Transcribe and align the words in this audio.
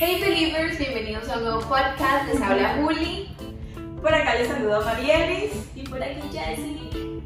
Hey 0.00 0.20
Believers, 0.20 0.78
bienvenidos 0.78 1.28
a 1.28 1.38
un 1.38 1.42
nuevo 1.42 1.60
podcast. 1.62 2.32
Les 2.32 2.40
habla 2.40 2.76
Juli. 2.76 3.34
Por 4.00 4.14
acá 4.14 4.36
les 4.36 4.46
saludo 4.46 4.76
a 4.76 4.84
Marielis. 4.84 5.50
Y 5.74 5.82
por 5.82 6.00
aquí 6.00 6.20
Jessie. 6.30 7.20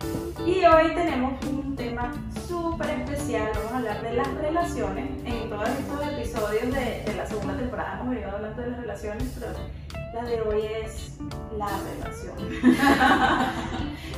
Y 0.46 0.64
hoy 0.64 0.94
tenemos 0.94 1.34
un 1.44 1.76
tema 1.76 2.14
súper 2.48 2.88
especial. 2.88 3.50
Vamos 3.54 3.72
a 3.72 3.76
hablar 3.76 4.02
de 4.02 4.14
las 4.14 4.34
relaciones. 4.36 5.10
En 5.26 5.50
todos 5.50 5.68
estos 5.68 6.08
episodios 6.12 6.74
de, 6.74 7.02
de 7.04 7.14
la 7.14 7.26
segunda 7.26 7.58
temporada 7.58 7.98
hemos 8.00 8.08
venido 8.08 8.30
hablando 8.30 8.62
de 8.62 8.70
las 8.70 8.80
relaciones, 8.80 9.24
pero 9.38 9.52
la 10.14 10.24
de 10.24 10.40
hoy 10.40 10.62
es 10.82 11.10
la 11.58 11.68
relación. 11.92 12.36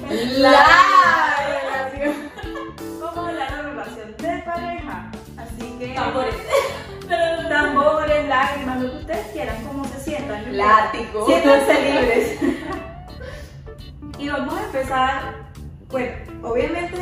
La 0.41 1.36
relación. 1.48 2.14
Vamos 3.00 3.16
a 3.16 3.29
hablar 3.30 3.57
de 3.57 3.62
relación 3.62 4.16
de 4.16 4.43
pareja. 4.45 5.11
Así 5.36 5.77
que. 5.80 5.95
Tambores. 5.95 6.34
Tambores, 7.09 8.29
lágrimas, 8.29 8.80
lo 8.82 8.91
que 8.91 8.96
ustedes 8.98 9.27
quieran, 9.32 9.64
como 9.64 9.84
se 9.84 10.00
sientan. 10.00 10.57
Látigo. 10.57 11.26
Siéntanse 11.26 11.75
libres. 11.82 12.39
y 14.18 14.29
vamos 14.29 14.54
a 14.58 14.64
empezar. 14.64 15.35
Bueno, 15.90 16.12
obviamente, 16.43 16.96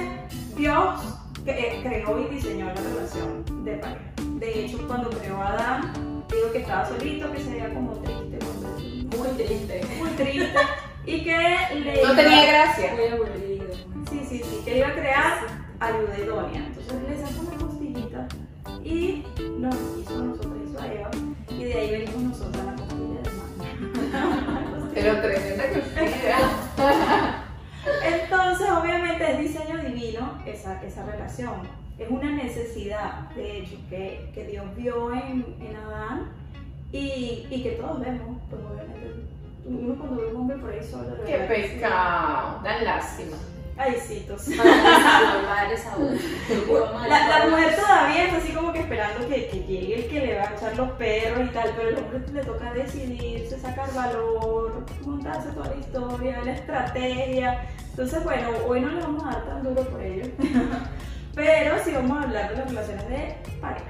Dios 0.56 1.00
cre- 1.44 1.82
creó 1.82 2.20
y 2.20 2.34
diseñó 2.34 2.66
la 2.66 2.74
relación 2.74 3.64
de 3.64 3.72
pareja. 3.76 4.00
De 4.38 4.64
hecho, 4.64 4.86
cuando 4.86 5.10
creó 5.10 5.36
a 5.40 5.48
Adán, 5.52 6.24
digo 6.30 6.52
que 6.52 6.58
estaba 6.58 6.84
solito, 6.86 7.30
que 7.32 7.40
se 7.42 7.50
veía 7.50 7.72
como 7.72 7.92
triste, 8.00 8.38
Muy 9.16 9.28
triste. 9.28 9.80
muy 9.98 10.10
triste. 10.10 10.52
Y 11.06 11.24
que 11.24 11.36
le. 11.74 11.94
No 12.02 12.12
iba- 12.12 12.16
tenía 12.16 12.44
gracia. 12.46 12.92
Muy 12.94 13.06
aburrido. 13.06 13.64
Sí, 14.10 14.26
sí, 14.28 14.42
sí, 14.44 14.62
que 14.64 14.78
iba 14.78 14.88
a 14.88 14.92
crear 14.94 15.38
ayuda 15.80 16.18
idónea. 16.18 16.66
Entonces 16.66 17.08
le 17.08 17.16
sacó 17.26 17.40
una 17.40 17.50
costillita 17.56 17.71
y 18.92 19.24
nos 19.58 19.74
hizo 20.00 20.22
nosotros, 20.22 20.54
hizo 20.68 20.80
a 20.80 20.92
Eva. 20.92 21.10
Y 21.48 21.64
de 21.64 21.74
ahí 21.74 21.90
venimos 21.90 22.22
nosotros 22.22 22.62
a 22.62 22.64
la 22.64 22.76
costilla 22.76 23.20
de 23.22 23.30
mano. 23.30 24.90
Pero 24.94 25.20
tremenda 25.20 25.64
costilla. 25.68 26.36
Entonces, 28.04 28.70
obviamente 28.70 29.32
es 29.32 29.38
diseño 29.38 29.78
divino 29.78 30.42
esa, 30.46 30.82
esa 30.82 31.06
relación. 31.06 31.82
Es 31.98 32.10
una 32.10 32.30
necesidad, 32.32 33.30
de 33.30 33.58
hecho, 33.58 33.76
que, 33.88 34.30
que 34.34 34.44
Dios 34.44 34.64
vio 34.76 35.12
en, 35.12 35.44
en 35.60 35.76
Adán 35.76 36.30
y, 36.92 37.46
y 37.50 37.62
que 37.62 37.72
todos 37.72 38.00
vemos. 38.00 38.38
Pues 38.50 38.62
obviamente, 38.62 39.24
uno 39.64 39.94
cuando 39.96 40.22
ve 40.22 40.28
un 40.28 40.36
hombre 40.42 40.56
por 40.58 40.70
ahí 40.70 40.82
solo. 40.82 41.16
Qué 41.26 41.38
pecado. 41.38 42.60
Dan 42.62 42.84
lástima. 42.84 43.36
Ay, 43.76 43.94
esa 45.72 45.96
voz. 45.96 47.08
La, 47.08 47.38
la 47.38 47.46
mujer 47.46 47.74
todavía 47.74 48.24
está 48.24 48.36
así 48.36 48.52
como 48.52 48.72
que 48.72 48.80
esperando 48.80 49.26
que, 49.28 49.48
que 49.48 49.60
llegue 49.60 49.94
el 49.94 50.08
que 50.08 50.20
le 50.20 50.38
va 50.38 50.48
a 50.48 50.54
echar 50.54 50.76
los 50.76 50.90
perros 50.92 51.48
y 51.48 51.52
tal, 51.52 51.70
pero 51.76 51.88
el 51.88 51.96
hombre 51.98 52.20
le 52.32 52.44
toca 52.44 52.72
decidirse, 52.74 53.58
sacar 53.58 53.92
valor, 53.94 54.84
montarse 55.04 55.48
toda 55.50 55.70
la 55.70 55.76
historia, 55.76 56.42
la 56.44 56.52
estrategia. 56.52 57.66
Entonces, 57.90 58.22
bueno, 58.24 58.48
hoy 58.66 58.80
no 58.80 58.88
le 58.88 59.00
vamos 59.00 59.24
a 59.24 59.30
dar 59.30 59.46
tan 59.46 59.62
duro 59.62 59.82
por 59.84 60.02
ello, 60.02 60.30
pero 61.34 61.82
sí 61.82 61.92
vamos 61.92 62.18
a 62.18 62.22
hablar 62.22 62.50
de 62.50 62.56
las 62.56 62.68
relaciones 62.68 63.08
de 63.08 63.36
pareja. 63.60 63.84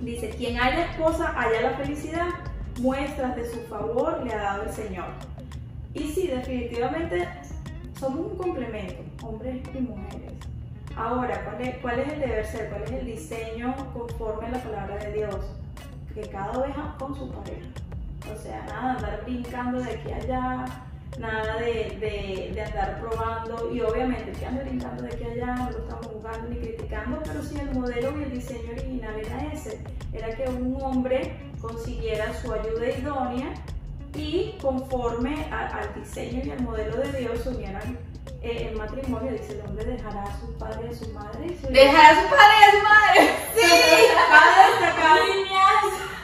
Dice, 0.00 0.30
quien 0.30 0.58
haya 0.58 0.86
esposa, 0.86 1.34
haya 1.36 1.60
la 1.60 1.76
felicidad, 1.76 2.28
muestras 2.80 3.36
de 3.36 3.50
su 3.50 3.60
favor 3.68 4.22
le 4.24 4.32
ha 4.32 4.42
dado 4.42 4.62
el 4.64 4.70
Señor. 4.70 5.08
Y 5.92 6.08
sí, 6.08 6.28
definitivamente 6.28 7.28
somos 8.00 8.32
un 8.32 8.36
complemento, 8.38 9.02
hombres 9.26 9.60
y 9.74 9.78
mujeres. 9.80 10.32
Ahora, 10.96 11.44
¿cuál 11.44 11.60
es, 11.68 11.76
cuál 11.78 11.98
es 12.00 12.12
el 12.14 12.20
deber 12.20 12.46
ser? 12.46 12.68
¿Cuál 12.70 12.82
es 12.84 12.90
el 12.92 13.06
diseño 13.06 13.74
conforme 13.92 14.46
a 14.48 14.50
la 14.52 14.62
palabra 14.62 14.96
de 14.96 15.12
Dios? 15.12 15.36
Que 16.14 16.22
cada 16.22 16.52
oveja 16.58 16.96
con 16.98 17.14
su 17.14 17.30
pareja. 17.30 17.68
O 18.34 18.36
sea, 18.36 18.64
nada 18.66 18.92
de 18.92 18.96
andar 18.98 19.24
brincando 19.24 19.80
de 19.80 19.90
aquí 19.92 20.12
a 20.12 20.16
allá, 20.16 20.64
nada 21.18 21.56
de, 21.60 21.72
de- 22.00 22.52
de 22.54 22.60
andar 22.62 23.00
probando. 23.00 23.72
Y 23.72 23.80
obviamente, 23.82 24.32
que 24.32 24.46
ande 24.46 24.64
brincando 24.64 25.02
de 25.04 25.08
aquí 25.14 25.24
a 25.24 25.28
allá, 25.32 25.54
no 25.56 25.70
lo 25.70 25.78
estamos 25.78 26.06
jugando 26.06 26.48
ni 26.48 26.56
criticando, 26.56 27.20
pero 27.24 27.42
sí 27.42 27.56
el 27.60 27.74
modelo 27.78 28.18
y 28.18 28.22
el 28.24 28.30
diseño 28.32 28.70
original 28.72 29.14
era 29.18 29.52
ese. 29.52 29.80
Era 30.12 30.34
que 30.34 30.48
un 30.48 30.76
hombre 30.82 31.32
consiguiera 31.60 32.32
su 32.34 32.52
ayuda 32.52 32.88
idónea 32.98 33.54
y 34.14 34.56
conforme 34.60 35.46
a- 35.52 35.66
al 35.78 35.94
diseño 35.94 36.42
y 36.44 36.50
al 36.50 36.60
modelo 36.62 36.96
de 36.96 37.12
Dios 37.20 37.40
se 37.42 37.48
unieran 37.50 37.98
eh, 38.42 38.68
el 38.70 38.76
matrimonio. 38.78 39.32
Dice, 39.32 39.52
el 39.60 39.66
hombre 39.68 39.84
dejará 39.84 40.22
a 40.24 40.40
su 40.40 40.52
padre 40.58 40.88
y 40.88 40.92
a 40.92 40.96
su 40.98 41.08
madre. 41.12 41.46
y 41.46 41.56
se 41.56 41.70
Dejar 41.70 42.12
a 42.16 42.22
su 42.22 42.28
padre 42.28 42.54
y 42.60 42.64
a 42.64 42.70
su 42.70 42.82
madre. 42.84 43.34
Sí, 43.54 43.70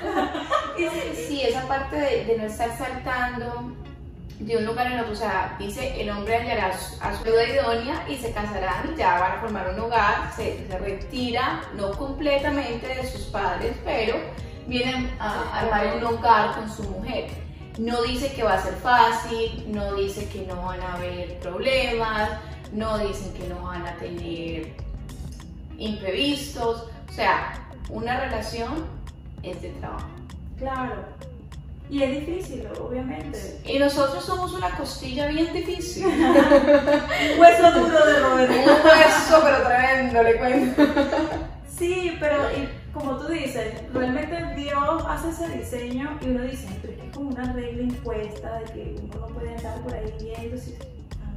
Y 0.79 0.89
sí, 0.89 1.25
sí, 1.27 1.43
esa 1.43 1.67
parte 1.67 1.97
de, 1.97 2.25
de 2.27 2.37
no 2.39 2.45
estar 2.45 2.77
saltando 2.77 3.73
de 4.39 4.57
un 4.59 4.67
lugar 4.67 4.89
en 4.93 5.01
otro, 5.01 5.15
o 5.15 5.17
sea, 5.17 5.57
dice 5.59 5.99
el 5.99 6.11
hombre 6.11 6.37
hallará 6.37 6.67
a 6.67 6.79
su- 6.79 7.03
a 7.03 7.15
su 7.17 7.25
ayuda 7.25 7.45
idónea 7.49 8.05
y 8.07 8.17
se 8.19 8.33
casarán, 8.33 8.95
ya 8.95 9.19
van 9.19 9.33
a 9.33 9.41
formar 9.41 9.71
un 9.71 9.81
hogar, 9.81 10.31
se, 10.37 10.67
se 10.69 10.79
retira, 10.79 11.63
no 11.75 11.93
completamente 11.93 12.87
de 12.87 13.07
sus 13.11 13.23
padres, 13.29 13.75
pero 13.83 14.17
vienen 14.67 15.11
a 15.19 15.59
armar 15.61 15.97
un 15.97 16.05
hogar 16.05 16.55
con 16.55 16.71
su 16.71 16.83
mujer. 16.83 17.31
No 17.79 18.03
dice 18.03 18.33
que 18.33 18.43
va 18.43 18.55
a 18.55 18.63
ser 18.63 18.75
fácil, 18.75 19.67
no 19.69 19.95
dice 19.95 20.29
que 20.29 20.47
no 20.47 20.63
van 20.63 20.81
a 20.81 20.95
haber 20.95 21.39
problemas, 21.41 22.31
no 22.73 22.99
dicen 22.99 23.35
que 23.35 23.47
no 23.49 23.63
van 23.63 23.87
a 23.87 23.97
tener 23.97 24.73
imprevistos, 25.79 26.87
o 27.09 27.13
sea, 27.13 27.69
una 27.91 28.19
relación 28.19 28.87
es 29.43 29.61
de 29.61 29.71
trabajo. 29.71 30.09
Claro. 30.59 31.05
Y 31.89 32.03
es 32.03 32.27
difícil, 32.27 32.67
obviamente. 32.81 33.61
Y 33.65 33.79
nosotros 33.79 34.25
somos 34.25 34.53
una 34.55 34.71
costilla 34.71 35.29
bien 35.29 35.53
difícil. 35.53 36.07
Hueso 37.39 37.73
duro 37.73 38.07
de 38.07 38.21
roer. 38.21 38.51
Un 38.51 38.57
hueso, 38.57 39.41
pero 39.45 39.63
tremendo, 39.65 40.23
le 40.23 40.39
cuento. 40.39 40.83
Sí, 41.79 42.17
pero 42.19 42.51
y 42.51 42.69
como 42.97 43.17
tú 43.17 43.29
dices, 43.29 43.75
realmente 43.93 44.55
Dios 44.57 45.05
hace 45.07 45.29
ese 45.29 45.59
diseño 45.59 46.19
y 46.23 46.31
uno 46.31 46.43
dice, 46.45 46.67
pero 46.81 46.95
es 46.95 47.01
que 47.01 47.07
es 47.07 47.15
como 47.15 47.31
una 47.31 47.53
regla 47.53 47.83
impuesta 47.83 48.59
de 48.59 48.65
que 48.65 48.97
uno 49.03 49.21
no 49.21 49.27
puede 49.35 49.55
andar 49.55 49.81
por 49.81 49.95
ahí 49.95 50.13
viendo 50.19 50.57
si 50.57 50.75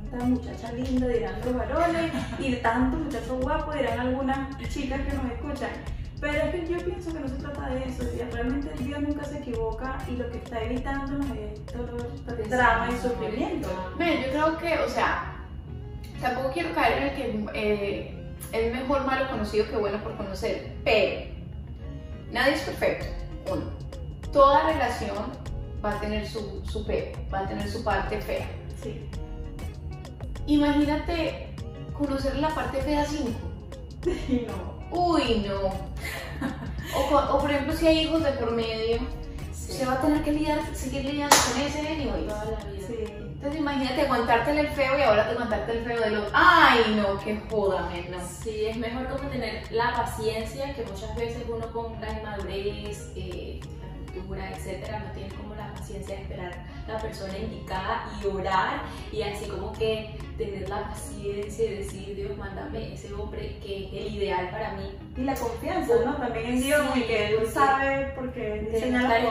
tanta 0.09 0.25
muchacha 0.25 0.71
linda 0.71 1.07
dirán 1.07 1.35
los 1.43 1.55
varones 1.55 2.11
y 2.39 2.51
de 2.51 2.57
tanto 2.57 2.97
muchacho 2.97 3.37
guapo 3.39 3.73
dirán 3.73 3.99
algunas 3.99 4.57
chicas 4.69 5.01
que 5.01 5.13
nos 5.13 5.25
escuchan. 5.31 5.69
Pero 6.21 6.33
es 6.33 6.51
que 6.51 6.67
yo 6.67 6.77
pienso 6.79 7.13
que 7.13 7.19
no 7.19 7.27
se 7.29 7.35
trata 7.35 7.69
de 7.69 7.85
eso, 7.85 8.03
y 8.13 8.33
realmente 8.33 8.83
Dios 8.83 9.01
nunca 9.01 9.23
se 9.23 9.37
equivoca 9.37 9.97
y 10.09 10.17
lo 10.17 10.29
que 10.29 10.37
está 10.37 10.61
evitándonos 10.61 11.27
es 11.37 11.65
dolor, 11.73 12.07
drama 12.49 12.89
y 12.91 12.97
sufrimiento. 12.97 13.69
Miren, 13.97 14.23
yo 14.23 14.29
creo 14.31 14.57
que, 14.57 14.79
o 14.83 14.89
sea, 14.89 15.45
tampoco 16.21 16.51
quiero 16.51 16.73
caer 16.73 16.97
en 16.97 17.03
el 17.03 17.15
que 17.15 17.45
eh, 17.53 18.33
es 18.51 18.73
mejor 18.73 19.05
malo 19.05 19.29
conocido 19.29 19.65
que 19.69 19.77
bueno 19.77 19.97
por 20.03 20.17
conocer, 20.17 20.73
pero 20.83 21.38
nadie 22.31 22.53
es 22.53 22.61
perfecto. 22.61 23.05
Uno, 23.51 23.63
toda 24.31 24.71
relación 24.71 25.31
va 25.83 25.97
a 25.97 25.99
tener 25.99 26.27
su, 26.27 26.61
su 26.69 26.85
pero, 26.85 27.17
va 27.33 27.39
a 27.39 27.47
tener 27.47 27.69
su 27.69 27.83
parte 27.83 28.21
fea. 28.21 28.47
Sí. 28.81 29.01
Imagínate 30.47 31.53
conocer 31.93 32.37
la 32.37 32.49
parte 32.49 32.81
fea 32.81 33.05
5. 33.05 33.29
Y 34.27 34.47
no. 34.47 34.79
Uy, 34.91 35.45
no. 35.47 35.69
O 36.95 37.39
por 37.39 37.51
ejemplo, 37.51 37.75
si 37.75 37.87
hay 37.87 37.99
hijos 37.99 38.23
de 38.23 38.31
por 38.31 38.51
medio, 38.51 38.99
se 39.53 39.85
va 39.85 39.93
a 39.93 40.01
tener 40.01 40.23
que 40.23 40.31
lidiar, 40.31 40.59
seguir 40.73 41.05
lidiando 41.05 41.35
con 41.51 41.61
ese 41.61 41.87
anyway. 41.87 42.27
Toda 42.27 42.45
la 42.45 42.71
vida. 42.71 42.87
Sí. 42.87 43.18
Entonces 43.39 43.61
imagínate 43.61 44.01
aguantarte 44.01 44.59
el 44.59 44.67
feo 44.67 44.99
y 44.99 45.01
ahora 45.01 45.23
te 45.23 45.31
aguantarte 45.31 45.71
el 45.71 45.85
feo 45.85 46.01
del 46.01 46.17
otro. 46.17 46.31
Ay, 46.33 46.93
no, 46.97 47.17
qué 47.19 47.41
joda, 47.49 47.89
men, 47.89 48.11
no. 48.11 48.17
Sí, 48.27 48.65
es 48.65 48.75
mejor 48.75 49.07
como 49.07 49.29
tener 49.29 49.63
la 49.71 49.93
paciencia 49.93 50.75
que 50.75 50.83
muchas 50.83 51.15
veces 51.15 51.45
uno 51.47 51.65
con 51.71 52.01
la 52.01 52.19
inmadurez, 52.19 53.13
eh, 53.15 53.61
la 53.63 54.13
cultura, 54.13 54.51
etcétera, 54.51 55.05
no 55.07 55.11
tiene 55.13 55.33
como 55.35 55.55
la 55.55 55.71
paciencia 55.73 56.17
de 56.17 56.23
esperar 56.23 56.65
la 56.85 56.99
persona 56.99 57.37
indicada 57.37 58.09
y 58.21 58.27
orar 58.27 58.81
y 59.09 59.21
así 59.21 59.45
como 59.45 59.71
que 59.71 60.17
tener 60.39 60.67
la 60.69 60.87
paciencia 60.89 61.65
y 61.65 61.75
decir, 61.75 62.15
Dios, 62.15 62.35
mándame 62.37 62.93
ese 62.93 63.13
hombre 63.13 63.57
que 63.61 63.85
es 63.85 63.93
el 64.07 64.15
ideal 64.15 64.49
para 64.49 64.71
mí. 64.73 64.89
Y 65.17 65.21
la 65.21 65.35
confianza, 65.35 65.93
¿no? 66.05 66.15
También 66.15 66.45
en 66.47 66.61
Dios, 66.61 66.81
Sí, 66.93 66.99
y 67.01 67.03
que 67.03 67.27
Él 67.27 67.35
porque- 67.35 67.51
sabe 67.51 68.11
porque 68.15 68.39
diseña 68.71 69.19
Experimentar, 69.19 69.21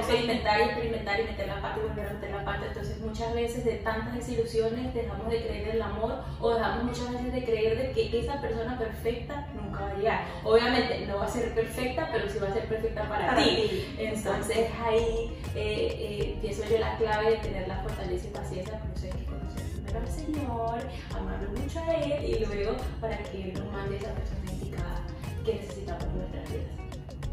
y 0.61 0.63
experimentar 0.65 1.21
y 1.21 1.25
meter 1.25 1.47
la 1.49 1.63
pata 1.63 1.79
y 1.83 1.89
volver 1.89 2.07
a 2.09 2.13
meter 2.13 2.31
la 2.31 2.45
pata. 2.45 2.67
Entonces 2.69 3.01
muchas 3.01 3.35
veces 3.35 3.65
de 3.65 3.73
tantas 3.77 4.15
desilusiones 4.15 4.93
dejamos 4.95 5.31
de 5.31 5.43
creer 5.43 5.69
en 5.69 5.75
el 5.77 5.83
amor 5.83 6.23
o 6.41 6.55
dejamos 6.55 6.85
muchas 6.85 7.11
veces 7.13 7.33
de 7.33 7.45
creer 7.45 7.79
de 7.79 7.93
que 7.93 8.19
esa 8.21 8.41
persona 8.41 8.79
perfecta 8.79 9.47
nunca 9.55 9.81
va 9.81 9.91
a 9.91 9.95
llegar. 9.95 10.25
Obviamente 10.45 11.07
no 11.07 11.17
va 11.17 11.25
a 11.25 11.29
ser 11.29 11.55
perfecta, 11.55 12.09
pero 12.13 12.29
sí 12.29 12.39
va 12.39 12.49
a 12.49 12.53
ser 12.53 12.65
perfecta 12.67 13.09
para, 13.09 13.27
Para 13.29 13.43
ti. 13.43 13.45
ti. 13.71 13.95
Entonces 13.99 14.69
ahí 14.85 15.33
eh, 15.55 15.89
eh, 15.99 16.39
pienso 16.43 16.65
yo 16.71 16.79
la 16.79 16.97
clave 16.99 17.31
de 17.31 17.37
tener 17.39 17.67
la 17.67 17.77
fortaleza 17.77 18.27
y 18.27 18.31
paciencia, 18.31 18.79
por 18.79 18.91
eso 18.95 19.07
hay 19.07 19.25
al 19.99 20.09
Señor, 20.09 20.79
amarlo 21.17 21.51
mucho 21.51 21.81
a 21.81 21.95
Él 21.95 22.25
y 22.25 22.45
luego 22.45 22.77
para 23.01 23.19
que 23.19 23.43
Él 23.45 23.55
nos 23.55 23.73
mande 23.73 23.97
esa 23.97 24.11
persona 24.15 24.53
indicada 24.53 25.01
que 25.45 25.55
necesitamos 25.55 26.05
en 26.05 26.19
nuestras 26.19 26.51
vidas. 26.51 26.79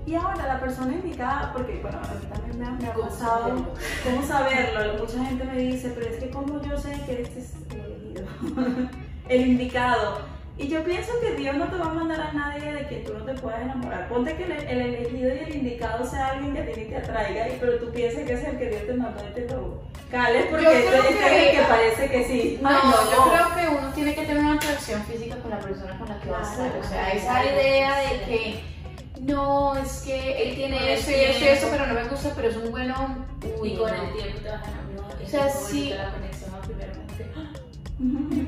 Y 0.06 0.16
ahora 0.16 0.48
la 0.48 0.60
persona 0.60 0.94
indicada, 0.94 1.52
porque 1.52 1.80
bueno, 1.82 1.98
a 1.98 2.14
mí 2.14 2.26
también 2.32 2.60
me 2.60 2.66
ha, 2.66 2.72
me 2.72 2.88
ha 2.88 2.94
¿Cómo 2.94 3.10
pasado, 3.10 3.40
saberlo? 3.40 3.74
¿cómo 4.04 4.28
saberlo? 4.28 5.04
Mucha 5.04 5.26
gente 5.26 5.44
me 5.46 5.58
dice, 5.58 5.92
pero 5.96 6.10
es 6.12 6.18
que 6.24 6.30
como 6.30 6.62
yo 6.62 6.78
sé 6.78 7.02
que 7.06 7.22
este 7.24 7.40
es 7.40 7.54
el 7.72 7.80
elegido, 7.80 8.26
el 9.30 9.48
indicado. 9.48 10.35
Y 10.58 10.70
yo 10.70 10.84
pienso 10.86 11.12
que 11.20 11.36
Dios 11.36 11.56
no 11.58 11.66
te 11.68 11.76
va 11.76 11.88
a 11.88 11.94
mandar 11.94 12.22
a 12.22 12.32
nadie 12.32 12.72
de 12.72 12.88
quien 12.88 13.04
tú 13.04 13.14
no 13.14 13.26
te 13.26 13.34
puedas 13.34 13.62
enamorar. 13.62 14.08
Ponte 14.08 14.36
que 14.38 14.44
el, 14.46 14.52
el 14.54 14.82
elegido 14.82 15.36
y 15.36 15.40
el 15.40 15.56
indicado 15.56 16.06
sea 16.10 16.28
alguien 16.30 16.54
que 16.54 16.62
a 16.62 16.66
ti 16.66 16.72
ni 16.78 16.86
te 16.86 16.96
atraiga, 16.98 17.50
y, 17.50 17.58
pero 17.60 17.78
tú 17.78 17.92
piensas 17.92 18.24
que 18.24 18.34
es 18.34 18.44
el 18.46 18.58
que 18.58 18.70
Dios 18.70 18.86
te 18.88 18.94
mandó 18.94 19.22
y 19.30 19.34
te 19.34 19.48
lo 19.50 19.82
cales 20.10 20.46
porque 20.50 20.64
Yo 20.64 20.72
este 20.72 20.88
creo 20.88 21.04
es 21.04 21.10
que- 21.18 21.50
el 21.50 21.58
que 21.58 21.64
parece 21.64 22.10
que 22.10 22.24
sí. 22.24 22.60
No, 22.62 22.70
Ay, 22.70 22.78
yo 23.12 23.32
creo 23.32 23.56
que 23.70 23.78
uno 23.78 23.94
tiene 23.94 24.16
que 24.16 24.22
tener 24.22 24.38
una 24.44 24.54
atracción 24.54 25.04
física 25.04 25.36
con 25.38 25.52
la 25.52 25.60
persona 25.60 25.98
con 26.00 26.08
la 26.08 26.20
que 26.22 26.30
va 26.30 26.40
a 26.40 26.52
estar. 26.52 26.72
O 26.80 26.84
sea, 26.88 27.12
esa 27.12 27.44
idea 27.46 27.98
de 28.00 28.20
que 28.26 28.64
no, 29.22 29.76
es 29.76 30.04
que 30.06 30.42
él 30.42 30.48
Con 30.50 30.56
tiene 30.56 30.78
el 30.78 30.90
esto 31.00 31.12
y 31.12 31.16
esto 31.16 31.38
y 31.38 31.48
tiempo. 31.48 31.68
pero 31.72 31.88
no 31.88 31.94
me 31.96 32.04
gusta, 32.06 32.32
pero 32.34 32.48
es 32.50 32.56
un 32.56 32.72
bueno. 32.72 33.26
Uy, 33.60 33.74
Y 33.74 33.76
con 33.76 33.92
no. 33.92 34.04
el 34.04 34.14
tiempo 34.14 34.40
te 34.42 34.50
vas 34.50 34.62
a 34.64 34.72
enamorar. 34.72 35.18
O 35.22 35.28
sea, 35.28 35.50
sí. 35.50 35.80
bonita 35.90 35.96
la 36.06 36.12
conexión 36.14 36.52
a 36.56 36.60
primera 36.62 36.94
vista. 36.94 38.45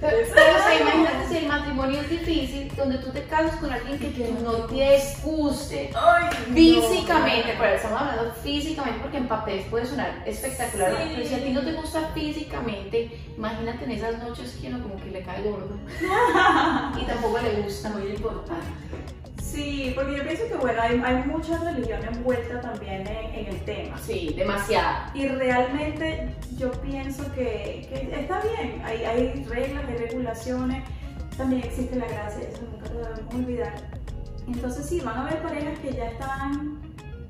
Pero, 0.00 0.16
pero, 0.34 0.58
o 0.58 0.62
sea, 0.62 0.80
imagínate 0.80 1.28
si 1.28 1.36
el 1.38 1.46
matrimonio 1.48 2.00
es 2.00 2.10
difícil, 2.10 2.72
donde 2.76 2.98
tú 2.98 3.10
te 3.10 3.22
casas 3.24 3.56
con 3.60 3.72
alguien 3.72 3.98
que 3.98 4.08
tú 4.08 4.24
no 4.42 4.52
te 4.66 5.02
guste 5.22 5.90
Ay, 5.94 6.24
físicamente, 6.54 7.54
pero 7.58 7.74
estamos 7.74 8.00
hablando 8.00 8.32
físicamente 8.42 9.00
porque 9.00 9.18
en 9.18 9.28
papel 9.28 9.60
puede 9.70 9.86
sonar 9.86 10.22
espectacular, 10.26 10.90
Sí. 10.96 11.12
pero 11.14 11.28
si 11.28 11.34
a 11.34 11.38
ti 11.44 11.50
no 11.50 11.60
te 11.62 11.72
gusta 11.72 12.10
físicamente, 12.14 13.10
imagínate 13.36 13.84
en 13.84 13.90
esas 13.92 14.18
noches 14.22 14.58
que 14.60 14.68
uno 14.68 14.82
como 14.82 14.96
que 14.96 15.10
le 15.10 15.22
cae 15.22 15.42
gordo 15.42 15.78
y 17.00 17.04
tampoco 17.04 17.38
le 17.38 17.62
gusta, 17.62 17.90
muy 17.90 18.08
importante. 18.08 18.66
Sí, 19.56 19.92
porque 19.94 20.18
yo 20.18 20.22
pienso 20.22 20.46
que 20.48 20.56
bueno, 20.56 20.82
hay, 20.82 21.00
hay 21.02 21.22
mucha 21.24 21.56
religión 21.64 22.04
envuelta 22.04 22.60
también 22.60 23.06
en, 23.06 23.34
en 23.34 23.46
el 23.46 23.64
tema. 23.64 23.96
Sí, 23.96 24.34
demasiado. 24.36 25.10
Y 25.14 25.28
realmente 25.28 26.28
yo 26.58 26.70
pienso 26.82 27.24
que, 27.32 27.86
que 27.88 28.20
está 28.20 28.42
bien, 28.42 28.82
hay, 28.84 29.02
hay 29.04 29.44
reglas, 29.44 29.82
hay 29.88 29.96
regulaciones, 29.96 30.84
también 31.38 31.62
existe 31.64 31.96
la 31.96 32.06
gracia, 32.06 32.46
eso 32.46 32.64
nunca 32.70 32.92
lo 32.92 33.00
debemos 33.00 33.34
olvidar. 33.34 33.74
Entonces 34.46 34.84
sí, 34.86 35.00
van 35.00 35.16
a 35.16 35.22
haber 35.26 35.40
parejas 35.40 35.78
que 35.78 35.92
ya 35.94 36.10
están 36.10 36.78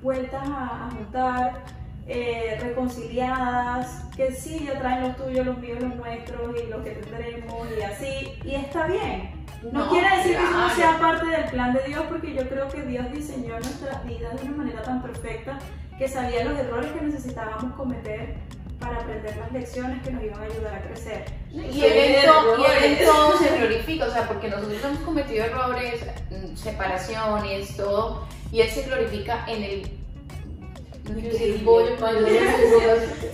vueltas 0.03 0.49
a, 0.49 0.89
a 0.89 0.91
juntar, 0.91 1.65
eh, 2.07 2.59
reconciliadas, 2.61 4.05
que 4.17 4.33
sí, 4.33 4.65
ya 4.67 4.79
traen 4.79 5.09
los 5.09 5.17
tuyos, 5.17 5.47
los 5.47 5.59
míos, 5.59 5.79
los 5.81 5.97
nuestros 5.97 6.57
y 6.63 6.71
lo 6.71 6.83
que 6.83 6.91
tendremos 6.91 7.69
y 7.77 7.83
así, 7.83 8.39
y 8.45 8.55
está 8.55 8.87
bien. 8.87 9.47
No, 9.73 9.89
quiere 9.89 10.17
decir 10.17 10.37
que 10.37 10.45
eso 10.45 10.59
no 10.59 10.71
sea 10.71 10.99
parte 10.99 11.27
del 11.27 11.45
plan 11.47 11.73
de 11.73 11.83
Dios, 11.87 12.05
porque 12.09 12.35
yo 12.35 12.49
creo 12.49 12.69
que 12.69 12.83
Dios 12.83 13.11
diseñó 13.13 13.59
nuestras 13.59 14.05
vidas 14.07 14.41
de 14.41 14.49
una 14.49 14.57
manera 14.59 14.83
tan 14.83 15.03
perfecta 15.03 15.59
que 15.99 16.09
sabía 16.09 16.45
los 16.45 16.59
errores 16.59 16.93
que 16.93 17.01
necesitábamos 17.01 17.75
cometer 17.75 18.37
para 18.79 19.01
aprender 19.01 19.37
las 19.37 19.53
lecciones 19.53 20.03
que 20.03 20.11
nos 20.11 20.23
iban 20.23 20.41
a 20.41 20.45
ayudar 20.45 20.75
a 20.75 20.83
crecer. 20.83 21.25
Y 21.51 21.83
él, 21.83 22.17
todo 23.05 23.39
se 23.39 23.57
glorifica, 23.57 24.07
o 24.07 24.11
sea, 24.11 24.29
porque 24.29 24.49
nosotros 24.49 24.79
hemos 24.85 24.99
cometido 25.01 25.45
errores, 25.45 26.05
mm, 26.31 26.55
separaciones, 26.55 27.77
todo, 27.77 28.27
y 28.53 28.61
él 28.61 28.69
se 28.69 28.83
glorifica 28.83 29.45
en 29.49 29.63
el. 29.63 30.06
Cuando 31.99 32.29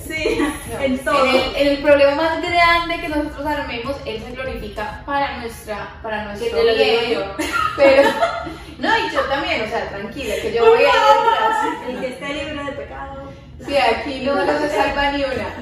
Sí, 0.06 0.38
en 0.80 0.98
todo. 1.04 1.24
El, 1.24 1.68
el 1.68 1.78
problema 1.78 2.14
más 2.14 2.42
grande 2.42 3.00
que 3.00 3.08
nosotros 3.08 3.46
armemos, 3.46 3.96
él 4.04 4.22
se 4.22 4.32
glorifica 4.32 5.02
para 5.06 5.38
nuestra, 5.38 5.98
para 6.02 6.24
nuestro 6.24 6.50
Que 6.50 6.74
bien. 6.74 7.10
yo. 7.12 7.24
Pero, 7.76 8.08
no, 8.78 8.98
y 8.98 9.10
yo 9.10 9.20
también, 9.22 9.62
o 9.62 9.68
sea, 9.68 9.88
tranquila, 9.88 10.34
que 10.42 10.52
yo 10.52 10.66
voy 10.66 10.78
a 10.78 10.82
ir 10.82 10.86
detrás. 10.86 11.88
El 11.88 12.00
que 12.00 12.06
esté 12.08 12.34
libre 12.34 12.64
de 12.64 12.72
pecado. 12.72 13.32
Sí, 13.64 13.76
aquí 13.76 14.20
no, 14.20 14.34
no 14.44 14.58
se 14.58 14.68
salva 14.70 15.12
ni 15.12 15.24
una. 15.24 15.54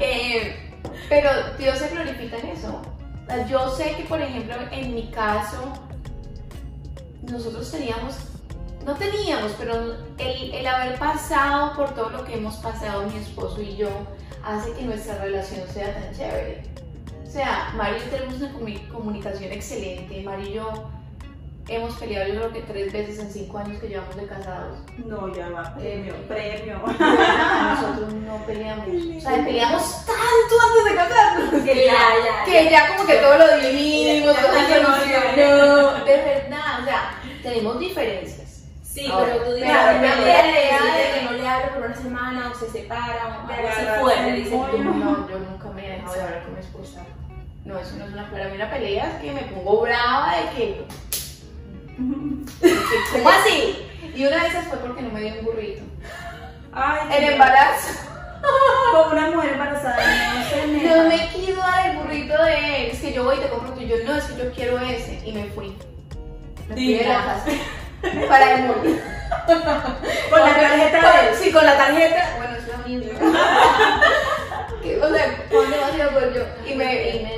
Eh, 0.00 0.62
pero 1.08 1.30
Dios 1.58 1.78
se 1.78 1.88
glorifica 1.88 2.36
en 2.38 2.48
eso. 2.48 2.82
Yo 3.48 3.70
sé 3.76 3.94
que, 3.96 4.04
por 4.04 4.20
ejemplo, 4.20 4.54
en 4.70 4.94
mi 4.94 5.10
caso, 5.10 5.72
nosotros 7.22 7.70
teníamos, 7.70 8.16
no 8.86 8.94
teníamos, 8.94 9.52
pero 9.58 9.74
el, 10.18 10.54
el 10.54 10.66
haber 10.66 10.98
pasado 10.98 11.74
por 11.74 11.94
todo 11.94 12.08
lo 12.10 12.24
que 12.24 12.34
hemos 12.34 12.54
pasado 12.56 13.02
mi 13.02 13.18
esposo 13.18 13.60
y 13.60 13.76
yo, 13.76 13.88
hace 14.44 14.72
que 14.72 14.82
nuestra 14.82 15.18
relación 15.18 15.68
sea 15.68 15.92
tan 15.92 16.14
chévere. 16.16 16.62
O 17.26 17.30
sea, 17.30 17.72
Mario 17.76 17.98
tenemos 18.10 18.34
una 18.40 18.52
comu- 18.54 18.88
comunicación 18.92 19.52
excelente. 19.52 20.22
Mario 20.22 20.46
y 20.48 20.52
yo 20.54 20.90
hemos 21.68 21.94
peleado, 21.96 22.28
yo 22.32 22.34
creo 22.38 22.52
que 22.52 22.60
tres 22.62 22.92
veces 22.92 23.18
en 23.18 23.30
cinco 23.32 23.58
años 23.58 23.78
que 23.80 23.88
llevamos 23.88 24.14
de 24.16 24.26
casados. 24.26 24.78
No, 25.04 25.34
ya 25.34 25.48
va, 25.50 25.74
premio, 25.74 26.14
premio. 26.28 26.78
Nosotros 26.86 28.14
no 28.14 28.36
peleamos. 28.46 28.86
O 28.88 29.20
sea, 29.20 29.44
peleamos 29.44 29.82
tanto 30.06 30.54
antes 30.64 30.84
de 30.84 30.94
casarnos. 30.94 31.62
Que 31.64 31.86
ya, 31.86 31.92
ya, 32.24 32.44
Que 32.44 32.70
ya 32.70 32.96
como 32.96 33.06
que 33.08 33.16
todo 33.16 33.36
lo 33.36 33.56
dividimos, 33.58 34.36
todo 34.36 34.52
ya, 34.54 34.86
solucionó. 34.86 36.04
De 36.04 36.16
verdad, 36.16 36.80
o 36.80 36.84
sea, 36.84 37.20
tenemos 37.42 37.78
diferencias. 37.80 38.45
Sí, 38.96 39.06
Ahora, 39.12 39.34
pero 39.34 39.44
tú 39.44 39.52
dices 39.52 39.68
claro, 39.68 39.98
de 40.00 41.18
que 41.18 41.24
no 41.26 41.32
le 41.32 41.46
hablo 41.46 41.74
por 41.74 41.84
una 41.84 41.94
semana 41.94 42.50
o 42.50 42.58
se 42.58 42.70
separan 42.70 43.44
o 43.44 43.46
De 43.46 43.52
algo 43.52 43.68
así 43.68 44.00
fuerte, 44.00 44.32
dices 44.32 44.52
tú. 44.52 44.78
No, 44.78 45.28
yo 45.28 45.38
nunca 45.50 45.68
me 45.68 45.86
he 45.86 45.90
dejado 45.96 46.14
de 46.14 46.22
hablar 46.22 46.44
con 46.44 46.54
mi 46.54 46.60
esposa. 46.60 47.04
No, 47.66 47.78
eso 47.78 47.96
no 47.98 48.06
es 48.06 48.12
una 48.14 48.30
pelea. 48.30 48.46
A 48.46 48.48
mí 48.48 48.56
una 48.56 48.70
pelea 48.70 49.10
es 49.10 49.14
que 49.20 49.32
me 49.32 49.42
pongo 49.42 49.82
brava 49.82 50.36
de 50.36 50.56
que. 50.56 50.86
¿Cómo 53.12 53.28
así? 53.28 53.86
Y 54.14 54.24
una 54.24 54.42
de 54.42 54.48
esas 54.48 54.64
fue 54.68 54.78
porque 54.78 55.02
no 55.02 55.10
me 55.10 55.20
dio 55.20 55.40
un 55.40 55.44
burrito. 55.44 55.82
Ay, 56.72 57.18
En 57.18 57.32
embarazo. 57.34 58.00
Con 58.92 59.12
una 59.12 59.30
mujer 59.30 59.52
embarazada. 59.52 59.98
No 60.66 61.08
me 61.08 61.28
quiso 61.34 61.60
dar 61.60 61.90
el 61.90 61.98
burrito 61.98 62.42
de 62.42 62.86
él. 62.86 62.90
Es 62.92 63.00
que 63.00 63.12
yo 63.12 63.24
voy 63.24 63.36
y 63.36 63.40
te 63.40 63.50
compro 63.50 63.74
tú. 63.74 63.80
Y 63.82 63.88
yo, 63.88 63.96
no, 64.06 64.16
es 64.16 64.24
que 64.24 64.42
yo 64.42 64.50
quiero 64.52 64.78
ese. 64.78 65.20
Y 65.22 65.32
me 65.32 65.44
fui. 65.50 65.76
Me 66.70 66.74
fui 66.74 66.94
de 66.94 67.06
la 67.06 67.24
casa. 67.26 67.50
Para 68.28 68.54
el 68.54 68.62
mundo. 68.62 68.82
Con 70.30 70.40
la 70.40 70.54
tarjeta. 70.54 71.34
Sí, 71.34 71.52
con 71.52 71.64
la 71.64 71.76
tarjeta. 71.76 72.34
Bueno, 72.36 72.56
es 72.56 72.68
la 72.68 72.76
misma. 72.78 73.12
Que, 74.82 75.00
o 75.00 75.08
sea, 75.12 75.44
demasiado 75.50 76.10
por 76.12 76.32
yo. 76.32 76.42
Y 76.64 76.74
me. 76.74 77.08
Y 77.10 77.22
me 77.22 77.30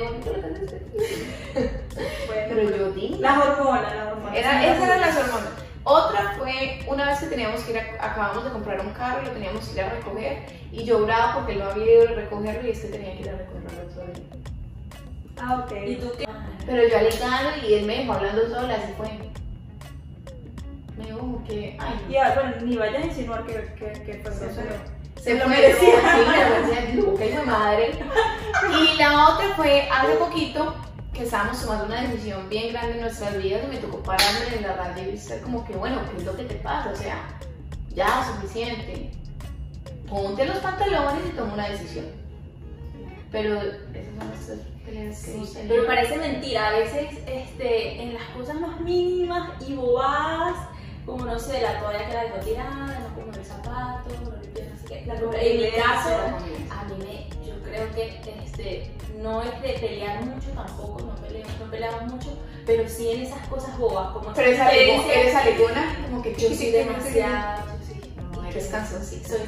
Pero 2.49 2.77
yo 2.77 2.91
di. 2.91 3.15
Las 3.19 3.37
hormonas, 3.37 3.95
las 3.95 4.07
hormonas. 4.07 4.37
Era, 4.37 4.65
esas 4.65 4.83
eran 4.83 5.01
las 5.01 5.17
hormonas. 5.17 5.49
Otra 5.83 6.35
fue 6.37 6.79
una 6.87 7.05
vez 7.05 7.19
que 7.19 7.27
teníamos 7.27 7.61
que 7.63 7.71
ir 7.71 7.79
a, 7.79 8.05
acabamos 8.05 8.43
de 8.43 8.51
comprar 8.51 8.79
un 8.81 8.91
carro 8.91 9.21
y 9.23 9.25
lo 9.25 9.31
teníamos 9.31 9.67
que 9.67 9.73
ir 9.73 9.81
a 9.81 9.89
recoger 9.89 10.45
y 10.71 10.83
yo 10.83 11.03
brava 11.05 11.35
porque 11.35 11.53
él 11.53 11.59
no 11.59 11.65
había 11.65 11.93
ido 11.93 12.09
a 12.09 12.11
recogerlo 12.11 12.67
y 12.67 12.71
es 12.71 12.79
que 12.81 12.87
tenía 12.89 13.15
que 13.15 13.21
ir 13.21 13.29
a 13.29 13.37
recogerlo 13.37 13.89
otro 13.89 14.05
día. 14.13 14.25
Ah, 15.41 15.65
ok. 15.65 15.71
¿Y 15.87 15.95
tú 15.95 16.11
qué? 16.17 16.27
Pero 16.65 16.87
yo 16.87 16.97
alegando 16.97 17.67
y 17.67 17.73
él 17.73 17.85
me 17.85 17.97
dejó 17.99 18.13
hablando 18.13 18.47
sola, 18.49 18.75
así 18.75 18.93
fue. 18.97 19.09
Me 20.99 21.05
dijo 21.05 21.19
como 21.19 21.43
que, 21.45 21.77
ay, 21.79 22.05
Y 22.09 22.17
ah, 22.17 22.33
bueno, 22.35 22.65
ni 22.65 22.75
vayas 22.75 23.03
a 23.03 23.05
insinuar 23.07 23.45
que, 23.45 23.53
que, 23.53 24.03
que 24.03 24.13
fue 24.21 24.31
Se 24.33 24.45
grosero. 24.45 24.75
se 25.15 25.23
Se 25.23 25.33
lo 25.35 25.47
merecía. 25.47 25.95
Sí, 25.95 26.95
me 26.95 27.01
lo 27.01 27.11
merecía, 27.13 27.43
madre. 27.43 27.91
Y 28.81 28.97
la 28.97 29.29
otra 29.29 29.55
fue 29.55 29.87
hace 29.89 30.15
poquito 30.15 30.75
que 31.13 31.23
estábamos 31.23 31.61
tomando 31.61 31.85
una 31.85 32.01
decisión 32.01 32.49
bien 32.49 32.73
grande 32.73 32.95
en 32.95 33.01
nuestras 33.01 33.41
vidas 33.41 33.61
y 33.63 33.67
me 33.67 33.77
tocó 33.77 34.03
pararme 34.03 34.55
en 34.57 34.61
la 34.63 34.73
radio 34.73 35.09
y 35.09 35.17
ser 35.17 35.41
como 35.41 35.65
que, 35.65 35.73
bueno, 35.73 36.01
¿qué 36.11 36.17
es 36.17 36.25
lo 36.25 36.35
que 36.35 36.43
te 36.43 36.55
pasa? 36.55 36.91
O 36.91 36.95
sea, 36.95 37.39
ya, 37.95 38.25
suficiente. 38.35 39.11
Ponte 40.09 40.45
los 40.45 40.57
pantalones 40.57 41.25
y 41.27 41.35
toma 41.37 41.53
una 41.53 41.69
decisión. 41.69 42.05
Pero 43.31 43.61
esas 43.61 44.15
son 44.17 44.27
nuestras 44.27 44.59
peleas 44.85 45.23
que 45.23 45.31
tenido. 45.31 45.67
Pero 45.67 45.87
parece 45.87 46.17
mentira, 46.17 46.67
a 46.67 46.71
veces 46.71 47.19
este, 47.27 48.01
en 48.01 48.15
las 48.15 48.23
cosas 48.35 48.59
más 48.59 48.81
mínimas 48.81 49.51
y 49.67 49.75
bobadas, 49.75 50.55
como 51.09 51.25
no 51.25 51.39
sé, 51.39 51.61
la 51.61 51.79
toalla 51.79 52.07
que 52.07 52.13
la 52.13 52.23
dejó 52.23 52.37
tirada, 52.37 52.99
no 53.09 53.15
como 53.21 53.33
el 53.33 53.45
zapato, 53.45 54.09
sé 54.55 54.85
qué. 54.87 55.05
La 55.05 55.15
compra- 55.19 55.41
en 55.41 55.57
mi 55.61 55.71
caso, 55.71 56.09
a 56.09 56.83
mí 56.85 56.93
me, 56.99 57.45
yo 57.47 57.55
creo 57.63 57.91
que 57.93 58.21
este, 58.43 58.91
no 59.17 59.41
es 59.41 59.61
de 59.61 59.73
pelear 59.73 60.23
mucho 60.23 60.49
tampoco, 60.55 61.01
no 61.01 61.15
peleamos, 61.15 61.59
no 61.59 61.71
peleamos 61.71 62.03
mucho, 62.13 62.37
pero 62.65 62.87
sí 62.87 63.11
en 63.11 63.21
esas 63.23 63.45
cosas 63.47 63.77
bobas, 63.77 64.11
como 64.13 64.33
Pero 64.33 64.51
esas 64.51 64.71
eres, 64.73 65.35
alegona, 65.35 65.97
como 66.09 66.21
que 66.21 66.35
Yo 66.35 66.49
soy 66.49 66.71
demasiado, 66.71 67.63
yo 67.67 67.85
sí. 67.85 68.13
No, 68.31 68.43
eres 68.45 68.67
canzoncita. 68.67 69.29
Soy 69.29 69.39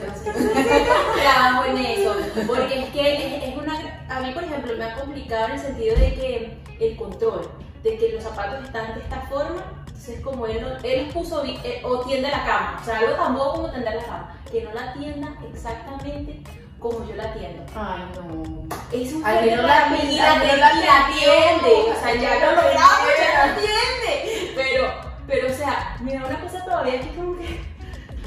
Trabajo 1.22 1.65
en 1.65 1.77
eso, 1.77 2.15
porque 2.48 2.80
es 2.80 2.89
que 2.89 3.15
es, 3.38 3.44
es 3.50 3.58
una... 3.58 4.06
A 4.10 4.20
mí, 4.22 4.32
por 4.34 4.44
ejemplo, 4.44 4.74
me 4.77 4.84
ha 4.86 4.96
complicado 4.96 5.46
en 5.48 5.51
el 5.53 5.60
sentido 5.60 5.96
de 5.96 6.13
que 6.15 6.58
el 6.80 6.96
control, 6.98 7.50
de 7.84 7.98
que 7.98 8.10
los 8.13 8.24
zapatos 8.24 8.65
están 8.65 8.94
de 8.96 9.01
esta 9.01 9.22
forma, 9.22 9.80
entonces 10.01 10.24
como 10.24 10.48
él, 10.48 10.62
no- 10.62 10.77
él 10.84 11.10
puso 11.13 11.43
eh, 11.46 11.81
o 11.84 12.00
tiende 12.00 12.29
la 12.29 12.43
cama, 12.43 12.79
o 12.81 12.86
sea, 12.86 12.98
algo 13.00 13.13
tan 13.13 13.36
bobo 13.36 13.51
como 13.53 13.70
tender 13.72 13.96
la 13.96 14.03
cama, 14.03 14.36
que 14.51 14.63
no 14.63 14.74
la 14.74 14.93
tienda 14.93 15.29
exactamente 15.53 16.41
como 16.79 17.05
yo 17.08 17.15
la 17.15 17.31
tiendo. 17.34 17.63
Ay, 17.75 18.01
no. 18.15 18.67
Es 18.91 19.13
un 19.13 19.24
Al 19.24 19.46
menos 19.46 19.65
la- 19.65 19.89
mí 19.89 20.17
la, 20.17 20.38
la 20.38 20.55
la 20.55 21.05
atiende, 21.05 21.91
o 21.91 22.00
sea, 22.01 22.15
ya 22.15 22.39
lo 22.39 22.55
logramos, 22.55 23.10
ya 23.20 23.34
la 23.46 23.53
Atiende. 23.53 23.70
atiende, 24.17 24.51
pero, 24.55 24.91
pero 25.27 25.48
o 25.53 25.55
sea, 25.55 25.98
mira, 26.01 26.25
una 26.25 26.39
cosa 26.41 26.65
todavía 26.65 26.96
aquí 26.96 27.10
como 27.15 27.38
que. 27.38 27.62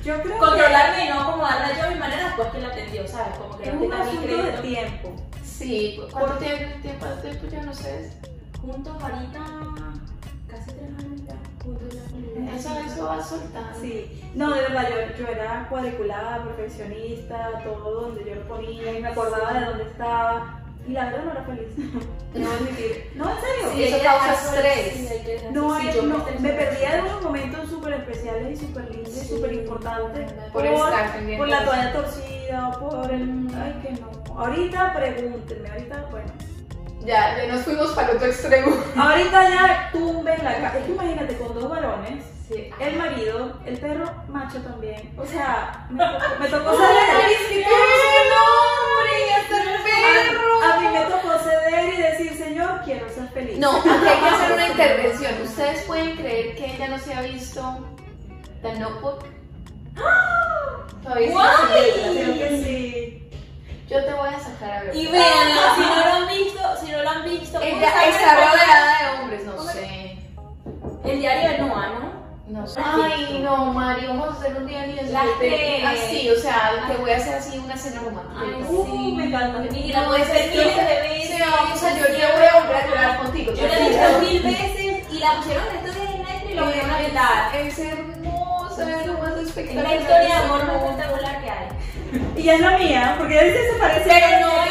Yo 0.04 0.20
creo 0.22 0.36
Controlarme 0.38 1.06
y 1.06 1.08
no 1.08 1.24
como 1.32 1.44
darle 1.44 1.74
yo 1.80 1.86
a 1.86 1.90
mi 1.90 1.94
manera 1.98 2.24
después 2.26 2.48
que 2.48 2.60
la 2.60 2.68
atendió, 2.68 3.08
¿sabes? 3.08 3.36
Como 3.38 3.56
que 3.56 3.62
que 3.64 3.68
es 3.70 3.74
no 3.74 3.80
un 3.86 3.92
asunto 3.94 4.36
de 4.42 4.52
tiempo. 4.58 5.12
Sí, 5.42 6.00
¿cuánto 6.12 6.34
tiempo, 6.34 6.64
tiempo, 6.82 7.06
tiempo 7.22 7.46
ya 7.50 7.62
no 7.62 7.72
sé? 7.74 8.12
Juntos 8.60 9.02
ahorita 9.02 9.40
casi 10.46 10.70
tres 10.72 10.90
años. 10.98 11.13
Eso, 12.56 12.70
eso 12.86 13.04
va 13.06 13.22
soltando. 13.22 13.78
Sí, 13.80 14.22
no, 14.34 14.52
de 14.54 14.60
verdad, 14.62 14.88
yo, 14.88 15.16
yo 15.24 15.28
era 15.28 15.66
cuadriculada, 15.68 16.42
perfeccionista, 16.44 17.60
todo 17.62 18.00
donde 18.02 18.24
yo 18.24 18.34
lo 18.36 18.42
ponía 18.48 18.98
y 18.98 19.02
me 19.02 19.08
acordaba 19.08 19.52
de 19.52 19.66
dónde 19.66 19.84
estaba. 19.84 20.60
Y 20.86 20.92
la 20.92 21.04
verdad 21.06 21.24
no 21.24 21.30
era 21.32 21.42
feliz. 21.44 21.68
No, 22.34 22.50
admitir. 22.50 23.12
no 23.14 23.30
en 23.30 23.36
serio. 23.36 23.70
Sí, 23.74 23.84
eso 23.84 23.96
que 23.96 24.02
causa 24.02 24.26
dejar- 24.32 24.66
estrés. 24.66 24.92
sí, 24.92 25.46
No, 25.52 25.78
sí, 25.80 25.88
eh, 25.88 25.92
yo 25.94 26.02
no, 26.02 26.18
me 26.18 26.48
por 26.48 26.56
perdía 26.56 26.94
de 26.96 27.02
unos 27.02 27.22
momentos 27.22 27.70
súper 27.70 27.92
especiales 27.94 28.60
y 28.60 28.66
súper 28.66 28.90
lindos 28.90 29.08
y 29.16 29.20
Sí. 29.20 29.28
súper 29.28 29.52
importantes 29.52 30.32
Por 30.52 30.62
pendiente 31.12 31.38
por 31.38 31.48
la 31.48 31.64
toalla 31.64 31.92
torcida 31.92 32.68
o 32.70 32.90
por 32.90 33.10
el... 33.12 33.48
Ay, 33.54 33.80
que 33.82 34.00
no. 34.00 34.34
Ahorita 34.36 34.92
pregúntenme, 34.94 35.70
ahorita, 35.70 36.06
bueno. 36.10 36.32
Ya, 37.04 37.36
ya 37.36 37.52
nos 37.52 37.62
fuimos 37.62 37.90
para 37.92 38.10
el 38.10 38.16
otro 38.16 38.28
extremo. 38.28 38.76
Ahorita 38.96 39.48
ya 39.50 39.90
tumben 39.92 40.42
la 40.42 40.54
casa. 40.60 40.78
Es 40.78 40.84
que 40.86 40.92
imagínate, 40.92 41.36
con 41.38 41.54
dos 41.54 41.68
varones, 41.68 42.24
Sí. 42.48 42.70
el 42.78 42.96
marido, 42.96 43.58
el 43.64 43.78
perro 43.78 44.04
macho 44.28 44.58
también. 44.62 45.14
O 45.18 45.24
sea, 45.26 45.86
me 45.90 46.04
tocó, 46.04 46.18
me 46.40 46.48
tocó 46.48 46.70
¡Ay, 46.78 47.34
ceder. 47.48 47.64
tienes 47.64 48.24
nombre! 48.34 49.12
¡Y 49.26 49.30
hasta 49.32 49.62
el 49.62 49.82
perro! 49.82 50.62
A, 50.62 50.74
a 50.74 50.80
mí 50.80 50.86
me 50.88 51.00
tocó 51.06 51.38
ceder 51.38 51.94
y 51.94 51.96
decir, 52.02 52.36
señor, 52.38 52.80
quiero 52.84 53.08
ser 53.08 53.28
feliz. 53.28 53.58
No, 53.58 53.76
aquí 53.78 53.88
hay 53.88 54.18
que 54.20 54.28
hacer 54.28 54.52
una 54.52 54.68
intervención. 54.72 55.32
¿Ustedes 55.42 55.82
pueden 55.82 56.16
creer 56.16 56.54
que 56.56 56.74
ella 56.74 56.88
no 56.88 56.98
se 56.98 57.14
ha 57.14 57.22
visto 57.22 57.86
The 58.62 58.78
Notebook? 58.78 59.24
Todavía 61.02 61.26
sí 61.28 61.32
Guay. 61.32 61.92
Creo 62.14 62.34
que 62.38 62.62
sí. 62.64 63.30
Yo 63.88 64.02
te 64.04 64.12
voy 64.14 64.28
a 64.28 64.40
sacar 64.40 64.72
a 64.72 64.82
ver. 64.84 64.96
Y 64.96 65.06
véanlo, 65.06 65.60
si 65.76 65.80
no 65.82 65.96
lo 65.96 66.12
han 66.14 66.28
visto, 66.28 66.53
si 66.84 66.92
no 66.92 67.02
lo 67.02 67.10
han 67.10 67.24
visto, 67.24 67.58
¿cómo 67.58 67.70
Ella 67.70 68.08
está 68.08 68.34
rodeada 68.34 68.98
de 68.98 69.20
hombres, 69.20 69.44
no 69.44 69.62
sé. 69.64 70.18
El 71.04 71.18
diario 71.20 71.50
de 71.50 71.58
Noah, 71.58 71.88
¿no? 71.88 72.14
No 72.46 72.66
sé. 72.66 72.80
Ay, 72.84 73.40
no, 73.42 73.72
Mari, 73.72 74.06
vamos 74.06 74.28
a 74.28 74.32
hacer 74.40 74.56
un 74.56 74.66
día 74.66 74.86
ni 74.86 74.94
de 74.94 75.02
que- 75.40 75.84
Así, 75.86 76.30
o 76.30 76.38
sea, 76.40 76.84
te 76.86 76.96
voy 76.96 77.10
a 77.10 77.16
hacer 77.16 77.34
así 77.36 77.58
una 77.58 77.76
cena 77.76 78.00
romántica. 78.02 78.40
Ay, 78.42 78.64
Uh, 78.68 78.84
sí. 78.86 79.12
me 79.16 79.24
encanta. 79.26 79.76
Y 79.76 79.92
la 79.92 80.06
puedes 80.06 80.28
ver 80.32 80.50
miles 80.50 80.76
de 80.76 80.82
veces. 80.82 81.36
Sí, 81.36 81.42
vamos 81.42 81.82
a 81.82 81.90
yo 81.98 82.04
voy 82.36 82.46
a 82.46 82.60
volver 82.60 82.76
a 82.76 82.86
llorar 82.86 83.16
contigo. 83.18 83.52
Yo 83.54 83.66
la 83.66 83.78
he 83.78 83.88
visto 83.88 84.18
mil 84.20 84.42
veces 84.42 85.12
y 85.12 85.18
la 85.18 85.32
pusieron 85.36 85.64
en 85.68 85.76
estos 85.76 85.94
días 85.94 86.14
en 86.14 86.22
Netflix 86.22 86.50
y 86.50 86.54
lo 86.54 86.64
volvieron 86.64 86.90
a 86.90 86.98
quitar. 86.98 87.56
Es 87.56 87.78
hermosa, 87.78 89.00
es 89.00 89.06
lo 89.06 89.12
más 89.14 89.32
Es 89.36 89.48
espectacular. 89.48 89.84
la 89.86 89.94
historia 89.96 90.18
de 90.20 90.32
amor 90.32 90.66
más 90.66 90.76
espectacular 90.82 91.40
que 91.42 91.50
hay. 91.50 91.68
Y 92.36 92.42
ya 92.42 92.54
es 92.54 92.60
la 92.60 92.78
mía, 92.78 93.14
porque 93.18 93.34
ella 93.34 93.44
dice 93.44 93.72
se 93.72 93.78
parece 93.80 94.04
Pero 94.08 94.26
a 94.26 94.40
no 94.40 94.64
es. 94.64 94.70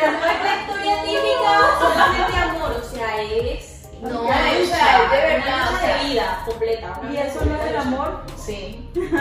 Pero 0.00 0.12
no 0.12 0.18
es 0.18 0.42
la 0.42 0.60
historia 0.60 1.02
típica 1.04 1.52
solamente 1.80 2.36
amor, 2.38 2.72
o 2.72 2.94
sea, 2.94 3.22
es 3.22 3.82
No, 4.00 4.08
una 4.22 4.30
o 4.30 4.32
sea, 4.32 4.58
lucha, 4.58 5.04
es 5.04 5.10
de 5.10 5.16
verdad, 5.16 5.46
una 5.46 5.70
lucha 5.70 5.76
o 5.76 5.80
sea. 5.80 5.96
de 5.96 6.04
vida 6.08 6.42
completa. 6.46 7.00
Y 7.10 7.16
eso 7.16 7.44
no 7.44 7.54
es 7.54 7.60
completa 7.60 7.66
el 7.66 7.72
de 7.72 7.78
amor. 7.78 8.26
Sí. 8.44 8.90
Pero 8.94 9.18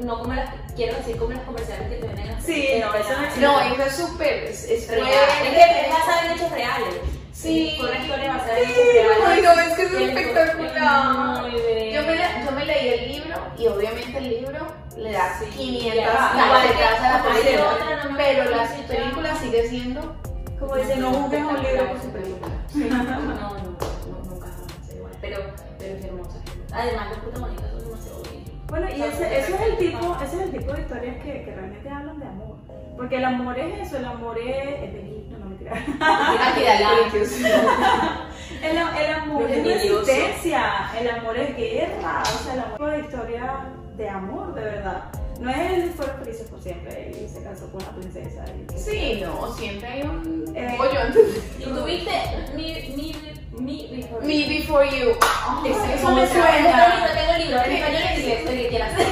no 0.02 0.18
como 0.18 0.32
las, 0.34 0.48
quiero 0.74 0.96
decir 0.96 1.16
como 1.18 1.32
las 1.32 1.42
comerciales 1.42 1.88
que 1.88 1.96
te 1.96 2.06
venden 2.06 2.30
así. 2.30 2.52
Sí, 2.52 2.68
no, 2.80 2.94
eso 2.94 3.08
no 3.12 3.22
existe. 3.24 3.40
No, 3.40 3.60
eso 3.60 3.82
es 3.82 3.96
súper, 3.96 4.34
es, 4.44 4.64
es 4.64 4.88
real. 4.88 5.06
Es 5.44 5.48
que 5.50 5.80
es 5.86 5.90
basada 5.90 6.26
en 6.26 6.32
hechos 6.32 6.50
reales. 6.52 6.94
Sí. 7.36 7.74
Fue 7.78 7.88
una 7.90 7.98
historia 7.98 8.32
basada 8.32 8.58
en 8.60 8.66
Sí, 8.66 8.72
ay, 9.26 9.42
no, 9.42 9.52
es 9.52 9.72
que 9.74 9.82
es 9.82 9.92
espectacular. 9.92 11.50
Bien. 11.50 11.94
Yo 11.94 12.02
me, 12.06 12.16
la- 12.16 12.44
yo 12.44 12.50
me 12.52 12.64
leí 12.64 12.88
el 12.88 13.12
libro 13.12 13.36
y 13.58 13.66
obviamente 13.66 14.18
el 14.18 14.28
libro 14.30 14.66
le 14.96 15.12
da 15.12 15.38
Sí, 15.38 15.46
500 15.54 15.94
ya. 15.94 16.06
cachetas 16.06 17.00
a 17.02 17.18
la 17.18 17.22
película, 17.22 18.04
no 18.10 18.16
pero 18.16 18.50
la 18.50 18.68
película 18.88 19.34
sigue 19.36 19.68
siendo 19.68 20.16
Como 20.58 20.76
dice, 20.76 20.96
no 20.96 21.10
juzgues 21.12 21.44
un 21.44 21.62
libro 21.62 21.88
por 21.88 22.00
su 22.00 22.10
película. 22.10 22.52
No, 22.74 23.02
no, 23.04 23.20
no, 23.20 23.34
no, 23.34 23.58
nunca 24.24 24.46
igual. 24.94 25.12
Pero, 25.20 25.38
pero 25.78 25.94
es 25.96 26.04
hermosa. 26.04 26.38
Además, 26.72 27.08
los 27.10 27.18
protagonistas 27.18 27.70
son 27.70 27.84
demasiado 27.84 28.22
bellos. 28.22 28.66
Bueno, 28.68 28.86
y 28.90 29.02
ese, 29.02 29.38
ese 29.38 29.54
es 29.54 29.60
el 29.60 29.76
tipo, 29.78 30.16
ese 30.24 30.36
es 30.36 30.42
el 30.42 30.50
tipo 30.52 30.72
de 30.72 30.80
historias 30.80 31.16
que, 31.22 31.42
que 31.44 31.52
realmente 31.54 31.88
hablan 31.90 32.18
de 32.18 32.26
amor. 32.26 32.56
Porque 32.96 33.16
el 33.18 33.24
amor 33.26 33.58
es 33.58 33.86
eso, 33.88 33.98
el 33.98 34.04
amor 34.06 34.38
es, 34.38 34.82
es 34.82 34.92
benigno, 34.94 35.25
no 35.70 36.38
mentira. 36.38 36.48
aquí 36.48 36.64
El, 38.62 38.76
el 38.76 39.14
amor 39.14 39.50
es 39.50 39.64
resistencia, 39.64 40.90
el 40.98 41.10
amor 41.10 41.36
es 41.36 41.56
guerra, 41.56 42.22
o 42.22 42.44
sea, 42.44 42.54
el 42.54 42.60
amor 42.60 42.94
es 42.94 42.98
una 42.98 42.98
historia 42.98 43.66
de 43.96 44.08
amor, 44.08 44.54
de 44.54 44.62
verdad. 44.62 45.04
No 45.40 45.50
es 45.50 45.70
el 45.70 45.90
fueron 45.90 46.18
felices 46.18 46.48
por 46.48 46.62
siempre 46.62 47.12
y 47.14 47.28
se 47.28 47.42
casó 47.42 47.70
con 47.70 47.82
la 47.82 47.90
princesa. 47.90 48.44
Y 48.48 48.78
Sí, 48.78 49.22
no, 49.22 49.52
siempre 49.54 49.86
hay 49.86 50.02
un 50.02 50.36
Eh. 50.56 50.76
Y 51.58 51.64
tuviste 51.64 52.10
mi, 52.54 52.94
mi, 52.96 53.14
mi, 53.56 53.86
before 53.90 54.20
Me 54.26 54.46
Before 54.48 54.84
You. 54.86 55.16
Ese 55.64 55.94
eso 55.94 55.94
es 55.94 56.02
me 56.14 56.22
otra. 56.22 56.28
suena. 56.28 57.10
Tengo 57.14 57.32
el 57.32 57.38
libro, 57.42 57.58
en 57.64 57.72
español 57.72 58.02
y 58.02 58.04
en 58.06 58.12
inglés. 58.60 58.92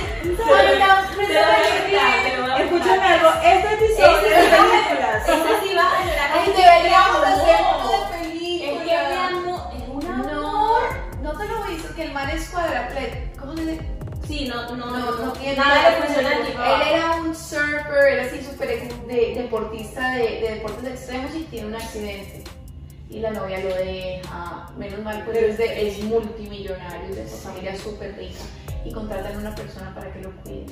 Escúchame 2.61 3.07
algo, 3.07 3.29
este 3.43 3.75
episodio 3.75 4.23
de 4.23 4.31
películas. 4.31 5.29
Esta 5.29 5.53
sí 5.63 5.71
va 5.75 5.83
a 5.83 5.85
llorar. 6.05 6.31
Ay, 6.35 6.47
deberíamos 6.57 7.23
hacer 7.25 7.59
No. 7.61 7.95
Es 7.95 8.07
que 8.83 8.95
es 8.95 9.01
un 9.89 10.07
amor. 10.07 10.83
Te 11.39 11.45
lo 11.49 11.57
hice, 11.71 11.89
que 11.95 12.03
el 12.03 12.13
man 12.13 12.29
es 12.31 12.49
cuadraplégico. 12.49 13.41
¿Cómo 13.41 13.53
se 13.57 13.63
dice? 13.67 13.85
Sí, 14.27 14.47
no, 14.49 14.75
no, 14.77 14.87
No, 14.87 15.11
no 15.11 15.33
nada 15.57 15.91
le 15.91 15.97
funciona 15.97 16.29
al 16.31 16.47
tipo. 16.47 16.63
Él 16.63 16.83
era 16.93 17.11
un 17.17 17.35
surfer, 17.35 18.05
era 18.13 18.23
así 18.25 18.43
súper 18.43 18.69
deportista 19.35 20.13
de, 20.15 20.23
de 20.41 20.49
deportes 20.55 20.85
extremos 20.91 21.35
y 21.35 21.43
tiene 21.45 21.67
un 21.69 21.75
accidente. 21.75 22.43
Y 23.11 23.21
la 23.21 23.31
novia 23.31 23.61
lo 23.61 23.75
deja. 23.75 24.69
Menos 24.77 25.01
mal, 25.03 25.23
pues 25.25 25.37
es, 25.39 25.59
de- 25.59 25.89
es 25.89 25.99
multimillonario, 26.05 27.11
es 27.11 27.17
de 27.17 27.29
su 27.29 27.37
familia 27.39 27.77
súper 27.77 28.17
rica. 28.17 28.41
Y 28.85 28.93
contratan 28.93 29.35
a 29.37 29.39
una 29.39 29.55
persona 29.55 29.95
para 29.95 30.13
que 30.13 30.21
lo 30.21 30.31
cuide. 30.43 30.67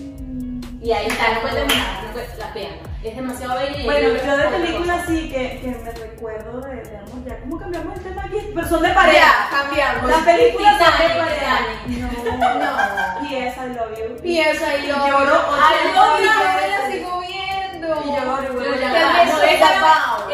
Y 0.82 0.92
ahí 0.92 1.06
está, 1.06 1.34
no 1.34 1.40
puede 1.42 1.54
terminar, 1.54 2.02
no 2.04 2.12
puede, 2.12 2.26
la 2.38 2.52
pena. 2.52 2.74
Es 3.04 3.16
demasiado 3.16 3.58
bella 3.58 3.78
y 3.78 3.84
Bueno, 3.84 4.08
yo 4.08 4.14
de 4.14 4.20
otra 4.32 4.50
películas 4.50 5.04
sí 5.06 5.30
que, 5.30 5.60
que 5.60 5.68
me 5.68 5.92
recuerdo 5.92 6.60
de, 6.60 6.76
de 6.82 6.96
amor. 6.98 7.24
Ya, 7.26 7.38
¿cómo 7.40 7.58
cambiamos 7.58 7.96
el 7.96 8.02
tema 8.02 8.24
aquí? 8.24 8.36
Pero 8.54 8.68
son 8.68 8.82
de 8.82 8.88
pareja. 8.90 9.18
Ya, 9.18 9.48
cambiamos. 9.50 10.10
Las 10.10 10.22
películas 10.24 10.78
son 10.78 10.98
de 10.98 11.14
pareja. 11.14 11.60
No, 11.86 12.58
No. 12.58 13.28
P.S. 13.28 13.56
I 13.60 13.68
love 13.68 13.96
you. 13.96 14.26
Y 14.28 14.38
esa 14.40 14.76
y 14.76 14.86
lo 14.88 14.94
Lloro 15.06 15.24
no, 15.24 16.18
me 16.18 16.68
la 16.68 16.90
sigo 16.90 17.20
viendo. 17.20 18.02
Y 18.04 18.08
lloro, 18.08 18.60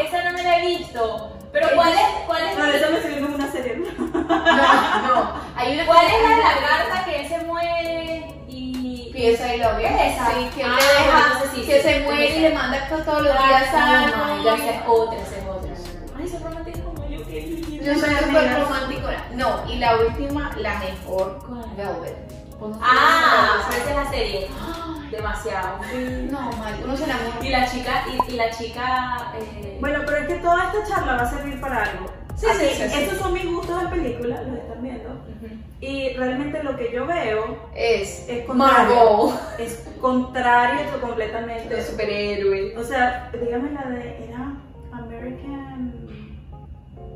esa 0.01 0.23
no 0.23 0.31
me 0.33 0.43
la 0.43 0.57
he 0.57 0.65
visto. 0.67 1.35
Pero 1.51 1.67
¿cuál 1.75 1.93
es, 1.93 1.99
cuál 2.27 2.43
es, 2.43 2.57
No, 2.57 2.65
eso 2.65 2.89
me 2.91 2.97
estoy 2.97 3.11
viendo 3.11 3.27
en 3.29 3.33
una 3.35 3.51
serie. 3.51 3.75
No, 4.29 5.07
no. 5.07 5.33
Hay 5.55 5.73
una 5.73 5.85
cuál 5.85 6.05
es 6.05 6.13
la 6.21 6.37
lagarta 6.37 7.05
que 7.05 7.21
él 7.21 7.27
se 7.27 7.39
muere 7.45 8.35
y 8.47 9.09
Pieza 9.13 9.55
y 9.55 9.59
lo 9.59 9.77
¿Qué 9.77 9.85
es 9.87 10.13
esa? 10.13 10.27
Sí, 10.27 10.49
que 10.55 10.61
él 10.63 10.69
Ah, 10.71 10.77
le 10.79 10.85
deja, 10.85 11.03
bueno, 11.11 11.25
entonces 11.33 11.51
sí, 11.55 11.65
que 11.67 11.81
sí, 11.81 11.89
se 11.89 11.99
muere 12.01 12.37
y 12.37 12.39
le 12.41 12.49
manda 12.53 12.87
todos 12.89 13.21
los 13.23 13.33
días 13.33 13.73
algo. 13.73 14.17
no, 14.17 14.43
ya 14.43 14.55
esa 14.55 14.69
es 14.71 14.81
otra, 14.87 15.19
esa 15.19 15.37
es 15.37 15.43
otra. 15.47 15.71
Ay, 16.17 16.25
ese 16.25 16.39
romántico 16.39 16.79
como 16.93 17.09
yo, 17.09 17.19
lindo. 17.19 17.83
Yo 17.85 17.99
soy 17.99 18.15
súper 18.15 18.59
romántico. 18.59 19.07
No, 19.33 19.71
y 19.71 19.75
la 19.77 19.95
última, 19.97 20.51
la 20.57 20.79
mejor. 20.79 21.39
Velvet. 21.75 22.28
¿Vos 22.59 22.69
no 22.71 22.79
Ah, 22.81 23.59
sabes 23.63 23.77
esa 23.79 23.89
es 23.89 23.95
la 23.95 24.11
serie. 24.11 24.47
Ay, 24.61 25.09
Demasiado. 25.11 25.79
No, 26.31 26.51
mal, 26.53 26.75
uno 26.83 26.95
se 26.97 27.03
enamora. 27.05 27.37
Y 27.45 27.49
la 27.49 27.69
chica, 27.69 28.03
y, 28.07 28.31
y 28.33 28.35
la 28.35 28.49
chica. 28.51 29.31
Eh, 29.35 29.77
Bueno, 29.81 29.99
pero 30.05 30.17
es 30.17 30.27
que 30.27 30.35
toda 30.35 30.65
esta 30.71 30.83
charla 30.87 31.15
va 31.15 31.21
a 31.23 31.29
servir 31.29 31.59
para 31.59 31.83
algo. 31.83 32.05
Sí, 32.35 32.45
Así, 32.45 32.59
sí, 32.69 32.83
sí, 32.83 32.89
sí. 32.89 32.99
Estos 33.03 33.17
son 33.19 33.33
mis 33.33 33.45
gustos 33.51 33.81
de 33.81 33.87
película, 33.89 34.41
los 34.43 34.57
están 34.59 34.81
viendo. 34.83 35.09
Y 35.81 36.09
realmente 36.15 36.61
lo 36.61 36.75
que 36.75 36.91
yo 36.93 37.05
veo 37.07 37.69
Es, 37.73 38.27
es 38.29 38.45
contrario. 38.45 38.95
Marvel. 39.27 39.35
Es 39.65 39.87
contrario 40.01 40.81
completamente. 41.01 41.73
De 41.73 41.83
superhéroe. 41.83 42.77
O 42.77 42.83
sea, 42.83 43.31
dígame 43.33 43.71
la 43.71 43.89
de. 43.89 44.25
Era 44.25 44.53
American. 44.91 45.93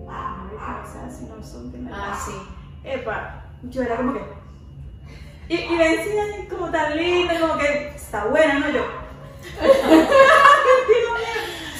American 0.08 0.84
Assassin 0.84 1.30
or 1.32 1.44
something 1.44 1.84
like 1.84 1.96
Ah, 1.96 2.18
sí. 2.26 2.32
Epa, 2.84 3.44
yo 3.64 3.82
era 3.84 3.98
como 3.98 4.14
que. 4.14 4.22
Y, 5.50 5.56
y 5.56 5.70
me 5.70 5.90
decían 5.98 6.46
como 6.50 6.72
tan 6.72 6.96
linda, 6.98 7.40
como 7.40 7.58
que 7.58 7.92
está 7.96 8.26
buena, 8.26 8.60
¿no? 8.60 8.70
Yo. 8.70 8.86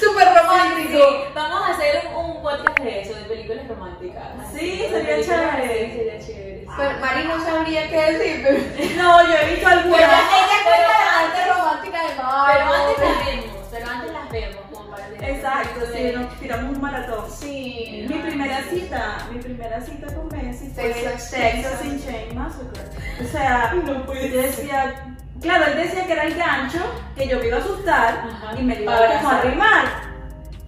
Súper 0.00 0.28
romántico. 0.34 0.98
Sí, 0.98 1.04
vamos 1.34 1.68
a 1.68 1.72
hacer 1.72 2.02
un, 2.14 2.24
un 2.36 2.42
podcast 2.42 2.78
de 2.80 3.00
eso, 3.00 3.14
de 3.14 3.22
películas 3.24 3.68
románticas. 3.68 4.22
Sí, 4.52 4.86
sería 4.90 5.22
chévere. 5.22 5.86
así, 5.86 5.96
Sería 5.96 6.18
chévere. 6.20 6.66
Pero 6.76 6.98
Mari 6.98 7.24
no 7.28 7.44
sabría 7.44 7.88
qué 7.88 7.96
decir, 8.12 8.42
pero. 8.44 8.58
No, 9.02 9.26
yo 9.28 9.34
he 9.34 9.44
visto 9.50 9.66
Pero 9.68 9.80
algunas. 9.80 10.02
ella 10.02 10.58
cuenta 10.64 10.86
pero 10.86 10.88
la 10.88 11.18
antes- 11.20 11.40
parte 11.40 11.52
romántica 11.52 11.98
de 12.02 12.08
Pero 12.52 12.64
antes 12.74 12.98
las 12.98 13.26
vemos, 13.26 13.56
pero 13.70 13.86
antes 13.90 14.12
las 14.12 14.30
vemos 14.30 14.62
como 14.72 14.90
para 14.90 15.04
Exacto, 15.28 15.80
sí, 15.94 16.02
de- 16.02 16.12
nos 16.12 16.38
tiramos 16.40 16.76
un 16.76 16.80
maratón. 16.82 17.24
Sí. 17.30 18.06
Mi 18.08 18.18
primera 18.18 18.62
cita, 18.70 19.18
mi 19.32 19.38
primera 19.40 19.80
cita 19.80 20.06
con 20.14 20.28
Messi 20.28 20.68
fue 20.70 20.84
Texas 20.90 21.30
Texas, 21.30 21.80
Chainsaw. 21.80 21.84
in 21.86 22.04
Chain 22.04 22.34
Massacre. 22.38 22.82
Sea, 23.24 23.74
No 23.84 24.04
puede 24.06 24.30
yo 24.30 24.42
decía, 24.42 25.06
claro, 25.40 25.66
él 25.66 25.76
decía 25.78 26.06
que 26.06 26.12
era 26.12 26.24
el 26.24 26.34
gancho, 26.34 26.78
que 27.16 27.28
yo 27.28 27.38
me 27.38 27.46
iba 27.46 27.56
a 27.58 27.60
asustar 27.60 28.24
Ajá. 28.28 28.58
y 28.58 28.62
me 28.62 28.80
iba 28.82 28.94
a 28.96 29.16
como 29.18 29.28
a 29.30 29.38
arrimar. 29.38 29.84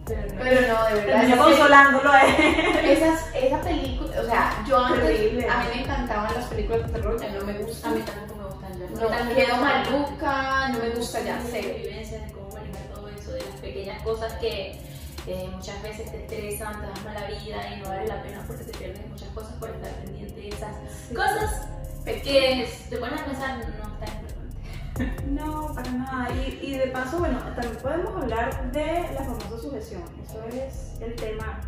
Pero 0.06 0.22
no. 0.32 0.38
Pero 0.40 0.60
no, 0.72 0.84
de 0.86 0.94
verdad. 1.06 1.26
Que 1.26 1.36
consolándolo 1.36 2.12
a 2.12 2.22
esas- 2.24 3.34
esa 3.34 3.60
película, 3.60 4.20
o 4.20 4.24
sea, 4.24 4.64
yo 4.68 4.78
antes, 4.84 5.00
Terrible. 5.02 5.48
a 5.50 5.58
mí 5.58 5.64
me 5.74 5.82
encantaban 5.82 6.32
las 6.34 6.44
películas 6.44 6.86
de 6.86 6.92
terror, 6.92 7.20
ya 7.20 7.28
no 7.30 7.44
me 7.44 7.52
A 7.52 7.58
gustan. 7.58 7.94
mí 7.94 8.02
tampoco 8.02 8.36
me 8.36 8.44
gustan 8.46 8.78
ya. 8.78 9.00
No, 9.00 9.06
También 9.08 9.36
quedo 9.46 9.56
maluca, 9.56 10.68
no 10.68 10.78
me 10.78 10.90
gusta 10.90 11.20
ya, 11.22 11.36
de 11.38 11.48
cero. 11.50 11.68
vivencias, 11.76 12.24
de 12.26 12.32
cómo 12.32 12.48
manejar 12.50 12.82
todo 12.94 13.08
eso, 13.08 13.32
de 13.32 13.40
las 13.40 13.60
pequeñas 13.60 14.02
cosas 14.02 14.32
que 14.34 14.80
eh, 15.26 15.50
muchas 15.52 15.82
veces 15.82 16.08
te 16.12 16.18
estresan, 16.18 16.80
te 16.80 16.86
dan 16.86 17.04
mala 17.04 17.26
vida 17.26 17.56
y 17.74 17.80
no 17.80 17.88
vale 17.88 18.06
la 18.06 18.22
pena 18.22 18.44
porque 18.46 18.62
te 18.62 18.78
pierdes 18.78 19.00
de 19.02 19.08
muchas 19.08 19.28
cosas 19.30 19.52
por 19.58 19.70
estar 19.70 19.90
pendiente 20.04 20.40
de 20.40 20.48
esas 20.50 20.76
cosas 21.12 21.66
que 22.14 22.68
te 22.90 22.96
pones 22.96 23.20
a 23.20 23.24
pensar 23.24 23.56
no 23.56 23.60
es 23.62 23.66
tan 23.66 23.76
importante. 23.76 25.26
No, 25.28 25.74
para 25.74 25.90
nada. 25.90 26.28
Y, 26.34 26.58
y 26.62 26.78
de 26.78 26.86
paso, 26.88 27.18
bueno, 27.18 27.38
también 27.38 27.76
podemos 27.82 28.22
hablar 28.22 28.72
de 28.72 29.02
la 29.14 29.22
famosa 29.24 29.58
sujeción. 29.60 30.02
Eso 30.24 30.42
es 30.56 31.00
el 31.00 31.14
tema. 31.16 31.60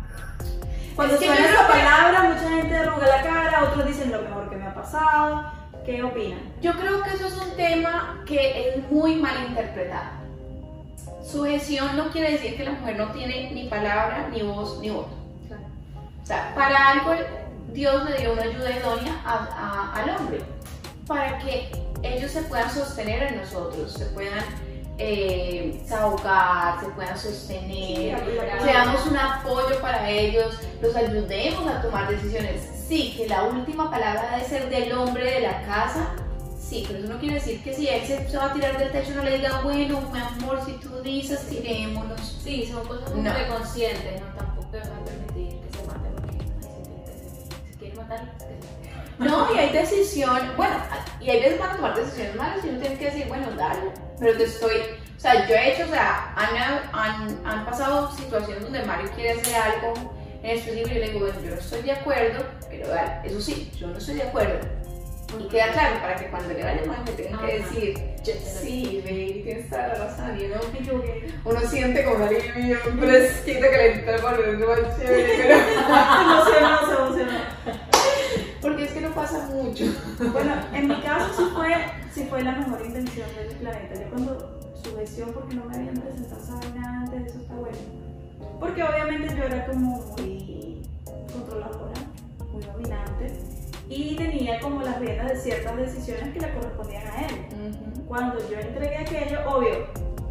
Cuando 0.95 1.13
Es 1.15 1.19
que 1.19 1.27
suena 1.27 1.45
esa 1.45 1.55
creo 1.55 1.67
que- 1.67 1.73
palabra, 1.73 2.23
mucha 2.23 2.49
gente 2.49 2.75
arruga 2.77 3.07
la 3.07 3.21
cara, 3.21 3.63
otros 3.65 3.85
dicen 3.87 4.11
lo 4.11 4.21
mejor 4.21 4.49
que 4.49 4.55
me 4.55 4.65
ha 4.67 4.73
pasado. 4.73 5.51
¿Qué 5.85 6.03
opinan? 6.03 6.39
Yo 6.61 6.73
creo 6.73 7.01
que 7.03 7.11
eso 7.11 7.27
es 7.27 7.37
un 7.37 7.55
tema 7.55 8.21
que 8.25 8.69
es 8.69 8.91
muy 8.91 9.15
mal 9.15 9.35
interpretado. 9.47 10.19
Sujeción 11.23 11.95
no 11.95 12.09
quiere 12.11 12.31
decir 12.31 12.57
que 12.57 12.63
la 12.63 12.71
mujer 12.71 12.97
no 12.97 13.11
tiene 13.11 13.51
ni 13.51 13.67
palabra, 13.69 14.29
ni 14.31 14.41
voz, 14.41 14.79
ni 14.79 14.89
voto. 14.89 15.11
O 16.21 16.25
sea, 16.25 16.53
para 16.55 16.89
algo 16.89 17.13
Dios 17.73 18.09
le 18.09 18.17
dio 18.17 18.33
una 18.33 18.43
ayuda 18.43 18.71
idónea 18.71 19.21
a- 19.25 19.91
a- 19.95 20.01
al 20.01 20.09
hombre, 20.17 20.41
para 21.07 21.37
que 21.39 21.71
ellos 22.03 22.31
se 22.31 22.41
puedan 22.43 22.69
sostener 22.71 23.23
en 23.23 23.37
nosotros, 23.41 23.93
se 23.93 24.05
puedan 24.07 24.43
eh, 25.01 25.79
desahogar, 25.81 26.81
se 26.81 26.87
puedan 26.89 27.17
sostener, 27.17 28.21
seamos 28.61 29.05
un 29.07 29.15
apoyo 29.15 29.79
para 29.79 30.09
ellos, 30.09 30.55
los 30.81 30.93
ayudemos 30.93 31.65
a 31.71 31.81
tomar 31.81 32.09
decisiones. 32.09 32.61
Sí, 32.87 33.13
que 33.15 33.27
la 33.29 33.43
última 33.43 33.89
palabra 33.89 34.31
debe 34.35 34.49
ser 34.49 34.69
del 34.69 34.91
hombre 34.91 35.23
de 35.35 35.39
la 35.39 35.61
casa, 35.65 36.09
sí, 36.59 36.83
pero 36.85 36.99
eso 36.99 37.13
no 37.13 37.17
quiere 37.17 37.35
decir 37.35 37.63
que 37.63 37.73
si 37.73 37.87
él 37.87 38.01
se, 38.05 38.37
va 38.37 38.47
a 38.47 38.53
tirar 38.53 38.77
del 38.77 38.91
techo 38.91 39.11
no 39.15 39.23
le 39.23 39.37
diga, 39.37 39.61
bueno, 39.63 40.01
mi 40.11 40.19
amor, 40.19 40.59
si 40.65 40.73
tú 40.73 41.01
dices, 41.01 41.47
tirémonos. 41.47 42.37
Sí, 42.43 42.67
son 42.69 42.85
cosas 42.85 43.09
No. 43.15 43.33
que 43.35 43.47
conscientes, 43.47 44.19
no 44.21 44.27
tampoco 44.35 44.67
No, 49.19 49.53
y 49.53 49.57
hay 49.57 49.69
decisión, 49.73 50.39
bueno, 50.55 50.75
y 51.19 51.29
hay 51.29 51.41
veces 51.41 51.59
van 51.59 51.71
a 51.71 51.75
tomar 51.75 51.95
decisiones 51.95 52.35
malas 52.35 52.63
y 52.63 52.69
uno 52.69 52.79
tiene 52.79 52.97
que 52.97 53.05
decir, 53.05 53.25
bueno, 53.27 53.47
dale, 53.57 53.91
pero 54.17 54.37
te 54.37 54.43
estoy, 54.45 54.77
o 55.17 55.19
sea, 55.19 55.45
yo 55.45 55.55
he 55.55 55.73
hecho, 55.73 55.83
o 55.83 55.89
sea, 55.89 56.33
han, 56.37 56.55
han, 56.93 57.45
han 57.45 57.65
pasado 57.65 58.09
situaciones 58.15 58.63
donde 58.63 58.81
Mario 58.83 59.11
quiere 59.15 59.31
hacer 59.31 59.55
algo 59.55 59.93
en 60.41 60.51
específico 60.57 60.87
y 60.87 60.93
yo 60.93 60.99
le 61.01 61.07
digo, 61.07 61.19
bueno, 61.19 61.35
yo 61.43 61.49
no 61.49 61.55
estoy 61.57 61.81
de 61.81 61.91
acuerdo, 61.91 62.45
pero 62.69 62.87
dale, 62.87 63.27
eso 63.27 63.41
sí, 63.41 63.69
yo 63.77 63.87
no 63.87 63.97
estoy 63.97 64.15
de 64.15 64.23
acuerdo. 64.23 64.59
Y 65.37 65.47
queda 65.47 65.71
claro 65.73 66.01
para 66.01 66.15
que 66.15 66.25
cuando 66.27 66.53
le 66.53 66.63
vaya 66.63 66.85
mal 66.85 67.03
me 67.05 67.11
tengan 67.11 67.45
que 67.45 67.59
decir, 67.59 67.99
sí, 68.23 69.01
baby, 69.05 69.41
tienes 69.43 69.69
toda 69.69 69.87
la 69.89 69.95
razón, 69.95 70.39
y 70.39 70.45
uno, 70.45 70.55
Me 70.73 70.79
equivoqué. 70.79 71.33
uno 71.45 71.59
siente 71.61 72.03
como 72.03 72.25
alivio, 72.25 72.79
un 72.87 72.99
fresquito 72.99 73.61
que 73.69 73.77
le 73.77 73.93
entra 73.93 74.17
por 74.17 74.31
más 74.31 74.97
chévere, 74.97 75.33
pero... 75.37 75.55
Emocionó, 76.21 76.79
se 76.87 76.93
emocionó. 76.95 77.39
Porque 77.63 77.79
es 77.79 77.88
que 77.88 77.88
no 79.09 79.15
pasa 79.15 79.47
mucho. 79.47 79.85
Bueno, 80.31 80.53
en 80.73 80.87
mi 80.87 81.01
caso 81.01 81.33
sí 81.35 81.43
fue, 81.53 81.75
sí 82.13 82.27
fue 82.29 82.43
la 82.43 82.53
mejor 82.53 82.85
intención 82.85 83.27
del 83.35 83.55
planeta. 83.57 84.01
Yo 84.01 84.09
cuando 84.09 84.59
sujeción, 84.83 85.31
porque 85.33 85.55
no 85.55 85.65
me 85.65 85.75
habían 85.75 85.95
presentado 85.95 86.41
esa 86.41 86.55
vaina 86.55 87.01
antes, 87.01 87.27
eso 87.27 87.41
está 87.41 87.53
bueno. 87.55 87.77
Porque 88.59 88.83
obviamente 88.83 89.35
yo 89.35 89.43
era 89.43 89.65
como 89.65 90.01
muy 90.17 90.81
controladora, 91.31 92.01
muy 92.51 92.63
dominante 92.63 93.33
y 93.89 94.15
tenía 94.15 94.59
como 94.59 94.81
las 94.83 94.99
riendas 94.99 95.29
de 95.29 95.37
ciertas 95.37 95.75
decisiones 95.77 96.33
que 96.33 96.39
le 96.39 96.53
correspondían 96.53 97.07
a 97.07 97.25
él. 97.25 97.47
Cuando 98.07 98.37
yo 98.49 98.59
entregué 98.59 98.97
aquello, 98.97 99.39
obvio, 99.49 99.87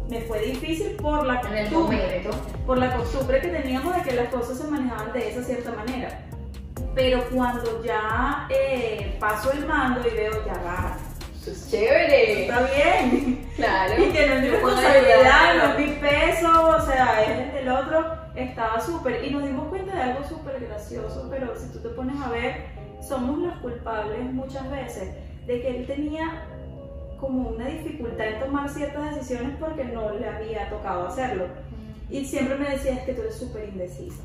me 0.09 0.21
fue 0.21 0.39
difícil 0.41 0.95
por 0.95 1.25
la 1.25 1.41
costumbre, 1.41 2.29
por 2.65 2.77
la 2.77 2.95
costumbre 2.95 3.41
que 3.41 3.49
teníamos 3.49 3.95
de 3.95 4.01
que 4.03 4.15
las 4.15 4.29
cosas 4.29 4.57
se 4.57 4.67
manejaban 4.67 5.11
de 5.11 5.29
esa 5.29 5.43
cierta 5.43 5.71
manera. 5.73 6.28
Pero 6.95 7.23
cuando 7.29 7.83
ya 7.83 8.47
eh, 8.49 9.15
paso 9.19 9.51
el 9.51 9.65
mando 9.65 10.01
y 10.07 10.15
veo, 10.15 10.45
ya 10.45 10.53
va, 10.63 10.97
Eso 11.39 11.51
es 11.51 11.69
chévere. 11.69 12.43
está 12.43 12.61
bien. 12.61 13.49
Claro. 13.55 13.93
Y 14.03 14.11
que 14.11 14.27
no 14.27 14.33
es 14.33 14.41
mi 14.41 14.49
responsabilidad, 14.49 15.55
no 15.55 15.63
es 15.63 15.87
mi 15.87 15.95
peso, 15.95 16.67
o 16.67 16.81
sea, 16.81 17.23
es 17.23 17.39
el 17.39 17.53
del 17.53 17.69
otro, 17.69 18.17
estaba 18.35 18.79
súper. 18.81 19.23
Y 19.23 19.31
nos 19.31 19.43
dimos 19.43 19.67
cuenta 19.67 19.95
de 19.95 20.01
algo 20.01 20.27
súper 20.27 20.59
gracioso, 20.59 21.27
pero 21.29 21.55
si 21.55 21.71
tú 21.71 21.79
te 21.79 21.89
pones 21.89 22.19
a 22.21 22.29
ver, 22.29 22.65
somos 23.07 23.37
los 23.39 23.55
culpables 23.57 24.33
muchas 24.33 24.69
veces 24.71 25.13
de 25.45 25.61
que 25.61 25.77
él 25.77 25.87
tenía 25.87 26.45
como 27.19 27.49
una 27.49 27.65
dificultad 27.67 28.27
en 28.27 28.39
tomar 28.39 28.69
ciertas 28.69 29.15
decisiones 29.15 29.57
porque 29.59 29.83
no 29.85 30.11
le 30.11 30.27
había 30.27 30.69
tocado 30.69 31.07
hacerlo. 31.07 31.47
Y 32.09 32.25
siempre 32.25 32.55
me 32.57 32.69
decía, 32.69 32.93
es 32.93 33.01
que 33.01 33.13
tú 33.13 33.21
eres 33.21 33.37
súper 33.37 33.69
indecisa. 33.69 34.23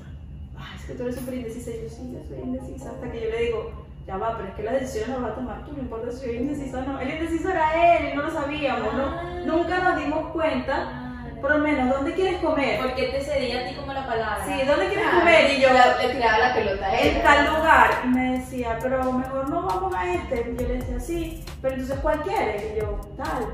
Que 0.86 0.94
tú 0.94 1.02
eres 1.04 1.14
súper 1.16 1.34
indecisa. 1.34 1.70
Y 1.70 1.82
yo, 1.82 1.88
sí, 1.88 2.12
yo 2.12 2.20
soy 2.28 2.38
indecisa. 2.42 2.90
Hasta 2.90 3.10
que 3.10 3.20
yo 3.20 3.30
le 3.30 3.42
digo, 3.44 3.72
ya 4.06 4.16
va, 4.18 4.36
pero 4.36 4.48
es 4.50 4.54
que 4.54 4.62
las 4.62 4.74
decisiones 4.80 5.08
las 5.10 5.22
vas 5.22 5.30
a 5.32 5.34
tomar 5.36 5.64
tú, 5.64 5.72
no 5.72 5.78
importa 5.82 6.12
si 6.12 6.18
soy 6.26 6.36
indecisa 6.36 6.78
o 6.78 6.82
no. 6.82 7.00
El 7.00 7.10
indeciso 7.10 7.50
era 7.50 7.96
él 7.98 8.12
y 8.12 8.16
no 8.16 8.22
lo 8.22 8.30
sabíamos, 8.30 8.92
¿no? 8.94 9.04
Ah. 9.06 9.22
Nunca 9.46 9.78
nos 9.78 9.96
dimos 9.98 10.30
cuenta, 10.32 11.00
por 11.40 11.52
lo 11.52 11.58
menos, 11.58 11.88
¿dónde 11.94 12.12
quieres 12.12 12.40
comer? 12.42 12.80
¿Por 12.80 12.94
qué 12.94 13.04
te 13.08 13.20
cedía 13.22 13.60
a 13.60 13.68
ti 13.68 13.74
como 13.76 13.92
la 13.94 14.06
palabra? 14.06 14.44
Sí, 14.46 14.66
¿dónde 14.66 14.86
quieres 14.88 15.04
Claro. 15.08 15.18
comer? 15.20 15.50
Y 15.52 15.60
yo, 15.62 15.68
La- 15.72 15.96
le 16.02 16.14
tiraba 16.14 16.38
la 16.38 16.54
pelota 16.54 16.86
a 16.86 16.98
él. 17.00 17.16
en 17.16 17.22
tal 17.22 17.46
lugar. 17.54 17.90
Y 18.04 18.08
me 18.08 18.32
decía, 18.38 18.78
pero 18.82 19.12
mejor 19.12 19.48
no 19.48 19.62
vamos 19.62 19.94
a 19.94 20.12
este. 20.14 20.50
Y 20.52 20.56
yo 20.62 20.68
le 20.68 20.74
decía, 20.76 21.00
sí, 21.00 21.44
pero 21.62 21.74
entonces 21.74 21.98
¿cuál 22.00 22.20
quieres? 22.22 22.62
Y 22.74 22.80
yo, 22.80 23.00
tal. 23.16 23.46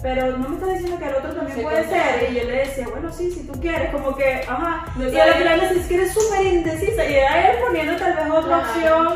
Pero 0.00 0.36
no 0.38 0.48
me 0.48 0.54
estás 0.56 0.72
diciendo 0.74 0.98
que 0.98 1.04
el 1.08 1.14
otro 1.16 1.34
también 1.34 1.56
Se 1.56 1.62
puede 1.62 1.88
ser. 1.88 2.30
Y 2.30 2.34
yo 2.36 2.44
le 2.44 2.52
decía, 2.58 2.86
bueno, 2.88 3.12
sí, 3.12 3.30
si 3.32 3.46
tú 3.46 3.52
quieres, 3.60 3.90
como 3.90 4.14
que, 4.14 4.42
ajá. 4.46 4.86
No 4.96 5.08
y 5.08 5.18
a 5.18 5.26
la 5.26 5.32
sabía. 5.32 5.34
final 5.34 5.58
me 5.60 5.64
decía, 5.66 5.80
es 5.82 5.88
que 5.88 5.94
eres 5.96 6.12
súper 6.14 6.46
indecisa. 6.46 7.04
Y 7.04 7.14
era 7.14 7.50
él 7.50 7.56
poniendo 7.66 7.96
tal 7.96 8.14
vez 8.14 8.30
otra 8.30 8.42
Claro, 8.42 8.62
opción 8.62 9.06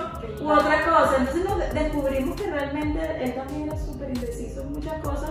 u 0.41 0.45
claro. 0.45 0.61
otra 0.61 0.85
cosa. 0.85 1.17
Entonces 1.19 1.45
nos 1.45 1.59
de- 1.59 1.81
descubrimos 1.81 2.41
que 2.41 2.51
realmente 2.51 3.01
él 3.21 3.35
también 3.35 3.63
era 3.69 3.79
súper 3.79 4.09
indeciso 4.09 4.63
en 4.63 4.73
muchas 4.73 4.95
cosas 5.01 5.31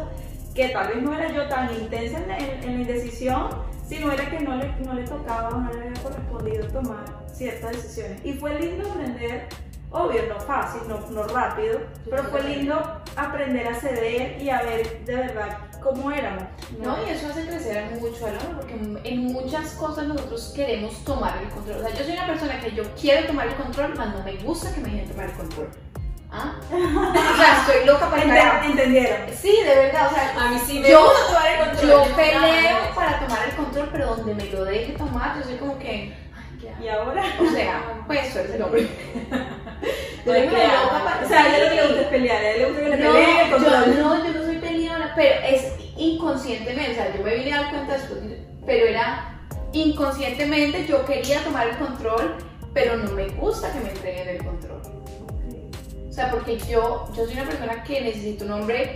que 0.55 0.69
tal 0.69 0.87
vez 0.89 1.01
no 1.03 1.13
era 1.17 1.31
yo 1.31 1.47
tan 1.47 1.73
intensa 1.73 2.17
en 2.19 2.31
en- 2.31 2.63
en 2.63 2.65
la 2.75 2.81
indecisión, 2.81 3.49
sino 3.87 4.11
era 4.11 4.29
que 4.29 4.39
no 4.39 4.55
le, 4.55 4.71
no 4.85 4.93
le 4.93 5.03
tocaba 5.03 5.49
o 5.49 5.59
no 5.59 5.73
le 5.73 5.79
había 5.87 6.01
correspondido 6.01 6.67
tomar 6.67 7.03
ciertas 7.33 7.71
decisiones. 7.73 8.21
Y 8.25 8.33
fue 8.33 8.57
lindo 8.59 8.89
aprender, 8.89 9.47
obvio, 9.91 10.21
no 10.29 10.39
fácil, 10.39 10.81
no, 10.87 10.99
no 11.09 11.23
rápido, 11.27 11.79
pero 12.09 12.23
fue 12.25 12.41
lindo 12.43 13.01
aprender 13.15 13.67
a 13.67 13.75
ceder 13.75 14.41
y 14.41 14.49
a 14.49 14.61
ver 14.63 15.03
de 15.05 15.15
verdad 15.15 15.57
cómo 15.81 16.11
éramos. 16.11 16.43
No, 16.79 16.95
y 17.05 17.09
eso 17.09 17.27
hace 17.27 17.45
crecer 17.45 17.91
mucho 17.99 18.25
al 18.25 18.37
hombre, 18.37 18.55
porque 18.57 18.73
en 19.09 19.23
muchas 19.33 19.71
cosas 19.71 20.05
nosotros 20.07 20.53
queremos 20.55 21.03
tomar 21.03 21.37
el 21.41 21.49
control. 21.49 21.77
O 21.77 21.81
sea, 21.81 21.89
yo 21.97 22.03
soy 22.05 22.13
una 22.13 22.27
persona 22.27 22.59
que 22.61 22.71
yo 22.71 22.83
quiero 22.99 23.27
tomar 23.27 23.47
el 23.47 23.55
control, 23.55 23.93
mas 23.97 24.15
no 24.15 24.23
me 24.23 24.33
gusta 24.37 24.73
que 24.73 24.81
me 24.81 24.89
dejen 24.91 25.09
tomar 25.09 25.25
el 25.25 25.33
control. 25.33 25.69
¿Ah? 26.33 26.53
O 26.71 27.35
sea, 27.35 27.57
estoy 27.67 27.85
loca 27.85 28.09
para 28.09 28.23
Ente- 28.23 28.37
estar. 28.37 28.63
¿Entendieron? 28.63 29.17
Sí, 29.35 29.53
de 29.65 29.75
verdad, 29.75 30.07
o 30.09 30.15
sea, 30.15 30.33
A 30.45 30.49
mí 30.49 30.57
sí 30.65 30.79
me 30.79 30.89
yo, 30.89 31.03
gusta 31.03 31.27
tomar 31.27 31.47
el 31.51 31.59
control. 31.59 31.89
yo 32.07 32.15
peleo 32.15 32.77
para 32.95 33.19
tomar 33.19 33.39
el 33.49 33.55
control, 33.57 33.89
pero 33.91 34.15
donde 34.15 34.35
me 34.35 34.45
lo 34.45 34.63
deje 34.63 34.93
tomar, 34.93 35.37
yo 35.37 35.43
soy 35.43 35.57
como 35.57 35.77
que, 35.77 36.15
Y 36.81 36.87
ahora, 36.87 37.23
o 37.39 37.51
sea, 37.51 38.03
pues 38.07 38.35
eres 38.35 38.55
el 38.55 38.61
hombre. 38.61 38.87
Yo 40.25 40.33
qué 40.33 40.45
loca 40.45 41.21
o 41.23 41.27
sea, 41.27 41.43
a 41.43 41.57
ella 41.57 41.63
lo 41.63 41.69
que 41.69 41.75
le 41.75 41.87
gusta 41.87 42.01
es 42.01 42.07
pelear, 42.07 42.37
a 42.37 42.51
ella 42.51 42.57
le 42.57 42.65
gusta 42.65 42.81
que 42.83 42.89
le 42.89 42.97
peleen 42.97 43.39
el 43.39 43.49
yo, 43.49 44.03
no, 44.03 44.25
yo 44.25 44.33
no 44.33 44.45
soy 44.45 44.57
peleona, 44.57 45.13
pero 45.15 45.45
es 45.47 45.73
inconscientemente, 45.97 46.91
o 46.91 46.95
sea, 46.95 47.15
yo 47.15 47.23
me 47.23 47.35
vine 47.35 47.53
a 47.53 47.61
dar 47.61 47.71
cuenta 47.71 47.93
después, 47.93 48.19
pero 48.65 48.85
era 48.85 49.41
inconscientemente, 49.73 50.85
yo 50.85 51.03
quería 51.05 51.43
tomar 51.43 51.69
el 51.69 51.77
control, 51.77 52.35
pero 52.73 52.97
no 52.97 53.11
me 53.13 53.29
gusta 53.29 53.71
que 53.73 53.79
me 53.79 53.89
entreguen 53.89 54.29
el 54.29 54.45
control. 54.45 54.81
O 56.07 56.13
sea, 56.13 56.29
porque 56.29 56.57
yo, 56.69 57.09
yo 57.15 57.25
soy 57.25 57.33
una 57.33 57.45
persona 57.45 57.83
que 57.83 58.01
necesito 58.01 58.45
un 58.45 58.51
hombre, 58.51 58.93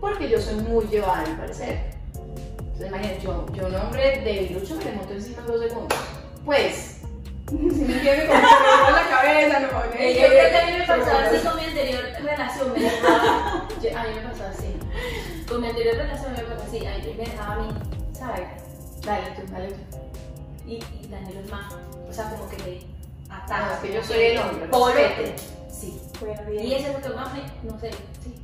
porque 0.00 0.28
yo 0.28 0.40
soy 0.40 0.54
muy 0.62 0.86
llevada, 0.86 1.24
al 1.26 1.36
parecer. 1.36 1.90
Entonces, 2.58 2.88
imagínate, 2.88 3.20
yo, 3.22 3.46
yo 3.52 3.66
un 3.66 3.74
hombre 3.74 4.22
debilucho 4.24 4.76
me 4.76 4.84
le 4.84 4.92
monto 4.92 5.12
encima 5.12 5.40
en 5.40 5.46
dos 5.46 5.60
segundos. 5.60 5.98
Pues, 6.44 7.00
si 7.48 7.54
me 7.56 8.00
quiere 8.00 8.26
como 8.26 8.40
que 8.40 8.46
me 8.46 8.92
la 8.92 9.08
cabeza, 9.10 9.60
no, 9.60 9.66
no, 9.66 9.82
Yo 9.90 10.26
creo 10.26 10.50
que 10.50 10.56
a 10.56 10.66
mí 10.66 10.72
me 10.78 10.86
pasaba 10.86 11.24
así 11.24 11.38
con 11.46 11.56
mi 11.56 11.64
anterior 11.64 12.02
relación, 12.22 12.72
me 12.72 12.80
dejaba, 12.80 13.68
yo- 13.82 13.98
a 13.98 14.02
mí 14.04 14.08
me 14.14 14.28
pasaba 14.30 14.50
así, 14.50 14.76
con 15.48 15.60
mi 15.60 15.68
anterior 15.68 15.96
relación 15.96 16.32
me 16.32 16.38
pasaba 16.38 16.64
así, 16.64 16.86
a 16.86 16.98
mí 16.98 17.14
me 17.18 17.24
dejaba 17.24 17.54
a 17.54 17.58
mí, 17.58 17.68
¿sabes? 18.12 18.48
Dale 19.04 19.26
tú, 19.36 19.52
dale 19.52 19.68
tú. 19.68 19.98
Y, 20.66 20.74
y 20.76 21.08
Daniel 21.10 21.38
es 21.44 21.50
más, 21.50 21.72
o 22.08 22.12
sea, 22.12 22.30
como 22.30 22.48
que 22.48 22.56
me 22.58 23.00
Ah, 23.32 23.42
ataca. 23.44 23.74
es 23.74 23.78
que 23.80 23.92
yo 23.94 24.02
soy 24.04 24.22
el 24.22 24.38
hombre, 24.38 24.66
respete. 24.66 25.34
Sí. 25.70 26.00
Bueno, 26.20 26.40
bien. 26.50 26.66
Y 26.66 26.74
eso 26.74 26.88
es 26.88 26.94
lo 26.94 27.00
que 27.00 27.16
más 27.16 27.32
me, 27.32 27.40
no 27.70 27.78
sé, 27.78 27.90
sí, 28.24 28.39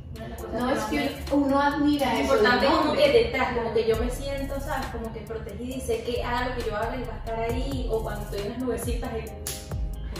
No, 0.53 0.69
es 0.69 0.83
que 0.85 1.15
uno 1.31 1.61
admira 1.61 2.13
es 2.13 2.25
eso. 2.25 2.33
un 2.33 2.39
importante 2.39 2.65
como 2.67 2.93
que 2.93 3.11
detrás, 3.11 3.55
como 3.55 3.73
que 3.73 3.87
yo 3.87 3.97
me 3.97 4.09
siento, 4.09 4.59
¿sabes? 4.59 4.87
Como 4.87 5.11
que 5.13 5.21
protegida 5.21 5.75
y 5.75 5.81
sé 5.81 6.03
que 6.03 6.23
algo 6.23 6.55
que 6.55 6.69
yo 6.69 6.75
haga 6.75 6.95
él 6.95 7.03
va 7.09 7.13
a 7.13 7.17
estar 7.17 7.39
ahí, 7.39 7.87
o 7.91 8.01
cuando 8.03 8.23
estoy 8.23 8.39
en 8.41 8.49
las 8.49 8.59
nubecitas, 8.59 9.13
él... 9.13 9.31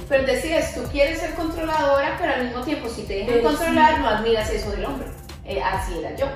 Pero 0.10 0.26
decides, 0.26 0.74
tú 0.74 0.84
quieres 0.92 1.20
ser 1.20 1.34
controladora, 1.36 2.16
pero 2.20 2.34
al 2.34 2.46
mismo 2.46 2.62
tiempo, 2.62 2.88
si 2.88 3.04
te 3.04 3.14
dejan 3.16 3.34
Pero 3.36 3.50
controlar, 3.50 3.96
sí. 3.96 4.02
no 4.02 4.08
admiras 4.08 4.50
eso 4.50 4.72
del 4.72 4.86
hombre. 4.86 5.08
Eh, 5.44 5.62
así 5.62 5.98
era 6.00 6.16
yo. 6.16 6.28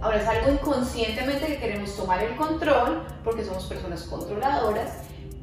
Ahora 0.00 0.20
es 0.20 0.28
algo 0.28 0.52
inconscientemente 0.52 1.46
que 1.46 1.58
queremos 1.58 1.96
tomar 1.96 2.22
el 2.22 2.36
control, 2.36 3.06
porque 3.24 3.44
somos 3.44 3.64
personas 3.64 4.02
controladoras, 4.02 4.90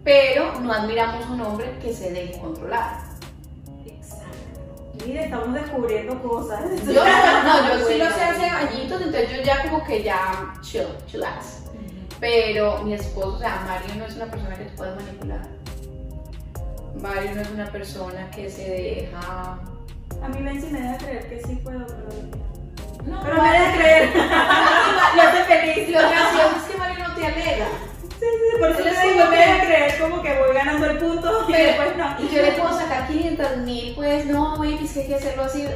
pero 0.04 0.60
no 0.60 0.72
admiramos 0.72 1.28
un 1.30 1.42
hombre 1.42 1.78
que 1.82 1.94
se 1.94 2.12
deje 2.12 2.40
controlar. 2.40 3.00
Mira, 5.06 5.24
estamos 5.24 5.54
descubriendo 5.54 6.22
cosas. 6.22 6.62
Yo, 6.86 7.04
no, 7.44 7.80
yo 7.80 7.88
sí 7.88 7.98
lo 7.98 8.06
sé 8.06 8.24
hace 8.24 8.46
añitos, 8.46 9.02
entonces 9.02 9.32
yo 9.32 9.44
ya 9.44 9.64
como 9.64 9.84
que 9.84 10.04
ya 10.04 10.54
chill, 10.62 10.88
chillax. 11.08 11.64
Pero 12.20 12.82
mi 12.84 12.94
esposo, 12.94 13.36
o 13.36 13.40
sea, 13.40 13.66
Mario 13.68 13.96
no 13.96 14.06
es 14.06 14.16
una 14.16 14.26
persona 14.28 14.56
que 14.56 14.64
tú 14.66 14.76
puedes 14.78 14.96
manipular. 14.96 15.42
Mario 17.02 17.36
no 17.36 17.42
es 17.42 17.50
una 17.50 17.66
persona 17.72 18.32
que 18.32 18.50
se 18.50 18.70
deja 18.70 19.60
A 20.22 20.28
mí 20.30 20.42
Benzi 20.42 20.68
me 20.68 20.80
deja 20.80 20.98
creer 21.00 21.30
que 21.30 21.42
sí 21.46 21.56
puedo, 21.56 21.86
pero... 21.86 22.44
No, 23.06 23.22
Pero 23.24 23.42
me 23.44 23.52
deja 23.52 23.74
creer. 23.74 24.10
Lo 25.16 25.22
hace 25.22 25.44
feliz. 25.44 25.90
Lo 25.90 26.00
gracioso 26.00 26.56
es 26.56 26.64
que 26.72 26.78
Mario 26.78 27.08
no 27.08 27.16
te 27.16 27.26
alega. 27.26 27.68
Sí, 28.20 28.26
sí, 28.30 28.58
por 28.58 28.70
eso 28.70 28.84
te 28.84 28.90
es 28.90 29.02
digo, 29.02 29.26
me 29.30 29.36
deja 29.36 29.60
creer 29.66 30.00
como 30.00 30.22
que 30.22 30.40
voy 30.40 30.54
ganando 30.54 30.86
el 30.86 30.98
punto 31.00 31.46
y 31.50 31.52
después 31.52 31.98
no. 31.98 32.16
Y 32.20 32.30
yo 32.30 32.42
le 32.42 32.52
puedo 32.54 32.73
sacar 33.44 33.56
500 33.56 33.58
mil, 33.66 33.96
pues 33.96 34.26
no, 34.26 34.58
baby, 34.58 34.80
es 34.84 34.94
que 34.94 35.02
hay 35.02 35.08
que 35.08 35.16
hacerlo 35.16 35.44
así. 35.44 35.66
Ok, 35.66 35.72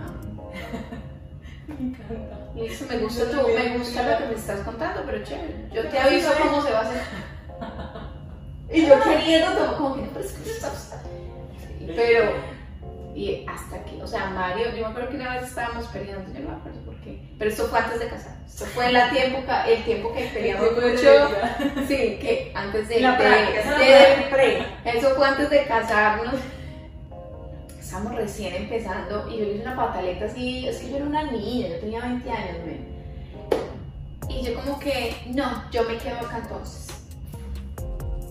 ah. 0.00 0.12
Me 1.68 1.74
encanta. 1.88 2.38
Listo, 2.54 2.84
me 2.88 2.98
gusta, 2.98 3.24
tu, 3.30 3.48
me 3.48 3.78
gusta 3.78 4.08
lo 4.08 4.18
que 4.18 4.26
me 4.26 4.34
estás 4.34 4.60
contando, 4.60 5.02
pero 5.06 5.24
chévere. 5.24 5.68
Yo 5.72 5.88
te 5.88 5.98
aviso 5.98 6.30
cómo 6.40 6.62
se 6.62 6.70
va 6.70 6.78
a 6.78 6.82
hacer. 6.82 7.02
Y 8.74 8.86
yo 8.86 8.98
queriendo, 9.02 9.54
como, 9.54 9.76
como 9.76 9.94
que, 9.96 10.08
pero 10.14 10.24
es 10.24 10.32
que 10.32 10.50
estás. 10.50 10.94
Pero, 11.94 12.32
y 13.14 13.44
hasta 13.46 13.76
aquí, 13.76 14.00
o 14.00 14.06
sea, 14.06 14.30
Mario, 14.30 14.70
yo 14.74 14.84
me 14.84 14.86
acuerdo 14.86 15.10
que 15.10 15.16
una 15.16 15.34
vez 15.34 15.44
estábamos 15.44 15.88
peleando, 15.88 16.32
yo 16.32 16.40
no 16.40 16.48
me 16.48 16.56
acuerdo 16.56 16.81
pero 17.38 17.50
esto 17.50 17.66
fue 17.66 17.78
antes 17.78 18.00
de 18.00 18.08
casar. 18.08 18.36
Esto 18.46 18.64
fue 18.66 18.92
la 18.92 19.10
tiempo, 19.10 19.38
el 19.66 19.82
tiempo 19.84 20.12
que 20.12 20.24
peleamos 20.26 20.72
mucho. 20.72 21.30
Sí, 21.88 22.18
que 22.20 22.52
antes 22.54 22.88
de. 22.88 23.00
La 23.00 23.16
de- 23.16 23.24
de- 23.78 24.28
pre. 24.30 24.66
eso 24.84 25.14
fue 25.16 25.26
antes 25.26 25.50
de 25.50 25.64
casarnos. 25.64 26.34
Estamos 27.80 28.14
recién 28.14 28.54
empezando 28.54 29.28
y 29.30 29.38
yo 29.38 29.44
le 29.44 29.52
hice 29.54 29.62
una 29.62 29.76
pataleta 29.76 30.24
así, 30.24 30.66
es 30.66 30.78
que 30.78 30.90
yo 30.90 30.96
era 30.96 31.04
una 31.04 31.30
niña, 31.30 31.68
yo 31.68 31.78
tenía 31.80 32.00
20 32.00 32.30
años, 32.30 32.56
men. 32.64 32.92
Y 34.28 34.42
yo 34.42 34.54
como 34.54 34.78
que, 34.78 35.14
no, 35.26 35.70
yo 35.70 35.82
me 35.84 35.96
quedo 35.98 36.18
acá 36.20 36.38
entonces. 36.42 36.86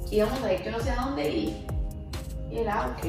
Íbamos 0.10 0.42
a 0.44 0.54
ir 0.54 0.64
yo 0.64 0.72
no 0.72 0.80
sé 0.80 0.90
a 0.92 0.96
dónde 0.96 1.30
y, 1.30 1.66
y 2.52 2.58
él, 2.60 2.68
ah, 2.70 2.90
ok, 2.98 3.02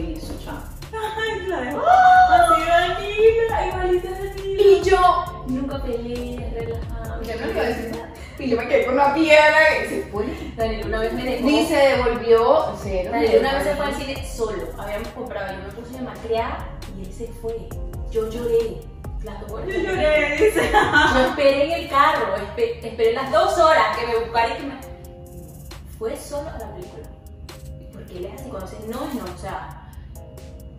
chao. 0.45 0.55
Ay, 0.95 1.47
la 1.49 1.61
dejo. 1.63 1.83
Así, 1.87 2.63
Danila, 2.67 3.67
igualita 3.67 4.11
Danila. 4.11 4.63
Y 4.63 4.83
yo, 4.85 5.45
Nunca 5.49 5.83
peleé, 5.83 6.51
relajado. 6.55 7.23
yo 7.23 7.35
no 7.41 7.47
le 7.47 7.53
iba 7.53 7.61
a 7.63 7.65
decir 7.65 7.91
nada. 7.91 8.09
Y 8.39 8.49
yo 8.51 8.57
me 8.57 8.69
quedé 8.69 8.85
con 8.87 8.95
una 8.95 9.15
piedra 9.15 9.59
y 9.85 9.89
se 9.89 10.03
fue. 10.11 10.25
Daniel 10.57 10.87
una 10.87 11.01
vez 11.01 11.13
me 11.13 11.25
dejó. 11.25 11.47
Ni 11.47 11.67
se 11.67 11.77
devolvió, 11.77 12.77
cero. 12.83 13.11
Daniel 13.13 13.41
una 13.41 13.55
vez 13.55 13.65
se 13.65 13.75
fue 13.77 13.87
al 13.87 13.95
cine 13.95 14.27
solo. 14.27 14.63
Habíamos 14.79 15.09
comprado, 15.09 15.53
yo 15.55 15.67
me 15.67 15.73
puse 15.83 15.99
a 15.99 16.03
macrear 16.03 16.69
y 16.99 17.05
él 17.07 17.13
se 17.13 17.27
fue. 17.41 17.57
Yo 18.11 18.29
lloré. 18.31 18.81
Las 19.25 19.41
dos 19.43 19.53
horas. 19.53 19.69
Yo 19.69 19.79
lloré, 19.81 20.37
dice. 20.37 20.71
Yo 21.15 21.21
esperé 21.29 21.65
en 21.65 21.71
el 21.85 21.89
carro, 21.89 22.35
espe- 22.37 22.85
esperé 22.85 23.13
las 23.13 23.31
dos 23.31 23.57
horas 23.59 23.97
que 23.97 24.07
me 24.07 24.17
buscara 24.25 24.49
y 24.49 24.57
que 24.57 24.63
me. 24.67 24.75
Fue 25.99 26.17
solo 26.17 26.49
a 26.49 26.59
la 26.59 26.73
película. 26.75 27.07
Porque 28.13 28.19
él 28.19 28.33
es 28.35 28.41
así, 28.41 28.51
cuando 28.51 28.71
dice 28.71 28.83
no 28.89 29.05
es 29.09 29.15
no, 29.15 29.25
o 29.25 29.39
sea. 29.39 29.79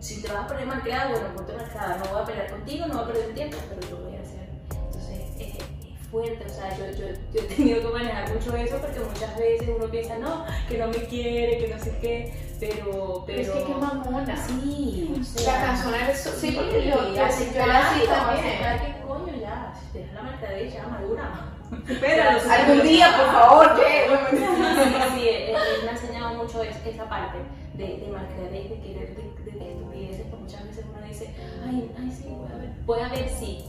Si 0.00 0.20
te 0.20 0.28
vas 0.28 0.44
a 0.44 0.48
poner 0.48 0.66
marcada, 0.66 1.08
bueno, 1.10 1.28
ponte 1.34 1.54
marcada. 1.54 1.96
No 1.96 2.12
voy 2.12 2.22
a 2.22 2.24
pelear 2.26 2.50
contigo, 2.50 2.86
no 2.86 2.94
voy 2.94 3.02
a 3.02 3.06
perder 3.06 3.34
tiempo, 3.34 3.56
pero 3.70 3.90
lo 3.96 4.04
voy 4.04 4.16
a 4.16 4.20
hacer. 4.20 4.48
Entonces, 4.70 5.20
es, 5.38 5.54
es 5.56 6.08
fuerte, 6.10 6.44
o 6.44 6.48
sea, 6.48 6.76
yo, 6.76 6.84
yo, 6.90 7.06
yo 7.32 7.40
he 7.40 7.44
tenido 7.44 7.80
que 7.80 7.88
manejar 7.98 8.30
mucho 8.34 8.54
eso 8.54 8.76
porque 8.78 9.00
muchas 9.00 9.38
veces 9.38 9.70
uno 9.74 9.86
piensa, 9.90 10.18
no, 10.18 10.44
que 10.68 10.76
no 10.78 10.88
me 10.88 10.98
quiere, 11.06 11.58
que 11.58 11.68
no 11.74 11.78
sé 11.82 11.96
qué, 12.02 12.54
pero. 12.60 13.24
pero 13.26 13.40
Es 13.40 13.48
que 13.50 13.64
qué 13.64 13.74
mamona. 13.74 14.36
Sí, 14.46 15.10
o 15.14 15.18
La 15.18 15.24
sea, 15.24 15.64
canción 15.64 15.94
eres 15.94 16.22
tú. 16.22 16.30
Sí, 16.38 16.50
porque 16.52 16.84
yo, 16.86 16.90
yo, 16.90 17.06
yo 17.06 17.12
era 17.14 17.28
así 17.28 17.50
también. 17.54 18.94
que 18.94 19.06
coño 19.06 19.34
ya, 19.40 19.72
si 19.80 19.86
te 19.92 19.98
dejas 20.00 20.14
la 20.14 20.22
marcadera 20.22 20.68
ya 20.70 20.86
madura. 20.86 21.53
Espéralo. 21.88 22.40
Algún 22.52 22.82
día, 22.82 23.08
por 23.16 23.26
favor, 23.32 23.74
que. 23.76 24.36
Sí, 24.36 24.94
sí, 25.14 25.28
él, 25.28 25.48
él 25.50 25.56
me 25.84 25.88
ha 25.88 25.92
enseñado 25.92 26.34
mucho 26.34 26.62
es- 26.62 26.76
esa 26.86 27.08
parte 27.08 27.38
de, 27.74 27.84
de 27.98 28.06
malcriadez, 28.12 28.70
de 28.70 28.80
querer, 28.80 29.16
de, 29.16 29.50
de, 29.52 29.58
de 29.58 29.70
estupideces, 29.72 30.26
que 30.26 30.36
muchas 30.36 30.64
veces 30.66 30.84
uno 30.96 31.06
dice, 31.06 31.34
ay, 31.66 31.90
ay, 31.98 32.10
sí, 32.12 32.28
voy 32.28 32.52
a 32.52 32.56
ver, 32.58 32.70
voy 32.86 33.00
a 33.00 33.08
ver 33.08 33.28
si. 33.28 33.64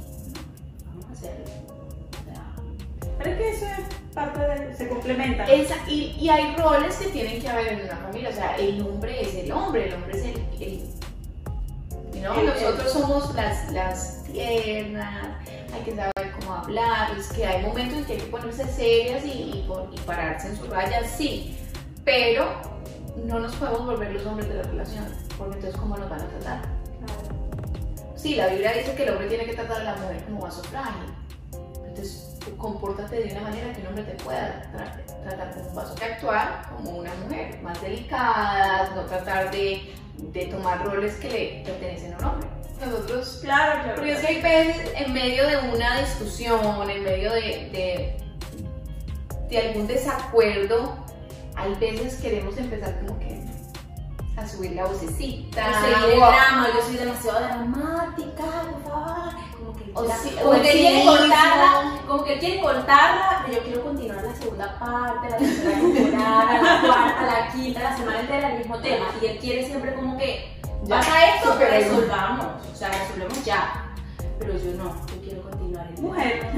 Vamos 0.87 1.05
a 1.09 1.11
hacerlo. 1.13 1.45
Pero 3.17 3.29
es 3.31 3.37
que 3.37 3.49
eso 3.51 3.65
es 3.65 4.13
parte 4.13 4.39
de. 4.39 4.75
se 4.75 4.89
complementa. 4.89 5.45
Esa, 5.45 5.75
y, 5.87 6.15
y 6.19 6.29
hay 6.29 6.55
roles 6.57 6.95
que 6.97 7.07
tienen 7.07 7.41
que 7.41 7.47
haber 7.49 7.67
en 7.73 7.85
una 7.85 7.95
familia. 7.97 8.29
O 8.29 8.33
sea, 8.33 8.55
el 8.57 8.81
hombre 8.81 9.21
es 9.21 9.35
el 9.35 9.51
hombre, 9.51 9.87
el 9.87 9.93
hombre 9.93 10.17
es 10.17 10.23
el. 10.25 10.35
el- 10.61 12.21
¿no? 12.21 12.39
El- 12.39 12.45
Nosotros 12.47 12.91
somos 12.91 13.33
las, 13.35 13.71
las 13.71 14.23
tiernas, 14.25 15.27
hay 15.73 15.81
que 15.85 15.95
saber 15.95 16.11
hablar. 16.53 17.17
Es 17.17 17.27
que 17.33 17.45
hay 17.45 17.63
momentos 17.65 17.97
en 17.99 18.05
que 18.05 18.13
hay 18.13 18.19
que 18.19 18.27
ponerse 18.27 18.65
serias 18.67 19.25
y, 19.25 19.29
y, 19.29 19.65
pon- 19.67 19.89
y 19.93 19.99
pararse 20.01 20.49
en 20.49 20.57
sus 20.57 20.69
rayas, 20.69 21.09
sí. 21.17 21.57
Pero 22.03 22.45
no 23.25 23.39
nos 23.39 23.55
podemos 23.55 23.85
volver 23.85 24.11
los 24.13 24.25
hombres 24.25 24.47
de 24.49 24.55
la 24.55 24.63
relación, 24.63 25.05
porque 25.37 25.55
entonces, 25.55 25.79
¿cómo 25.79 25.97
nos 25.97 26.09
van 26.09 26.21
a 26.21 26.27
tratar? 26.27 26.61
Claro. 26.61 28.15
Sí, 28.15 28.35
la 28.35 28.47
Biblia 28.47 28.73
dice 28.73 28.95
que 28.95 29.03
el 29.03 29.09
hombre 29.11 29.27
tiene 29.27 29.45
que 29.45 29.53
tratar 29.53 29.81
a 29.81 29.83
la 29.83 29.95
mujer 29.95 30.23
como 30.25 30.41
vaso 30.41 30.63
frágil. 30.63 31.13
Entonces, 31.87 32.37
compórtate 32.57 33.15
de 33.23 33.31
una 33.31 33.41
manera 33.41 33.73
que 33.73 33.81
un 33.81 33.87
hombre 33.87 34.03
te 34.03 34.23
pueda 34.23 34.63
tra- 34.73 35.21
tratar 35.23 35.53
como 35.53 35.69
un 35.69 35.75
vaso, 35.75 35.95
que 35.95 36.05
actuar 36.05 36.69
como 36.75 36.91
una 36.99 37.11
mujer, 37.23 37.59
más 37.63 37.81
delicada, 37.81 38.91
no 38.95 39.01
tratar 39.05 39.49
de, 39.51 39.93
de 40.17 40.45
tomar 40.45 40.85
roles 40.85 41.15
que 41.15 41.29
le 41.29 41.63
pertenecen 41.65 42.13
a 42.13 42.17
un 42.19 42.25
hombre. 42.25 42.47
Nosotros, 42.85 43.39
Claro, 43.41 43.81
claro. 43.83 43.95
porque 43.95 44.11
es 44.13 44.19
que 44.19 44.27
hay 44.27 44.41
veces 44.41 44.91
en 44.95 45.13
medio 45.13 45.47
de 45.47 45.57
una 45.73 45.99
discusión, 46.01 46.59
en 46.89 47.03
medio 47.03 47.31
de, 47.31 47.41
de, 47.71 48.17
de 49.49 49.57
algún 49.57 49.87
desacuerdo, 49.87 50.95
hay 51.55 51.73
veces 51.75 52.15
queremos 52.21 52.57
empezar 52.57 52.99
como 52.99 53.17
que 53.19 53.35
a 54.37 54.45
subir 54.45 54.73
la 54.73 54.85
vocecita. 54.85 55.65
a 55.65 55.81
seguir 55.81 56.11
el 56.13 56.19
drama, 56.19 56.67
yo 56.75 56.81
soy 56.85 56.95
demasiado 56.97 57.39
dramática, 57.39 58.43
por 58.69 58.83
favor. 58.83 59.33
Como 59.57 59.73
que, 59.77 59.91
O 59.93 60.03
la- 60.03 60.17
sí- 60.17 60.35
como 60.43 60.61
que 60.61 60.71
quiere 60.71 61.05
cortarla, 61.05 61.99
como 62.05 62.23
que 62.25 62.39
quiere 62.39 62.59
cortarla, 62.61 63.43
pero 63.45 63.57
yo 63.57 63.63
quiero 63.63 63.83
continuar 63.85 64.04
segunda 64.55 64.79
parte, 64.79 65.29
la 65.29 65.37
tercera 65.37 65.71
temporada, 65.79 66.61
la 66.61 66.81
cuarta, 66.81 67.21
la 67.25 67.51
quinta, 67.51 67.83
la 67.83 67.97
semana 67.97 68.19
entera 68.21 68.51
el 68.51 68.57
mismo 68.59 68.77
tema. 68.79 69.05
Y 69.21 69.25
él 69.25 69.37
quiere 69.39 69.65
siempre 69.65 69.93
como 69.95 70.17
que 70.17 70.57
pasa 70.87 71.35
esto, 71.35 71.53
superemos. 71.53 71.89
resolvamos, 71.95 72.45
o 72.71 72.75
sea, 72.75 72.89
resolvemos 72.89 73.43
ya. 73.45 73.81
Pero 74.39 74.53
yo 74.57 74.71
no, 74.77 74.95
yo 75.07 75.21
quiero 75.23 75.41
continuar 75.43 75.87
tema. 75.95 76.01
Mujer. 76.01 76.51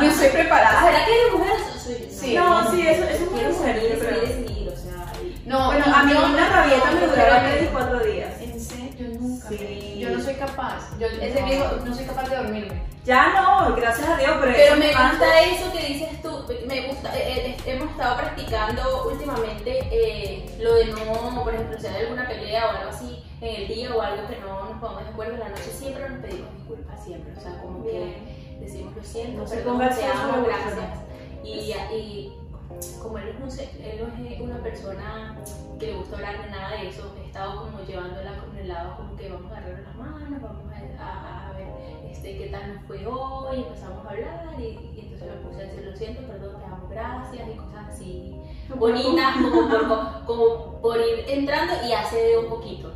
Yo 0.00 0.06
estoy 0.06 0.28
preparada. 0.28 0.82
¿Será 0.84 1.04
que 1.04 1.12
eres 1.12 1.32
mujer 1.32 1.52
soy 1.78 1.94
yo? 1.98 2.20
Sí. 2.20 2.34
No, 2.34 2.70
sí, 2.70 2.80
eso- 2.86 3.04
eso 3.04 3.24
es 3.24 3.30
muy 3.30 3.40
mujer, 3.40 3.54
seguir, 3.54 3.98
seguir, 4.00 4.46
seguir, 4.48 4.68
o 4.68 4.76
sea. 4.76 5.12
y- 5.22 5.48
No, 5.48 5.66
Bueno, 5.66 5.84
a 5.94 6.02
mí 6.04 6.12
una 6.12 6.28
no- 6.48 6.54
rabieta 6.54 6.90
me 6.90 7.00
no, 7.00 7.06
duraba 7.08 7.42
no, 7.42 7.48
3 7.48 7.62
y 7.62 7.66
4 7.66 7.98
días. 8.00 8.40
En 8.40 8.60
serio, 8.60 8.90
yo 8.98 9.20
nunca. 9.20 9.48
Sí. 9.48 9.56
Yo 10.10 10.18
no 10.18 10.24
soy 10.24 10.34
capaz. 10.34 10.98
Yo 10.98 11.06
ese 11.06 11.40
No. 11.40 11.46
viejo 11.46 11.76
no 11.84 11.94
soy 11.94 12.04
capaz 12.04 12.28
de 12.28 12.36
dormirme. 12.36 12.82
Ya 13.04 13.32
no, 13.32 13.74
gracias 13.76 14.08
a 14.08 14.16
Dios, 14.18 14.30
pero, 14.40 14.52
Pero 14.54 14.76
me 14.76 14.88
gusta 14.88 15.40
eso 15.40 15.72
que 15.72 15.86
dices 15.86 16.22
tú, 16.22 16.44
me 16.66 16.86
gusta, 16.86 17.16
eh, 17.16 17.46
eh, 17.48 17.56
hemos 17.64 17.90
estado 17.90 18.16
practicando 18.18 19.08
últimamente 19.10 19.88
eh, 19.90 20.56
lo 20.60 20.74
de 20.74 20.84
no, 20.86 21.42
por 21.42 21.54
ejemplo, 21.54 21.80
si 21.80 21.86
hay 21.86 22.04
alguna 22.04 22.28
pelea 22.28 22.66
o 22.66 22.70
algo 22.76 22.90
así 22.90 23.24
en 23.40 23.62
el 23.62 23.68
día 23.68 23.94
o 23.94 24.02
algo 24.02 24.28
que 24.28 24.36
no 24.36 24.64
nos 24.66 24.80
pongamos 24.80 25.04
de 25.04 25.10
acuerdo 25.10 25.32
en 25.34 25.40
la 25.40 25.48
noche, 25.48 25.70
siempre 25.72 26.08
nos 26.10 26.20
pedimos 26.20 26.54
disculpas, 26.54 27.02
siempre, 27.02 27.32
o 27.36 27.40
sea, 27.40 27.58
como 27.62 27.82
que 27.84 28.58
decimos 28.60 28.94
lo 28.94 29.02
siento, 29.02 29.42
No 29.44 29.48
perdón, 29.48 29.78
te 29.78 30.04
amo, 30.04 30.44
gracias. 30.44 31.00
Y, 31.42 31.72
y 31.96 32.32
como 33.02 33.16
él 33.18 33.34
no, 33.40 33.50
sé, 33.50 33.70
él 33.82 33.98
no 33.98 34.24
es 34.28 34.40
una 34.40 34.58
persona 34.62 35.38
que 35.78 35.86
le 35.86 35.94
gusta 35.94 36.16
hablar 36.16 36.42
de 36.44 36.50
nada 36.50 36.70
de 36.72 36.88
eso, 36.88 37.14
estado 37.30 37.60
como 37.62 37.80
llevándola 37.84 38.38
con 38.38 38.56
el 38.58 38.68
lado 38.68 38.96
como 38.96 39.16
que 39.16 39.28
vamos 39.30 39.52
a 39.52 39.56
agarrar 39.58 39.80
las 39.86 39.94
manos, 39.96 40.42
vamos 40.42 40.64
a, 40.98 41.02
a- 41.04 41.48
a 41.48 41.52
ver 41.52 41.68
este, 42.10 42.36
qué 42.38 42.46
tal 42.48 42.74
nos 42.74 42.84
fue 42.86 43.06
hoy, 43.06 43.58
empezamos 43.62 44.04
a 44.06 44.10
hablar 44.10 44.54
y, 44.58 44.62
y 44.62 45.00
entonces 45.02 45.28
me 45.28 45.48
puse 45.48 45.60
a 45.60 45.64
decir 45.66 45.84
lo 45.84 45.96
siento, 45.96 46.22
perdón, 46.26 46.58
te 46.58 46.64
amo, 46.66 46.88
gracias 46.90 47.48
y 47.48 47.56
cosas 47.56 47.88
así 47.88 48.36
bonitas 48.76 49.36
como 49.42 49.68
por, 49.68 50.24
como 50.26 50.80
por 50.82 50.96
ir 50.98 51.24
entrando 51.28 51.72
y 51.86 51.92
hace 51.92 52.16
de 52.16 52.38
un 52.38 52.48
poquito. 52.48 52.92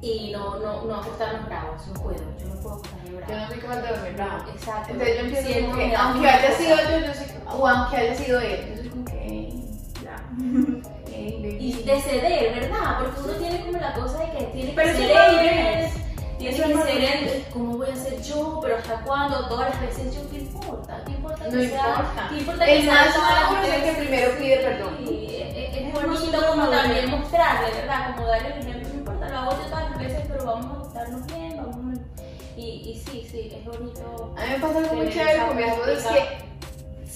y 0.00 0.30
no, 0.32 0.58
no, 0.58 0.84
no 0.84 0.94
acostarnos 0.96 1.46
bravos, 1.46 1.86
no 1.88 1.94
puedo, 2.02 2.18
yo 2.38 2.46
no 2.54 2.60
puedo 2.60 2.74
acostarme 2.76 3.10
bravo. 3.16 3.32
Yo 3.32 3.38
no 3.38 3.48
soy 3.48 3.58
capaz 3.58 3.76
de 3.82 3.88
dormir 3.88 4.12
bravo. 4.14 4.44
Exacto. 4.54 4.92
Entonces 4.92 5.16
yo 5.16 5.24
empiezo 5.24 5.48
Siento 5.48 5.70
como 5.70 5.82
que, 5.82 5.96
aunque 5.96 6.28
haya 6.28 6.50
sido 6.52 6.76
yo, 6.76 7.06
yo 7.06 7.14
soy, 7.14 7.26
o 7.60 7.68
aunque 7.68 7.96
haya 7.96 8.14
sido 8.14 8.40
él, 8.40 8.60
yo 8.70 8.76
soy 8.76 8.88
como 8.90 9.04
que, 9.04 9.26
"Ey, 9.26 9.64
Ya. 10.04 10.16
ey, 11.28 11.42
baby". 11.42 11.56
Y 11.60 11.82
de 11.82 12.00
ceder, 12.00 12.54
¿verdad? 12.60 12.98
Porque 12.98 13.20
uno 13.20 13.32
tiene 13.34 13.60
como 13.66 13.78
la 13.78 13.92
cosa 13.94 14.18
de 14.20 14.30
que 14.32 14.44
tiene 14.46 14.70
que 14.70 14.74
Pero 14.76 14.88
es 14.90 14.98
madurez. 14.98 15.94
él, 15.94 16.02
tiene 16.38 16.54
que 16.56 16.62
es 16.62 16.66
ser 16.68 17.44
¿cómo 17.52 17.76
voy 17.78 17.90
a 17.90 17.96
ser 17.96 18.22
yo? 18.22 18.60
Pero 18.62 18.76
hasta 18.76 19.00
cuándo, 19.00 19.48
todas 19.48 19.70
las 19.70 19.80
veces 19.80 20.14
yo, 20.14 20.30
¿qué 20.30 20.36
importa? 20.38 21.02
¿Qué 21.04 21.12
importa 21.12 21.44
que 21.44 21.50
No 21.50 21.60
sea? 21.62 21.68
importa. 21.88 22.26
¿Qué 22.30 22.36
importa 22.38 22.64
que 22.64 22.76
El 22.78 22.82
sea 22.84 23.04
es 23.04 23.74
el 23.74 23.82
que 23.84 24.00
primero 24.00 24.30
pide 24.38 24.56
perdón. 24.58 24.96
Sí, 24.98 25.26
es, 25.30 25.56
es- 25.56 25.76
es 25.76 25.88
Es 25.88 25.94
bonito 25.94 26.46
como 26.48 26.68
también 26.68 27.10
mostrarle, 27.10 27.70
¿verdad? 27.72 28.14
Como 28.16 28.28
darle 28.28 28.48
el 28.54 28.58
ejemplo, 28.60 28.88
no 28.88 28.94
importa, 28.94 29.28
lo 29.28 29.36
hago 29.38 29.50
yo 29.52 29.68
todas 29.70 29.90
las 29.90 29.98
veces, 29.98 30.22
pero 30.28 30.44
vamos 30.44 30.66
a 30.66 30.78
gustarnos 30.84 31.26
bien, 31.26 31.56
vamos 31.56 31.98
a... 31.98 32.58
Y, 32.60 32.62
y 32.90 33.02
sí, 33.06 33.26
sí, 33.30 33.52
es 33.56 33.64
bonito. 33.64 34.34
A 34.36 34.40
mí 34.46 34.52
me 34.52 34.58
pasa 34.58 34.78
algo 34.78 34.94
muy 34.94 35.08
chévere 35.10 35.38
con 35.46 35.56
mi 35.56 35.62
es 35.62 36.04
que 36.06 36.47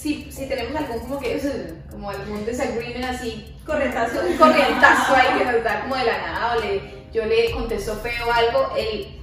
si, 0.03 0.29
si 0.29 0.47
tenemos 0.47 0.75
algún 0.75 0.99
como 0.99 1.19
que, 1.19 1.39
como 1.89 2.09
algún 2.09 2.45
disagreement 2.45 3.05
así, 3.05 3.55
Correctazo. 3.65 4.19
un 4.19 4.37
corrientazo 4.37 5.15
ahí 5.15 5.39
que 5.39 5.45
nos 5.45 5.63
da 5.63 5.81
como 5.81 5.95
de 5.95 6.03
la 6.03 6.17
nada, 6.17 6.55
o 6.57 6.59
le, 6.59 6.81
yo 7.13 7.25
le 7.25 7.51
contesto 7.51 7.95
feo 7.95 8.31
algo, 8.31 8.73
él, 8.77 9.17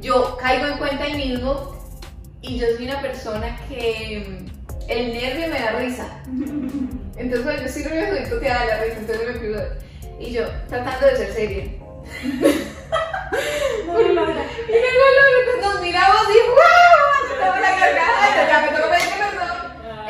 yo 0.00 0.36
caigo 0.36 0.66
en 0.68 0.78
cuenta 0.78 1.02
ahí 1.04 1.16
mismo 1.16 1.74
y 2.42 2.58
yo 2.58 2.66
soy 2.76 2.84
una 2.84 3.00
persona 3.00 3.58
que 3.68 4.24
mm, 4.28 4.90
el 4.90 5.14
nervio 5.14 5.48
me 5.48 5.60
da 5.60 5.72
risa. 5.72 6.22
Entonces 7.16 7.40
cuando 7.42 7.62
yo 7.62 7.68
estoy 7.68 7.84
nervioso, 7.84 8.38
te 8.38 8.48
da 8.48 8.64
la 8.66 8.84
risa, 8.84 8.98
entonces 8.98 9.26
me 9.26 9.40
pido, 9.40 9.62
y 10.18 10.32
yo 10.32 10.42
tratando 10.68 11.06
de 11.06 11.16
ser 11.16 11.32
seria. 11.32 11.64
No 13.86 13.92
lo. 13.94 14.08
Y 14.08 14.12
luego 14.12 15.04
luego 15.14 15.62
nos 15.62 15.80
miramos 15.80 16.22
y 16.28 16.38
¡wow! 16.48 17.28
Se 17.28 17.34
acabó 17.34 17.56
la 17.60 17.78
carcajada, 17.78 18.48
ya 18.48 18.60
me 18.60 18.68
pedir 18.68 19.14
perdón. 19.18 19.53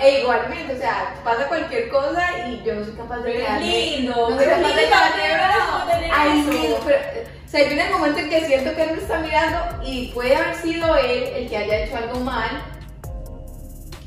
E 0.05 0.21
igualmente, 0.21 0.75
o 0.75 0.77
sea, 0.77 1.14
pasa 1.25 1.49
cualquier 1.49 1.88
cosa 1.88 2.47
y 2.47 2.62
yo 2.62 2.75
no 2.75 2.85
soy 2.85 2.93
capaz 2.95 3.17
de 3.21 3.23
Pero 3.23 3.38
quedarme. 3.38 3.67
lindo, 3.67 4.31
No 4.31 4.37
soy 4.37 4.45
capaz 4.45 4.59
de 4.59 4.67
lindo 4.69 4.83
quedarme 4.83 5.23
eso, 5.25 5.87
tener 5.90 6.11
Ay, 6.12 6.47
sí, 6.51 6.75
pero, 6.85 6.99
o 6.99 7.49
sea, 7.49 7.64
viene 7.69 7.87
el 7.87 7.93
momento 7.93 8.19
en 8.19 8.29
que 8.29 8.40
siento 8.45 8.77
que 8.77 8.83
él 8.83 8.90
me 8.93 8.99
está 8.99 9.19
mirando 9.21 9.83
y 9.83 10.09
puede 10.09 10.37
haber 10.37 10.57
sido 10.57 10.97
él 10.97 11.23
el 11.37 11.49
que 11.49 11.57
haya 11.57 11.85
hecho 11.85 11.97
algo 11.97 12.21
mal. 12.21 12.51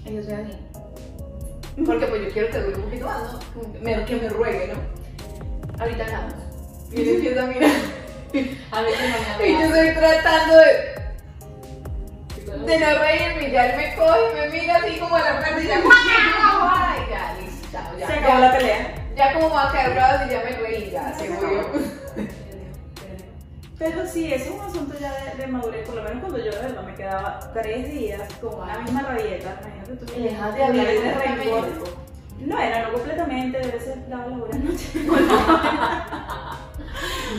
Y 0.06 0.16
yo 0.16 0.22
soy 0.22 0.34
así. 0.34 0.58
Porque 1.84 2.06
pues 2.06 2.22
yo 2.26 2.32
quiero 2.32 2.52
que 2.52 2.60
dure 2.60 2.76
un 2.76 2.84
poquito 2.84 3.06
más, 3.08 3.18
¿no? 3.34 3.40
Me, 3.82 4.06
que 4.06 4.16
me 4.18 4.30
ruegue, 4.30 4.74
¿no? 4.74 5.84
Ahorita 5.84 6.04
hablamos. 6.04 6.34
Y 6.92 7.02
él 7.02 7.10
empieza 7.10 7.44
a 7.44 7.48
mirar. 7.48 7.72
A 8.72 8.82
veces 8.82 9.00
no 9.10 9.38
me 9.40 9.50
Y 9.50 9.54
yo 9.54 9.60
estoy 9.62 9.94
tratando 9.96 10.58
de, 10.58 11.07
de 12.48 12.80
no 12.80 13.00
reírme, 13.00 13.52
ya 13.52 13.66
él 13.68 13.78
me 13.78 13.96
coge 13.96 14.20
y 14.32 14.36
me 14.40 14.60
mira 14.60 14.76
así 14.78 14.98
como 15.00 15.16
a 15.16 15.20
la 15.22 15.42
frente 15.42 15.64
y 15.64 15.68
ya, 15.68 15.82
¡guau, 15.82 16.60
guau! 16.62 17.06
y 17.06 17.10
ya, 17.12 17.36
listo, 17.42 17.78
ya, 18.00 18.08
Se 18.08 18.14
ya, 18.14 18.20
acabó 18.20 18.40
la 18.40 18.58
pelea. 18.58 18.96
ya 19.16 19.34
como 19.34 19.50
va 19.50 19.70
a 19.70 19.72
caer 19.72 19.94
bravo 19.94 20.26
y 20.26 20.30
ya 20.32 20.44
me 20.44 20.52
reí, 20.58 20.92
ya, 20.92 21.14
se 21.18 21.30
murió. 21.30 21.70
Pero 23.80 24.08
sí, 24.08 24.34
eso 24.34 24.46
es 24.46 24.50
un 24.60 24.62
asunto 24.66 24.98
ya 25.00 25.14
de, 25.14 25.36
de 25.42 25.48
madurez, 25.48 25.86
por 25.86 25.96
lo 25.96 26.04
menos 26.04 26.20
cuando 26.22 26.40
yo 26.40 26.52
de 26.52 26.58
verdad 26.58 26.82
me 26.84 26.96
quedaba 26.96 27.40
tres 27.54 27.92
días 27.92 28.22
con 28.42 28.56
una 28.60 28.80
misma 28.80 29.02
rabieta, 29.04 29.56
imagínate 29.62 29.94
tú. 30.06 30.14
Y 30.20 30.24
dejas 30.24 30.56
de 30.56 30.64
hablar 30.64 30.86
de 30.88 31.14
rencor. 31.14 31.68
No 32.40 32.60
era, 32.60 32.84
no 32.88 32.94
completamente, 32.94 33.60
debe 33.60 33.80
ser 33.80 33.98
la 34.10 34.18
la 34.18 34.26
buena 34.38 34.58
noche. 34.60 35.06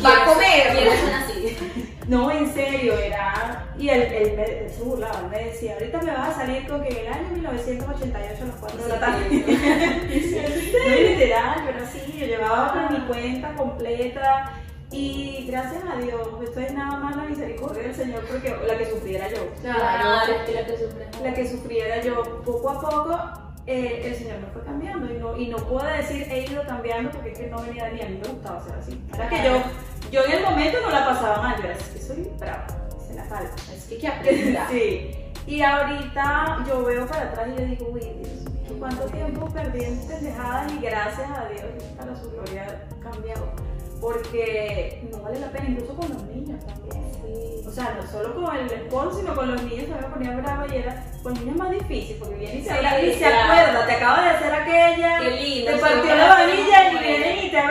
Va 0.05 0.11
a 0.13 0.25
comer. 0.27 0.73
¿Quiénes 0.73 1.01
son 1.01 1.15
así? 1.15 1.95
No, 2.09 2.31
en 2.31 2.53
serio, 2.53 2.99
era. 2.99 3.67
Y 3.79 3.91
él, 3.91 4.03
él, 4.03 4.33
me, 4.35 4.43
él 4.43 4.71
se 4.71 4.83
burlaba, 4.83 5.21
él 5.21 5.31
me 5.31 5.45
decía, 5.45 5.75
ahorita 5.75 6.01
me 6.03 6.11
vas 6.11 6.31
a 6.31 6.41
salir 6.41 6.67
con 6.67 6.83
que 6.83 6.89
en 6.89 7.07
el 7.07 7.13
año 7.13 7.29
1988 7.35 8.43
a 8.43 8.47
las 8.47 8.57
4 8.57 8.83
de 8.83 8.89
la 8.89 9.01
tarde. 9.01 9.29
No, 9.29 11.11
literal, 11.11 11.65
yo 11.65 11.69
era 11.69 11.83
así, 11.83 12.19
yo 12.19 12.27
llevaba 12.27 12.73
por 12.73 12.99
mi 12.99 13.07
cuenta 13.07 13.55
completa. 13.55 14.53
Y 14.91 15.45
gracias 15.51 15.83
a 15.85 15.97
Dios, 16.01 16.29
esto 16.43 16.61
es 16.61 16.73
nada 16.73 16.99
más 16.99 17.15
la 17.15 17.25
misericordia 17.25 17.83
del 17.83 17.95
Señor, 17.95 18.25
porque 18.25 18.57
la 18.67 18.79
que 18.79 18.87
sufriera 18.87 19.29
yo. 19.29 19.51
Claro, 19.61 20.45
que 20.47 20.53
la 20.53 20.65
que. 20.65 21.23
La 21.23 21.35
que 21.35 21.47
sufriera 21.47 22.01
yo, 22.03 22.43
poco 22.43 22.71
a 22.71 22.81
poco, 22.81 23.19
eh, 23.67 24.01
el 24.07 24.15
Señor 24.15 24.41
me 24.41 24.47
fue 24.47 24.65
cambiando. 24.65 25.13
Y 25.13 25.19
no, 25.19 25.37
y 25.37 25.49
no 25.49 25.59
puedo 25.59 25.87
decir 25.87 26.27
he 26.31 26.51
ido 26.51 26.65
cambiando 26.67 27.11
porque 27.11 27.33
es 27.33 27.39
que 27.39 27.47
no 27.49 27.61
venía 27.61 27.85
de 27.85 27.91
mí, 27.93 28.01
a 28.01 28.09
mí 28.09 28.19
me 28.23 28.29
gustaba 28.29 28.65
ser 28.65 28.77
así. 28.77 28.99
Era 29.13 29.29
que 29.29 29.45
yo, 29.45 29.63
yo 30.11 30.25
en 30.25 30.33
el 30.33 30.43
momento 30.43 30.79
no 30.83 30.91
la 30.91 31.07
pasaba 31.07 31.43
mal, 31.43 31.57
yo 31.59 31.65
era 31.65 31.75
así, 31.75 31.93
que 31.93 32.01
soy 32.01 32.31
brava, 32.39 32.67
se 33.07 33.15
la 33.15 33.25
falta. 33.25 33.55
Es 33.73 33.85
que 33.85 33.95
hay 33.95 34.01
que 34.01 34.09
aprender. 34.09 34.63
Sí. 34.71 35.25
Y 35.47 35.63
ahorita 35.63 36.65
yo 36.69 36.85
veo 36.85 37.07
para 37.07 37.23
atrás 37.23 37.49
y 37.49 37.61
yo 37.61 37.67
digo, 37.67 37.89
uy, 37.91 38.01
Dios 38.01 38.51
mío, 38.51 38.77
cuánto 38.79 39.07
tiempo 39.07 39.49
perdí 39.49 39.83
en 39.83 39.99
pendejadas 40.07 40.71
y 40.73 40.79
gracias 40.79 41.31
a 41.31 41.49
Dios, 41.49 41.85
para 41.97 42.15
su 42.15 42.31
gloria, 42.31 42.87
cambiado. 43.03 43.49
Porque 44.01 45.03
no 45.11 45.19
vale 45.23 45.41
la 45.41 45.51
pena, 45.51 45.69
incluso 45.71 45.95
con 45.97 46.09
los 46.09 46.23
niños 46.25 46.65
también. 46.65 47.09
O 47.67 47.71
sea, 47.71 47.97
no 48.01 48.11
solo 48.11 48.35
con 48.35 48.57
el 48.57 48.67
esposo, 48.71 49.19
sino 49.19 49.35
con 49.35 49.51
los 49.53 49.63
niños 49.63 49.87
también 49.89 50.09
me 50.11 50.17
ponía 50.17 50.37
brava 50.37 50.67
y 50.73 50.79
era, 50.79 51.05
con 51.23 51.35
niños 51.35 51.51
es 51.51 51.57
más 51.57 51.71
difícil, 51.71 52.17
porque 52.19 52.35
viene 52.37 52.55
y 52.57 52.63
se, 52.63 52.71
Sí, 52.71 52.75
habla- 52.77 53.01
y 53.03 53.13
se 53.13 53.19
claro. 53.19 53.53
acuerda, 53.53 53.87
te 53.87 53.93
acaba 53.93 54.23
de 54.23 54.31
hacer 54.31 54.55
aquella, 54.55 55.19
Qué 55.21 55.31
lindo. 55.31 55.71
te 55.73 55.79
partió 55.79 56.15
la 56.17 56.29
varilla 56.29 56.93
y 56.93 56.99
vienen 56.99 57.47
y 57.47 57.51
te. 57.51 57.59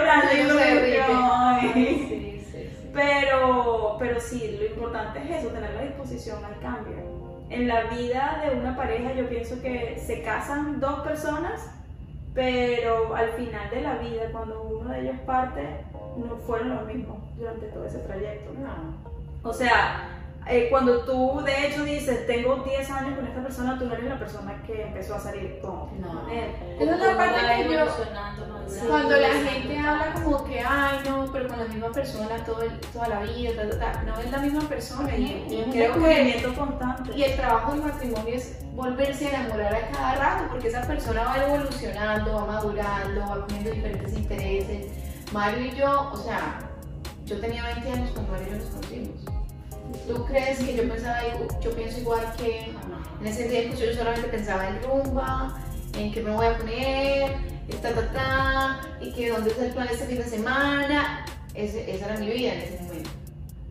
Sí, 1.62 2.34
y 2.38 2.52
se. 2.52 2.70
Pero, 2.94 3.96
pero 4.00 4.20
sí, 4.20 4.58
lo 4.60 4.66
importante 4.66 5.20
es 5.20 5.40
eso, 5.40 5.50
tener 5.50 5.74
la 5.74 5.82
disposición 5.84 6.44
al 6.46 6.60
cambio. 6.60 6.96
En 7.50 7.68
la 7.68 7.84
vida 7.86 8.44
de 8.46 8.56
una 8.60 8.76
pareja 8.76 9.14
yo 9.14 9.28
pienso 9.30 9.62
que 9.62 10.02
se 10.06 10.22
casan 10.22 10.80
dos 10.80 11.00
personas, 11.02 11.70
pero 12.38 13.16
al 13.16 13.30
final 13.30 13.68
de 13.72 13.82
la 13.82 13.96
vida, 13.96 14.32
cuando 14.32 14.62
uno 14.62 14.92
de 14.92 15.02
ellos 15.02 15.16
parte, 15.26 15.84
no 16.18 16.36
fueron 16.46 16.70
los 16.70 16.86
mismos 16.86 17.18
durante 17.36 17.66
todo 17.66 17.84
ese 17.84 17.98
trayecto. 17.98 18.52
O 19.42 19.52
sea, 19.52 20.17
eh, 20.50 20.68
cuando 20.70 21.02
tú 21.06 21.42
de 21.44 21.68
hecho 21.68 21.84
dices, 21.84 22.26
tengo 22.28 22.58
10 22.64 22.90
años 22.92 23.16
con 23.18 23.28
esta 23.28 23.42
persona, 23.42 23.78
tú 23.80 23.86
no 23.86 23.94
eres 23.94 24.06
la 24.06 24.20
persona 24.20 24.62
que 24.66 24.84
empezó 24.84 25.16
a 25.16 25.20
salir 25.20 25.60
con, 25.62 26.00
No. 26.02 26.22
con 26.24 26.30
él. 26.32 26.52
Es 26.80 26.88
la 26.88 27.18
parte 27.18 27.64
que 27.64 27.74
yo-. 27.74 28.88
Cuando 28.90 29.16
la 29.18 29.28
gente 29.30 29.78
habla 29.80 30.14
como 30.24 30.44
que, 30.44 30.60
ay, 30.60 31.00
no, 31.08 31.30
pero 31.32 31.48
con 31.48 31.58
la 31.60 31.66
misma 31.66 31.90
persona 31.92 32.44
todo 32.46 32.62
el- 32.64 32.80
toda 32.80 33.08
la 33.08 33.20
vida, 33.22 33.52
ta, 33.56 33.70
ta, 33.70 33.92
ta", 33.94 34.04
no 34.04 34.20
es 34.20 34.30
la 34.32 34.38
misma 34.40 34.62
persona. 34.68 35.16
Y, 35.16 35.46
y 35.50 35.60
Es 35.62 35.66
un 35.68 35.72
creo 35.72 35.94
que 35.94 36.00
descubrimiento 36.00 36.54
constante. 36.56 37.12
y 37.16 37.24
el 37.24 37.36
trabajo 37.38 37.72
del 37.74 37.82
matrimonio 37.84 38.34
es 38.36 38.58
volverse 38.74 39.28
a 39.28 39.40
enamorar 39.42 39.74
a 39.76 39.88
cada 39.90 40.16
rato, 40.16 40.44
porque 40.52 40.68
esa 40.68 40.82
persona 40.82 41.24
va 41.24 41.44
evolucionando, 41.46 42.34
va 42.36 42.46
madurando, 42.46 43.22
va 43.22 43.42
cogiendo 43.42 43.72
diferentes 43.72 44.14
intereses. 44.18 44.86
Mario 45.32 45.66
y 45.66 45.72
yo, 45.76 46.12
o 46.14 46.18
sea, 46.18 46.60
yo 47.26 47.40
tenía 47.40 47.64
20 47.64 47.92
años 47.92 48.12
cuando 48.12 48.32
Mario 48.34 48.48
y 48.48 48.52
yo 48.52 48.58
nos 48.58 48.66
conocimos. 48.68 49.37
¿Tú 50.08 50.26
crees 50.26 50.60
que 50.60 50.76
yo 50.76 50.88
pensaba, 50.88 51.20
yo 51.62 51.72
pienso 51.72 52.00
igual 52.00 52.34
que 52.38 52.72
en 53.20 53.28
ese 53.28 53.46
tiempo 53.46 53.76
yo 53.78 53.94
solamente 53.94 54.30
pensaba 54.30 54.68
en 54.68 54.82
rumba, 54.84 55.58
en 55.98 56.12
qué 56.12 56.22
me 56.22 56.32
voy 56.32 56.46
a 56.46 56.58
poner, 56.58 57.36
ta 57.82 57.94
ta 57.94 58.12
ta, 58.12 58.82
y 59.02 59.12
que 59.14 59.30
dónde 59.30 59.52
es 59.52 59.58
el 59.60 59.74
plan 59.74 59.88
este 59.92 60.06
fin 60.06 60.18
de 60.18 60.24
semana. 60.24 61.26
Esa 61.54 61.80
era 61.80 62.18
mi 62.18 62.30
vida 62.30 62.54
en 62.54 62.62
ese 62.62 62.84
momento. 62.84 63.10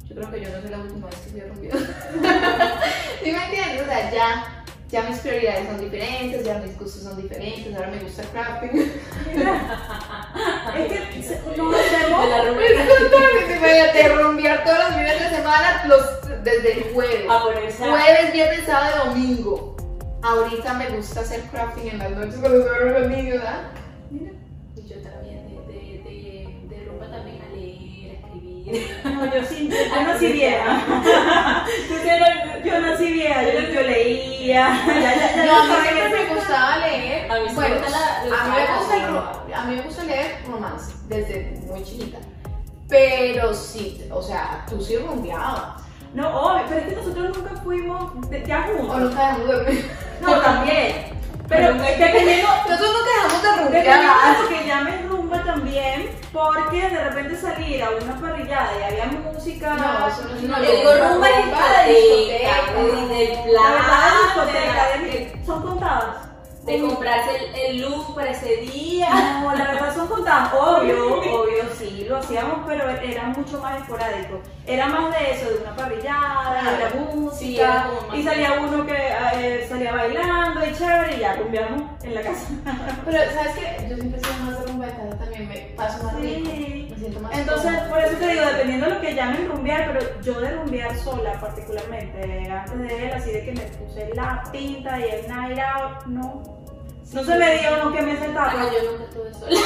Yo 0.09 0.17
creo 0.17 0.31
que 0.31 0.41
yo 0.41 0.49
no 0.51 0.61
soy 0.61 0.71
la 0.71 0.79
última 0.79 1.07
vez 1.07 1.17
que 1.17 1.31
fui 1.31 1.41
a. 1.41 1.73
¿Sí 3.25 3.33
me 3.33 3.45
entiendes? 3.45 3.83
O 3.83 3.85
sea, 3.85 4.11
ya, 4.13 4.56
ya 4.89 5.03
mis 5.03 5.19
prioridades 5.19 5.67
son 5.67 5.81
diferentes, 5.81 6.45
ya 6.45 6.59
mis 6.59 6.79
gustos 6.79 7.03
son 7.03 7.17
diferentes, 7.21 7.75
ahora 7.75 7.89
me 7.89 7.99
gusta 7.99 8.23
el 8.23 8.29
crafting. 8.29 8.93
Es 10.77 11.29
que 11.29 11.57
nos 11.57 11.75
hacemos 11.75 12.27
imagínate, 13.57 14.09
rumbear 14.15 14.65
todos 14.65 14.79
los 14.79 14.89
fines 14.95 15.19
de 15.31 15.37
semana, 15.37 15.85
los, 15.87 16.45
desde 16.45 16.73
el 16.73 16.95
jueves. 16.95 17.27
a 17.29 17.43
ponerse 17.43 17.85
a- 17.85 17.91
Jueves, 17.91 18.33
viernes, 18.33 18.61
sábado, 18.67 19.07
domingo. 19.07 19.77
Ahorita 20.23 20.75
me 20.75 20.89
gusta 20.91 21.21
hacer 21.21 21.41
crafting 21.51 21.89
en 21.89 21.99
las 21.99 22.11
noches 22.11 22.37
cuando 22.41 22.59
duermen 22.61 22.95
los 23.03 23.09
niños, 23.11 23.43
¿ah? 23.47 23.61
Mira. 24.11 24.33
Y 24.77 24.83
yo 24.89 24.97
también, 24.97 25.16
No, 29.05 29.27
yo 29.33 29.45
sí, 29.49 29.69
yo, 29.69 29.77
yo 29.97 30.03
nací 30.03 30.33
vieja. 30.33 30.83
Yo 32.65 32.81
nací 32.81 33.13
vieja, 33.13 33.43
yo, 33.45 33.61
yo 33.73 33.81
leía. 33.83 34.81
Ya, 34.87 34.95
ya, 34.95 35.37
ya, 35.37 35.45
No, 35.47 35.61
a 35.63 35.65
mí 35.65 35.89
siempre 35.89 36.25
me 36.29 36.35
gustaba 36.35 36.77
leer. 36.79 37.31
A 37.31 37.35
mí 37.41 37.47
bueno, 37.55 37.75
me 37.77 37.81
gusta 37.81 37.91
la- 37.91 38.41
a 38.41 38.45
mí 38.45 38.55
me 38.57 38.79
gusta 38.79 38.97
el 38.97 39.03
¿no? 39.03 39.09
ro- 39.21 39.43
a 39.55 39.63
mí 39.65 39.77
me 39.77 39.83
gusta 39.83 40.03
leer 40.05 40.39
romance 40.49 40.93
desde 41.09 41.61
muy 41.67 41.85
chiquita. 41.85 42.19
Pero 42.89 43.55
sí, 43.55 44.05
o 44.11 44.23
sea, 44.23 44.65
tú 44.69 44.81
sí 44.81 44.97
rumbeabas. 44.97 45.83
No, 46.15 46.29
obvio, 46.41 46.65
pero 46.69 46.81
es 46.81 46.87
que 46.89 46.97
nosotros 46.97 47.37
nunca 47.37 47.57
fuimos 47.63 48.31
de- 48.31 48.45
ya 48.47 48.61
O 48.69 48.77
juntos. 48.79 48.99
nunca 49.01 49.21
dejamos 49.23 49.47
de 49.49 49.55
dormir. 49.55 49.91
No, 50.23 50.41
también. 50.41 51.17
Pero 51.49 51.75
dependiendo, 51.75 52.49
Nosotros 52.69 52.91
nunca 52.93 53.11
dejamos 53.15 53.43
de 53.43 53.63
rumbear. 53.65 54.39
lo 54.43 54.49
que 54.49 54.67
llames 54.67 54.95
rumba 55.07 55.07
también, 55.07 55.16
Porque 56.37 56.89
de 56.91 57.05
repente 57.05 57.37
salir 57.41 57.83
a 57.83 57.91
una 57.91 58.21
parrillada 58.21 58.71
y 58.79 58.83
había 58.93 59.07
música. 59.07 59.75
No, 59.75 60.07
eso 60.09 60.23
no 60.29 60.35
No, 60.59 60.63
yo 60.65 60.71
digo 60.71 60.91
rumba 60.95 61.31
y 61.31 61.43
discoteca, 61.45 61.85
de, 61.87 61.95
discoteca, 64.35 65.47
son 65.47 65.63
contadas. 65.63 66.17
de 66.65 66.81
comprarse 66.81 67.31
el, 67.37 67.55
el 67.55 67.81
look 67.83 68.15
para 68.15 68.31
ese 68.31 68.57
día. 68.59 69.09
No, 69.43 69.55
la 69.55 69.65
verdad 69.69 69.95
son 69.95 70.09
contadas. 70.09 70.53
Obvio, 70.53 71.15
obvio, 71.23 71.65
sí, 71.79 72.05
lo 72.09 72.17
hacíamos, 72.19 72.59
pero 72.67 72.89
era 72.91 73.23
mucho 73.29 73.59
más 73.61 73.81
esporádico. 73.81 74.41
Era 74.67 74.87
más 74.87 75.11
de 75.19 75.31
eso, 75.33 75.49
de 75.49 75.59
una 75.63 75.75
parrillada, 75.77 76.73
de 76.73 76.85
la 76.85 76.91
Sí, 76.91 77.57
era 77.57 77.75
música. 77.75 77.87
como 77.89 78.09
más 78.09 78.19
y 78.19 78.23
salía 78.25 78.53
uno 78.61 78.85
que 78.87 78.97
eh, 79.37 79.67
salía 79.69 79.93
bailando 79.93 80.67
y 80.67 80.73
chévere 80.75 81.17
y 81.17 81.21
ya 81.21 81.37
rumbeamos 81.37 81.83
en 82.03 82.15
la 82.15 82.21
casa. 82.23 82.47
Pero, 83.05 83.19
¿sabes 83.33 83.55
qué? 83.55 83.87
Yo 83.89 83.97
siempre 83.97 84.21
sido 84.21 84.33
más 84.45 84.67
me 85.57 85.77
paso 85.77 86.05
más 86.05 86.15
rico. 86.21 86.51
Sí. 86.51 86.89
Me 86.91 86.99
siento 86.99 87.21
más 87.21 87.39
Entonces, 87.39 87.73
por 87.89 87.99
eso 87.99 88.17
te 88.17 88.29
digo, 88.29 88.45
dependiendo 88.45 88.87
de 88.87 88.95
lo 88.95 89.01
que 89.01 89.15
llamen 89.15 89.49
rumbear, 89.49 89.93
pero 89.93 90.21
yo 90.23 90.41
de 90.41 90.51
rumbear 90.51 90.97
sola 90.97 91.33
particularmente, 91.41 92.51
antes 92.51 92.79
de 92.79 93.07
él, 93.07 93.13
así 93.13 93.31
de 93.31 93.45
que 93.45 93.53
me 93.53 93.63
puse 93.63 94.15
la 94.15 94.43
pinta 94.51 94.99
y 94.99 95.03
el 95.05 95.29
night 95.29 95.59
out, 95.59 96.07
no. 96.07 96.43
No 97.13 97.25
se 97.25 97.39
me 97.39 97.59
dio, 97.59 97.77
no 97.77 97.93
que 97.93 98.03
me 98.03 98.17
sentaba. 98.17 98.53
Ah, 98.53 98.67
yo 98.73 98.91
nunca 98.91 99.05
estuve 99.05 99.33
sola. 99.35 99.61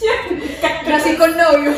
Pero 0.84 0.96
así 0.96 1.16
con 1.16 1.36
novio. 1.36 1.72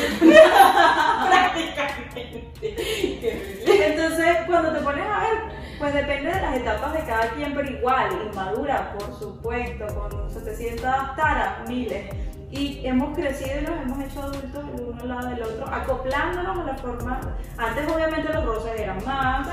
Entonces, 3.66 4.36
cuando 4.46 4.72
te 4.72 4.80
pones 4.80 5.04
a 5.04 5.20
ver, 5.20 5.38
pues 5.78 5.94
depende 5.94 6.30
de 6.30 6.40
las 6.40 6.56
etapas 6.56 6.92
de 6.92 7.00
cada 7.00 7.30
quien, 7.30 7.54
pero 7.54 7.68
igual, 7.68 8.10
inmadura, 8.30 8.92
por 8.96 9.18
supuesto, 9.18 9.86
con 9.88 10.30
700 10.30 10.82
taras, 11.16 11.68
miles. 11.68 12.04
Y 12.52 12.86
hemos 12.86 13.16
crecido 13.16 13.60
y 13.60 13.64
nos 13.64 13.82
hemos 13.82 14.00
hecho 14.04 14.22
adultos 14.22 14.64
el 14.76 14.84
uno 14.84 15.00
al 15.00 15.08
lado 15.08 15.28
del 15.30 15.42
otro, 15.42 15.66
acoplándonos 15.66 16.58
a 16.58 16.64
la 16.64 16.74
forma. 16.76 17.20
Antes, 17.56 17.90
obviamente, 17.90 18.32
los 18.32 18.44
roces 18.44 18.78
eran 18.78 19.02
más, 19.04 19.48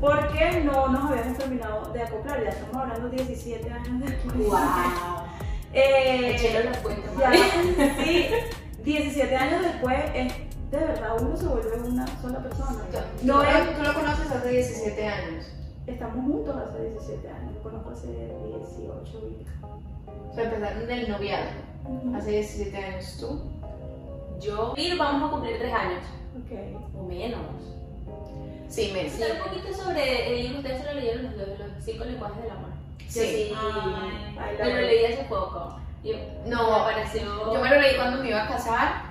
porque 0.00 0.62
no 0.64 0.88
nos 0.88 1.10
habíamos 1.10 1.36
terminado 1.36 1.92
de 1.92 2.02
acoplar, 2.02 2.42
ya 2.42 2.48
estamos 2.48 2.76
hablando 2.76 3.08
17 3.10 3.70
años 3.70 4.00
después. 4.00 4.36
¡Wow! 4.36 4.58
Eh, 5.74 6.64
la 6.64 6.78
cuenta, 6.80 7.10
ya, 7.20 7.30
sí, 8.02 8.26
17 8.84 9.36
años 9.36 9.62
después 9.62 9.98
es 10.14 10.32
de 10.70 10.78
verdad 10.78 11.16
uno 11.20 11.36
se 11.36 11.46
vuelve 11.46 11.78
una 11.80 12.06
sola 12.20 12.42
persona. 12.42 12.84
No, 13.22 13.36
No 13.36 13.42
es, 13.42 13.76
tú 13.76 13.82
lo 13.82 13.94
conoces 13.94 14.30
hace 14.30 14.48
17 14.48 15.06
años. 15.06 15.44
Estamos 15.92 16.24
juntos 16.26 16.56
hace 16.56 16.82
17 16.90 17.28
años, 17.30 17.54
lo 17.54 17.62
conozco 17.62 17.90
hace 17.90 18.06
18 18.06 19.28
y 19.28 19.46
O 20.30 20.34
sea, 20.34 20.44
empezaron 20.44 20.86
del 20.86 21.08
noviazgo. 21.10 22.16
Hace 22.16 22.30
17 22.30 22.76
años 22.76 23.16
tú. 23.18 23.40
Yo, 24.40 24.74
Mira, 24.76 24.96
vamos 24.96 25.28
a 25.28 25.32
cumplir 25.32 25.58
tres 25.58 25.72
años. 25.72 26.02
Ok. 26.36 26.98
O 27.00 27.02
menos. 27.04 27.40
Sí, 28.68 28.90
me 28.92 29.08
Sí. 29.08 29.22
un 29.22 29.48
poquito 29.50 29.72
sobre 29.74 30.28
el 30.30 30.42
libro, 30.42 30.58
ustedes 30.58 30.82
se 30.82 30.86
lo 30.86 31.00
leyeron 31.00 31.22
los, 31.24 31.36
los, 31.36 31.58
los 31.58 31.68
cinco 31.84 32.04
lenguajes 32.04 32.42
del 32.42 32.50
amor. 32.52 32.70
Sí. 33.08 33.52
Ay, 33.56 34.36
Ay, 34.38 34.56
yo 34.58 34.64
lo 34.64 34.80
leí 34.82 35.04
hace 35.06 35.24
poco. 35.24 35.76
Y 36.04 36.12
No, 36.46 36.78
me 36.86 36.92
pareció. 36.92 37.22
Yo 37.54 37.60
me 37.60 37.70
lo 37.70 37.80
leí 37.80 37.96
cuando 37.96 38.22
me 38.22 38.28
iba 38.28 38.44
a 38.44 38.48
casar 38.48 39.02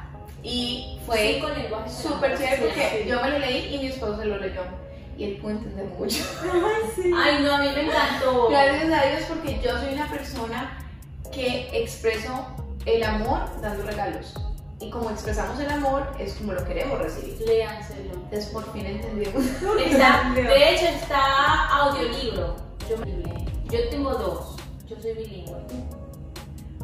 y 0.43 0.99
fue 1.05 1.17
cinco 1.33 1.49
lenguajes 1.49 2.03
del 2.03 2.11
súper 2.13 2.31
amor. 2.33 2.37
chévere 2.37 2.57
Sí, 2.57 2.63
porque 2.67 3.01
sí. 3.03 3.09
yo 3.09 3.21
me 3.21 3.29
lo 3.31 3.39
leí 3.39 3.75
y 3.75 3.79
mi 3.79 3.87
esposo 3.87 4.17
se 4.17 4.25
lo 4.25 4.37
leyó. 4.37 4.61
Y 5.17 5.23
él 5.23 5.37
pudo 5.41 5.51
entender 5.51 5.85
mucho. 5.97 6.23
Ay, 6.43 6.91
sí. 6.95 7.11
Ay, 7.15 7.43
no, 7.43 7.53
a 7.55 7.57
mí 7.59 7.69
me 7.75 7.85
encantó. 7.85 8.49
Gracias 8.49 8.93
a 8.93 9.05
Dios 9.07 9.21
porque 9.27 9.59
yo 9.63 9.77
soy 9.79 9.93
una 9.93 10.07
persona 10.09 10.77
que 11.33 11.69
expreso 11.73 12.45
el 12.85 13.03
amor 13.03 13.39
dando 13.61 13.83
regalos. 13.85 14.33
Y 14.79 14.91
como 14.91 15.09
expresamos 15.09 15.59
el 15.59 15.71
amor 15.71 16.07
es 16.19 16.33
como 16.35 16.53
lo 16.53 16.63
queremos 16.65 16.99
recibir. 16.99 17.35
Léanselo. 17.47 18.13
Entonces 18.13 18.45
por 18.47 18.71
fin 18.73 18.85
entendimos. 18.85 19.43
Está, 19.85 20.31
de 20.35 20.73
hecho, 20.75 20.85
está 20.85 21.67
audiolibro. 21.79 22.55
Yo, 22.87 22.95
yo 23.71 23.89
tengo 23.89 24.13
dos. 24.13 24.55
Yo 24.87 24.95
soy 25.01 25.13
bilingüe. 25.13 25.57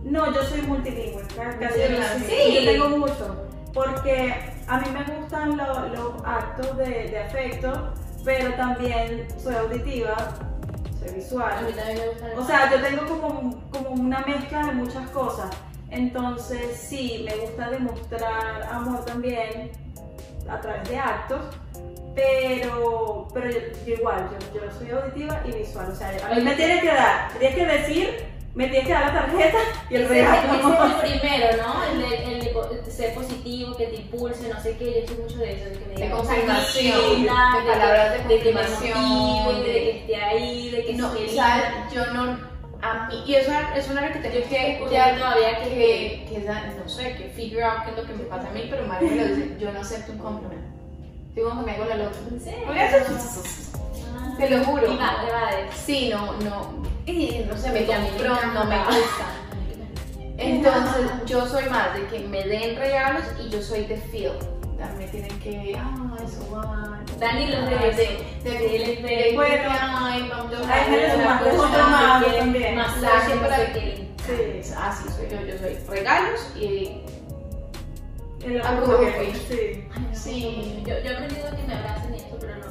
No, 0.03 0.33
yo 0.33 0.43
soy 0.43 0.61
multilingüe, 0.63 1.23
casi 1.35 1.79
Sí. 2.27 2.53
Yo 2.55 2.71
tengo 2.71 2.89
mucho, 2.97 3.35
porque 3.73 4.33
a 4.67 4.79
mí 4.79 4.87
me 4.91 5.03
gustan 5.15 5.55
lo- 5.55 5.87
los 5.89 6.11
actos 6.25 6.75
de, 6.77 6.85
de 7.09 7.19
afecto, 7.19 7.93
pero 8.23 8.53
también 8.55 9.27
soy 9.41 9.55
auditiva, 9.55 10.15
soy 10.99 11.09
A 11.09 11.11
mí 11.11 11.17
visual. 11.17 11.73
también 11.75 11.97
me 11.99 12.07
gusta 12.07 12.31
el 12.31 12.39
O 12.39 12.45
sea, 12.45 12.71
yo 12.71 12.81
tengo 12.81 13.05
como, 13.19 13.69
como 13.71 13.89
una 13.89 14.19
mezcla 14.21 14.65
de 14.67 14.71
muchas 14.73 15.09
cosas. 15.09 15.49
Entonces, 15.89 16.77
sí, 16.77 17.23
me 17.25 17.35
gusta 17.37 17.69
demostrar 17.69 18.63
amor 18.71 19.05
también 19.05 19.71
a 20.49 20.59
través 20.59 20.89
de 20.89 20.97
actos, 20.97 21.41
pero, 22.15 23.27
pero 23.33 23.49
yo, 23.49 23.59
yo 23.85 23.93
igual, 23.93 24.29
yo, 24.53 24.59
yo 24.61 24.71
soy 24.71 24.89
auditiva 24.91 25.41
y 25.45 25.51
visual. 25.51 25.89
O 25.91 25.95
sea, 25.95 26.09
a 26.29 26.33
mí 26.35 26.41
me 26.41 26.55
tienes 26.55 26.81
que 26.81 26.87
dar, 26.87 27.29
tienes 27.37 27.55
que 27.55 27.65
decir, 27.65 28.32
me 28.55 28.67
tienes 28.67 28.85
que 28.87 28.93
dar 28.93 29.13
la 29.13 29.21
tarjeta 29.21 29.57
y 29.89 29.95
el 29.95 30.07
regalo. 30.09 30.53
ese 30.53 30.67
es 31.07 31.13
el 31.13 31.19
primero, 31.19 31.47
¿no? 31.63 31.83
El 31.85 31.99
de, 32.01 32.39
el 32.85 32.91
ser 32.91 33.15
positivo, 33.15 33.75
que 33.75 33.87
te 33.87 33.95
impulse, 33.95 34.47
no 34.53 34.61
sé 34.61 34.77
qué. 34.77 35.01
Yo 35.07 35.13
soy 35.15 35.23
mucho 35.23 35.37
de 35.37 35.53
eso, 35.53 35.69
de 35.69 35.79
que 35.79 35.85
me 35.87 36.05
De 36.05 36.09
confirmación, 36.11 37.23
de 37.23 37.27
palabras 37.27 38.13
de 38.13 38.17
de 38.37 38.43
confirmación, 38.43 39.63
de 39.63 39.63
de- 39.63 39.73
que 39.73 39.97
esté 39.99 40.15
ahí, 40.17 40.69
de 40.69 40.85
que 40.85 40.93
No, 40.93 41.13
esté 41.15 41.35
¿sabes? 41.35 41.65
Yo 41.93 42.05
no. 42.13 42.53
A 42.85 43.07
mí, 43.07 43.23
y 43.25 43.35
eso 43.35 43.49
es 43.77 43.89
una 43.89 44.11
que 44.11 44.19
tengo 44.19 44.33
que, 44.33 44.39
descubriendo 44.41 45.19
todavía 45.23 45.63
que- 45.63 45.69
que, 45.69 46.25
que 46.29 46.39
no 46.39 46.89
sé, 46.89 47.15
que 47.15 47.29
figure 47.29 47.63
out 47.63 47.85
qué 47.85 47.91
es 47.91 47.97
lo 47.97 48.03
que 48.05 48.13
me 48.13 48.23
pasa 48.25 48.49
a 48.49 48.51
mí, 48.51 48.67
pero 48.69 48.85
Mario 48.85 49.09
me 49.09 49.15
lo 49.15 49.35
dice, 49.35 49.55
yo 49.57 49.71
no 49.71 49.79
acepto 49.79 50.11
un 50.11 50.17
compliment. 50.19 50.65
Digo 51.33 51.53
me 51.55 51.71
hago 51.71 51.85
la 51.85 51.95
loca. 51.95 52.17
¿En 52.29 52.39
serio? 52.41 52.67
Te 54.37 54.49
lo 54.49 54.63
juro. 54.65 54.91
Y 54.93 54.97
va, 54.97 55.13
va 55.31 55.47
a 55.49 55.55
decir. 55.55 55.73
Sí, 55.85 56.09
no, 56.09 56.33
no. 56.39 56.83
Y 57.05 57.45
no 57.49 57.57
sé, 57.57 57.69
me 57.71 57.85
compro, 57.85 58.35
no 58.53 58.65
me 58.65 58.77
gusta. 58.85 59.25
Entonces, 60.37 61.11
yo 61.27 61.47
soy 61.47 61.65
más 61.69 61.93
de 61.93 62.05
que 62.07 62.19
me 62.27 62.43
den 62.43 62.75
regalos 62.75 63.23
y 63.45 63.49
yo 63.49 63.61
soy 63.61 63.85
de 63.85 63.97
feel. 63.97 64.31
Me 64.97 65.07
tienen 65.07 65.39
que, 65.39 65.77
ah, 65.79 66.15
eso 66.25 66.51
va. 66.53 66.99
Dani 67.17 67.47
los 67.47 67.69
de, 67.69 67.75
de- 67.75 68.25
de, 68.43 68.51
de, 68.51 69.01
de, 69.01 69.31
Bueno, 69.35 69.63
ay, 69.69 70.29
vamos 70.29 70.53
a 70.53 70.61
una 70.61 71.87
más 71.87 72.25
también. 72.37 72.75
Masaje, 72.75 73.35
no 73.35 73.47
sé 73.55 73.71
qué. 73.73 74.13
Sí, 74.25 74.73
Así 74.77 75.09
soy 75.09 75.27
yo, 75.29 75.45
yo 75.45 75.57
soy 75.59 75.77
regalos 75.87 76.39
y 76.57 77.01
el 78.43 78.61
Algo 78.61 78.99
que- 78.99 79.33
sí. 80.13 80.81
Yo, 80.85 80.99
yo 80.99 81.11
he 81.11 81.13
aprendido 81.15 81.49
que 81.55 81.63
me 81.67 81.73
abracen 81.75 82.13
y 82.13 82.17
eso, 82.17 82.37
pero 82.41 82.55
no. 82.57 82.62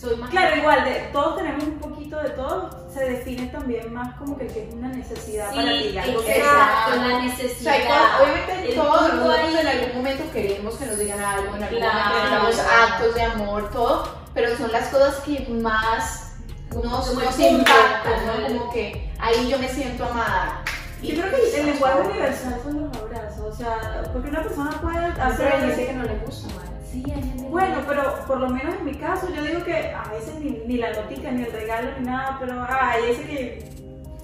Soy 0.00 0.16
más. 0.16 0.30
Claro, 0.30 0.56
igual, 0.56 0.84
de, 0.84 0.94
todos 1.12 1.36
tenemos 1.38 1.64
un 1.64 1.78
poquito 1.80 2.16
de 2.18 2.30
todo, 2.30 2.70
se 2.94 3.04
define 3.04 3.46
también 3.48 3.92
más 3.92 4.14
como 4.16 4.38
que, 4.38 4.46
que 4.46 4.68
es 4.68 4.74
una 4.74 4.88
necesidad 4.88 5.52
para 5.52 5.72
ti. 5.72 5.98
Algo 5.98 6.24
que- 6.24 6.38
exacto, 6.38 6.90
la 6.96 7.02
O 7.02 7.08
sea, 7.08 7.18
necesidad. 7.20 7.72
hay 7.74 7.82
cosas- 7.86 8.20
obviamente 8.22 8.68
El 8.68 8.74
todos 8.76 9.54
en 9.60 9.66
algún 9.66 9.94
momento 9.96 10.32
queremos 10.32 10.74
que 10.76 10.86
nos 10.86 10.98
digan 10.98 11.20
algo, 11.20 11.56
en 11.56 11.62
algún 11.64 11.78
Claro. 11.80 11.98
momento 12.10 12.28
tenemos 12.28 12.58
actos 12.60 13.14
de 13.16 13.22
amor, 13.22 13.70
todo, 13.72 14.08
pero 14.34 14.56
son 14.56 14.70
las 14.70 14.86
cosas 14.88 15.16
que 15.24 15.46
más 15.50 16.36
nos, 16.72 17.40
impactan, 17.40 18.26
¿no? 18.26 18.46
Como 18.58 18.70
que 18.72 19.12
ahí 19.18 19.48
yo 19.50 19.58
me 19.58 19.68
siento 19.68 20.04
amada. 20.04 20.62
Yo 21.02 21.14
creo 21.14 21.30
que 21.30 21.60
el 21.60 21.66
lenguaje 21.66 22.00
universal 22.02 22.60
son 22.62 22.82
los 22.88 22.96
abrazos, 22.98 23.40
o 23.40 23.56
sea, 23.56 24.02
porque 24.12 24.28
una 24.28 24.42
persona 24.42 24.70
puede 24.80 25.06
hacer... 25.06 25.52
Pero 25.54 25.66
dice 25.66 25.86
que 25.86 25.92
no 25.92 26.02
le 26.04 26.14
gusta, 26.18 26.54
madre. 26.54 26.67
Sí, 27.04 27.12
hay 27.12 27.46
Bueno, 27.48 27.76
pero 27.86 28.14
por 28.26 28.40
lo 28.40 28.48
menos 28.50 28.74
en 28.76 28.84
mi 28.84 28.94
caso, 28.94 29.28
yo 29.34 29.42
digo 29.42 29.62
que 29.64 29.74
a 29.94 30.04
veces 30.10 30.34
ni, 30.40 30.50
ni 30.66 30.76
la 30.78 30.92
notica, 30.92 31.30
ni 31.30 31.42
el 31.44 31.52
regalo, 31.52 31.90
ni 31.98 32.06
nada, 32.06 32.36
pero 32.40 32.66
ay, 32.68 33.02
ese 33.10 33.22
que, 33.22 33.70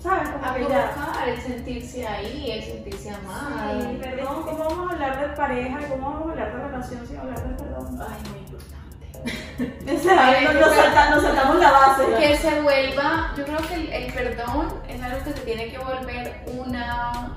¿sabes? 0.02 0.28
Como 0.30 0.44
A 0.44 0.54
que 0.54 0.64
provocar, 0.64 1.28
el 1.28 1.40
sentirse 1.40 2.06
ahí, 2.06 2.50
el 2.50 2.62
sentirse 2.64 3.10
amada. 3.10 3.68
Ay, 3.70 3.98
perdón, 4.02 4.42
¿cómo 4.42 4.58
vamos 4.58 4.90
a 4.90 4.92
hablar 4.94 5.20
de 5.20 5.36
pareja 5.36 5.78
cómo 5.88 6.10
vamos 6.10 6.28
a 6.28 6.30
hablar 6.32 6.56
de 6.56 6.64
relación 6.66 7.06
sin 7.06 7.16
hablar 7.18 7.48
de 7.48 7.54
perdón? 7.62 8.00
Ay, 8.02 8.30
muy 8.30 8.38
importante. 8.40 8.84
O 9.94 9.98
sea, 10.02 10.40
nos, 10.42 10.54
nos 10.54 10.74
salta- 10.74 11.10
nos 11.10 11.22
saltamos 11.22 11.56
la 11.60 11.70
base. 11.70 12.02
Que 12.18 12.36
se 12.36 12.60
vuelva, 12.60 13.32
yo 13.36 13.44
creo 13.44 13.58
que 13.68 13.74
el, 13.74 13.92
el 13.92 14.12
perdón 14.12 14.68
es 14.88 15.00
algo 15.02 15.24
que 15.24 15.32
se 15.32 15.40
tiene 15.40 15.70
que 15.70 15.78
volver 15.78 16.44
una 16.58 17.32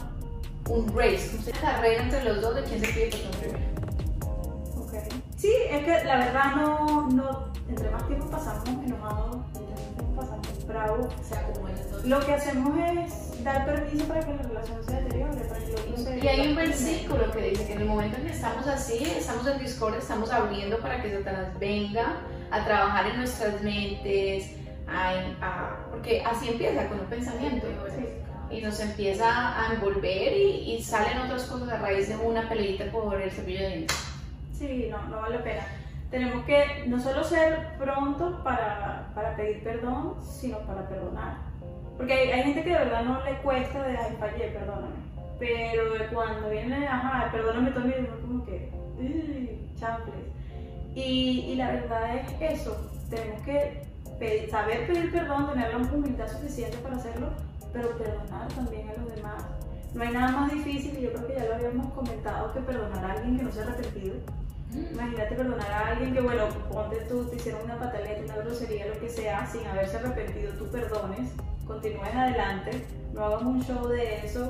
un 0.68 0.88
race, 0.97 1.30
una 1.47 1.59
carrera 1.62 2.03
entre 2.03 2.24
los 2.26 2.41
dos 2.41 2.55
de 2.55 2.64
quién 2.64 2.82
se 2.82 2.88
pide 2.91 3.07
perdón 3.09 3.32
primero. 3.39 3.76
Sí, 5.38 5.52
es 5.70 5.84
que 5.86 6.04
la 6.04 6.18
verdad 6.18 6.56
no, 6.56 7.08
no, 7.12 7.54
entre 7.70 7.90
más 7.92 8.08
tiempo 8.08 8.26
pasamos 8.30 8.64
enojados, 8.68 9.38
entre 9.56 9.70
más 9.72 9.96
tiempo 9.96 10.16
pasamos 10.16 10.68
bravos, 10.68 11.14
se 11.22 11.36
acumula 11.36 11.74
todo. 11.92 12.02
lo 12.06 12.20
que 12.22 12.34
hacemos 12.34 12.74
es 12.80 13.44
dar 13.44 13.66
permiso 13.66 14.06
para 14.08 14.22
que 14.22 14.34
la 14.34 14.42
relación 14.42 14.84
se 14.84 14.94
deteriore, 15.02 15.42
para 15.42 15.60
que 15.64 15.72
otro 15.74 15.98
se 15.98 16.18
Y 16.20 16.28
hay 16.28 16.48
un 16.50 16.56
versículo 16.56 17.32
que 17.32 17.42
dice 17.52 17.68
que 17.68 17.74
en 17.74 17.82
el 17.82 17.88
momento 17.88 18.18
en 18.18 18.24
que 18.26 18.32
estamos 18.32 18.66
así, 18.68 19.04
estamos 19.04 19.46
en 19.48 19.60
discordia, 19.60 20.00
estamos 20.00 20.32
abriendo 20.32 20.80
para 20.80 21.02
que 21.04 21.16
Satanás 21.16 21.48
venga 21.60 22.18
a 22.50 22.66
trabajar 22.66 23.06
en 23.08 23.18
nuestras 23.18 23.62
mentes, 23.62 24.52
a- 24.88 25.12
a- 25.46 25.86
porque 25.92 26.24
así 26.24 26.50
empieza 26.50 26.88
con 26.88 27.00
un 27.02 27.06
pensamiento. 27.08 27.68
Sí. 27.96 28.06
y 28.50 28.62
nos 28.62 28.80
empieza 28.80 29.28
a 29.62 29.74
envolver 29.74 30.32
y, 30.38 30.72
y 30.78 30.82
salen 30.82 31.18
otras 31.20 31.44
cosas 31.44 31.68
a 31.68 31.80
raíz 31.80 32.08
de 32.08 32.16
una 32.16 32.48
peleita 32.48 32.86
por 32.94 33.22
el 33.22 33.30
cepillo 33.30 33.60
de 33.60 33.68
dientes. 33.68 33.98
Sí, 34.58 34.88
no, 34.89 35.01
no 35.10 35.22
vale 35.22 35.38
la 35.38 35.43
pena. 35.43 35.64
Tenemos 36.10 36.45
que 36.45 36.86
no 36.88 36.99
solo 36.99 37.24
ser 37.24 37.76
prontos 37.78 38.39
para, 38.41 39.12
para 39.14 39.36
pedir 39.36 39.62
perdón, 39.64 40.16
sino 40.22 40.60
para 40.60 40.88
perdonar. 40.88 41.38
Porque 41.97 42.14
hay, 42.14 42.32
hay 42.32 42.43
gente 42.43 42.64
que 42.64 42.70
de 42.70 42.78
verdad 42.80 43.03
no 43.03 43.24
le 43.24 43.38
cuesta 43.39 43.84
de, 43.84 43.97
ay, 43.97 44.16
fallé, 44.20 44.47
perdóname. 44.49 44.95
Pero 45.39 45.84
cuando 46.14 46.49
viene, 46.49 46.88
ajá, 46.88 47.30
perdóname 47.32 47.72
también, 47.72 48.08
uno 48.10 48.22
como 48.22 48.45
que, 48.45 48.72
champles. 49.80 50.16
Y, 50.95 51.51
y 51.51 51.55
la 51.55 51.72
verdad 51.72 52.16
es 52.16 52.60
eso, 52.62 52.89
tenemos 53.10 53.41
que 53.43 53.84
pedir- 54.20 54.49
saber 54.49 54.88
pedir 54.88 55.12
perdón, 55.12 55.51
tener 55.51 55.72
la 55.72 55.78
humildad 55.78 56.28
suficiente 56.28 56.78
para 56.78 56.95
hacerlo, 56.95 57.28
pero 57.72 57.89
perdonar 57.97 58.47
también 58.55 58.89
a 58.89 58.93
los 59.01 59.16
demás. 59.16 59.45
No 59.93 60.01
hay 60.03 60.10
nada 60.12 60.32
más 60.32 60.51
difícil, 60.51 60.97
y 60.97 61.01
yo 61.03 61.14
creo 61.14 61.28
que 61.28 61.36
ya 61.36 61.45
lo 61.45 61.55
habíamos 61.55 61.93
comentado, 61.93 62.51
que 62.53 62.60
perdonar 62.62 63.05
a 63.05 63.12
alguien 63.14 63.38
que 63.38 63.43
no 63.43 63.51
se 63.51 63.60
ha 63.62 63.64
arrepentido. 63.64 64.16
Imagínate 64.74 65.36
perdonar 65.36 65.72
a 65.72 65.88
alguien 65.88 66.13
que, 66.13 66.22
bueno, 66.22 66.47
ponte 66.72 66.97
tú, 67.07 67.26
te 67.26 67.38
hicieron 67.38 67.63
una 67.63 67.80
pataleta, 67.80 68.22
una 68.24 68.43
grosería, 68.43 68.88
lo 68.88 68.99
que 68.99 69.09
sea, 69.09 69.47
sin 69.47 69.65
haberse 69.65 69.97
arrepentido, 69.97 70.51
tú 70.53 70.70
perdones, 70.70 71.32
continúes 71.65 72.13
adelante, 72.13 72.84
no 73.13 73.26
hagas 73.26 73.41
un 73.43 73.63
show 73.63 73.88
de 73.88 74.26
eso, 74.26 74.49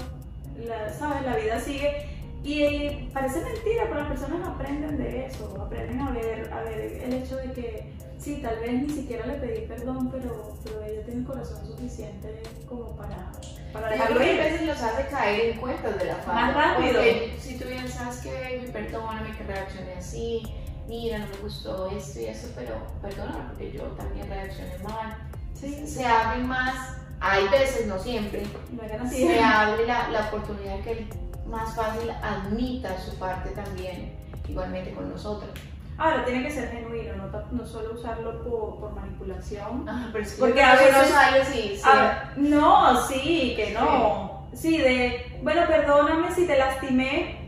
la, 0.57 0.91
¿sabes? 0.91 1.23
La 1.23 1.35
vida 1.35 1.59
sigue. 1.59 2.05
Y, 2.43 2.61
eh, 2.63 3.09
parece 3.13 3.41
mentira, 3.41 3.83
pero 3.83 3.95
las 3.95 4.07
personas 4.07 4.47
aprenden 4.47 4.97
de 4.97 5.25
eso, 5.25 5.61
aprenden 5.61 6.01
a 6.01 6.11
ver, 6.11 6.51
a 6.51 6.61
ver 6.63 7.01
el 7.03 7.13
hecho 7.13 7.35
de 7.37 7.51
que, 7.51 7.86
sí, 8.27 8.41
tal 8.41 8.59
vez 8.59 8.73
ni 8.73 8.89
siquiera 8.89 9.25
le 9.25 9.33
pedí 9.35 9.65
perdón, 9.67 10.09
pero, 10.11 10.53
pero 10.63 10.83
ella 10.83 11.01
tiene 11.05 11.21
el 11.21 11.25
corazón 11.25 11.65
suficiente 11.65 12.43
como 12.67 12.95
para, 12.97 13.31
para 13.71 13.89
dejarlo 13.89 14.21
ir. 14.21 14.37
veces 14.37 14.67
los 14.67 14.81
hace 14.81 15.07
caer 15.07 15.51
en 15.51 15.59
cuentas 15.59 15.97
de 15.97 16.05
la 16.05 16.15
falta. 16.15 16.33
Más 16.33 16.53
rápido. 16.53 16.93
Porque 16.93 17.37
si 17.39 17.57
tú 17.57 17.67
bien 17.69 17.87
sabes 17.87 18.17
que, 18.17 18.33
baby, 18.33 18.71
perdóname 18.71 19.35
que 19.37 19.43
reaccioné 19.43 19.93
así, 19.93 20.43
mira, 20.87 21.19
no 21.19 21.27
me 21.27 21.37
gustó 21.37 21.89
esto 21.89 22.19
y 22.19 22.25
eso, 22.25 22.49
pero 22.53 22.75
perdóname 23.01 23.45
porque 23.47 23.71
yo 23.71 23.83
también 23.83 24.27
reaccioné 24.29 24.77
mal. 24.83 25.17
Sí, 25.53 25.87
Se 25.87 26.05
abre 26.05 26.43
más, 26.43 26.97
hay 27.19 27.47
veces, 27.47 27.87
no 27.87 27.97
siempre, 27.97 28.43
no 28.71 29.09
se 29.09 29.39
abre 29.39 29.87
la, 29.87 30.09
la 30.09 30.27
oportunidad 30.27 30.81
que 30.81 30.91
él 30.91 31.09
más 31.47 31.75
fácil 31.75 32.11
admita 32.21 32.99
su 33.01 33.15
parte 33.15 33.51
también, 33.51 34.13
igualmente 34.49 34.91
con 34.93 35.09
nosotros. 35.09 35.49
Ahora, 35.97 36.25
tiene 36.25 36.43
que 36.43 36.51
ser 36.51 36.69
genuino, 36.71 37.15
no, 37.15 37.43
no 37.51 37.65
solo 37.65 37.93
usarlo 37.93 38.43
por, 38.43 38.79
por 38.79 38.93
manipulación. 38.93 39.85
Ah, 39.89 40.09
pero 40.13 40.23
que 40.25 40.31
Porque 40.39 40.61
a 40.61 40.75
veces- 40.75 41.15
años 41.15 41.47
sí, 41.51 41.61
sí. 41.75 41.81
Ah, 41.83 42.29
no, 42.35 43.01
sí, 43.07 43.53
que 43.55 43.71
no. 43.71 44.47
Sí, 44.53 44.77
de, 44.77 45.39
bueno, 45.41 45.61
perdóname 45.67 46.31
si 46.33 46.45
te 46.45 46.57
lastimé. 46.57 47.39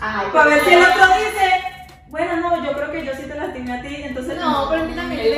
Ay, 0.00 0.28
Para 0.32 0.50
ver 0.50 0.64
si 0.64 0.74
el 0.74 0.82
otro 0.82 1.06
dice, 1.06 1.50
bueno, 2.08 2.36
no, 2.36 2.64
yo 2.64 2.72
creo 2.72 2.92
que 2.92 3.04
yo 3.04 3.12
sí 3.14 3.22
te 3.22 3.34
lastimé 3.34 3.72
a 3.78 3.82
ti, 3.82 3.94
entonces 4.02 4.38
No, 4.38 4.66
pero 4.70 4.82
es 4.84 4.88
que 4.90 4.94
también 4.96 5.20
ver 5.22 5.34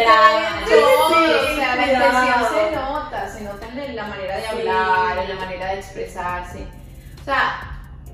Sí, 0.67 0.75
sí, 0.75 1.33
o 1.53 1.57
sea, 1.57 1.77
la 1.77 1.87
intención 1.93 2.45
se 2.55 2.77
nota, 2.77 3.29
se 3.29 3.41
nota 3.45 3.67
en 3.69 3.97
la 3.97 4.07
manera 4.07 4.37
de 4.37 4.43
Sí. 4.43 4.49
hablar, 4.49 5.19
en 5.19 5.29
la 5.29 5.35
manera 5.45 5.67
de 5.67 5.75
expresarse. 5.79 6.67
O 7.21 7.25
sea, 7.25 7.70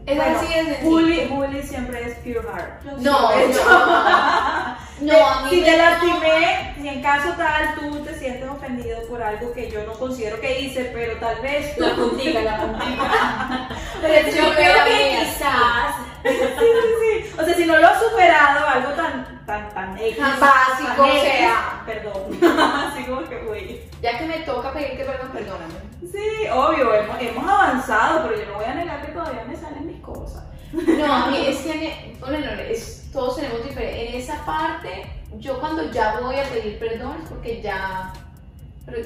es 0.07 0.17
Bueno, 0.17 0.39
así 0.39 0.47
sencillo. 0.47 0.91
Bully, 0.91 1.25
bully 1.27 1.63
siempre 1.63 2.03
es 2.07 2.15
pure 2.19 2.41
heart. 2.43 2.83
No, 3.01 3.33
hecho, 3.33 3.61
no, 5.01 5.27
a 5.27 5.43
mí 5.43 5.51
si 5.51 5.63
te 5.63 5.77
lastimé, 5.77 6.75
si 6.81 6.89
en 6.89 7.03
caso 7.03 7.31
tal 7.37 7.75
tú 7.75 8.05
te 8.05 8.19
sientes 8.19 8.49
ofendido 8.49 9.01
por 9.09 9.23
algo 9.23 9.53
que 9.53 9.71
yo 9.71 9.85
no 9.85 9.93
considero 9.95 10.41
que 10.41 10.61
hice, 10.61 10.91
pero 10.93 11.17
tal 11.19 11.41
vez. 11.41 11.77
La 11.79 11.95
puntica, 11.95 12.41
la 12.43 12.61
puntica. 12.61 13.69
Pero 14.01 14.31
Yo 14.31 14.55
creo 14.55 14.85
que 14.85 15.19
quizás 15.19 15.97
Sí, 16.29 16.35
sí, 16.59 16.91
sí. 17.01 17.35
O 17.39 17.45
sea, 17.45 17.55
si 17.55 17.65
no 17.67 17.77
lo 17.77 17.87
has 17.87 18.03
superado, 18.03 18.67
algo 18.67 18.91
tan, 18.93 19.47
tan, 19.47 19.69
tan 19.73 19.99
X, 19.99 20.19
básico, 20.19 21.03
tan 21.03 21.11
o 21.11 21.21
sea. 21.21 21.83
Perdón. 21.87 22.39
Así 22.93 23.05
como 23.05 23.29
que, 23.29 23.39
güey. 23.39 23.81
Ya 24.03 24.19
que 24.19 24.27
me 24.27 24.39
toca 24.41 24.73
pedirte 24.73 25.05
perdón, 25.05 25.31
perdóname. 25.33 25.75
Sí, 26.01 26.49
obvio, 26.53 26.95
hemos, 26.95 27.21
hemos 27.21 27.49
avanzado, 27.49 28.23
pero 28.27 28.41
yo 28.41 28.47
no 28.47 28.55
voy 28.55 28.65
a 28.65 28.75
negar 28.75 29.05
que 29.05 29.13
todavía 29.13 29.45
me 29.45 29.57
salen 29.57 29.87
mis 29.87 30.01
cosas. 30.01 30.45
No, 30.99 31.12
a 31.12 31.27
mí 31.29 31.47
es 31.47 31.59
que, 31.59 31.72
en- 31.72 32.20
bueno, 32.20 32.39
no, 32.39 32.53
es, 32.61 33.09
todos 33.12 33.37
tenemos 33.37 33.62
diferente. 33.64 34.09
En 34.11 34.14
esa 34.20 34.45
parte, 34.45 35.07
yo 35.39 35.59
cuando 35.61 35.91
ya 35.91 36.18
voy 36.20 36.37
a 36.37 36.45
pedir 36.45 36.79
perdón 36.79 37.16
es 37.22 37.29
porque 37.29 37.62
ya, 37.62 38.12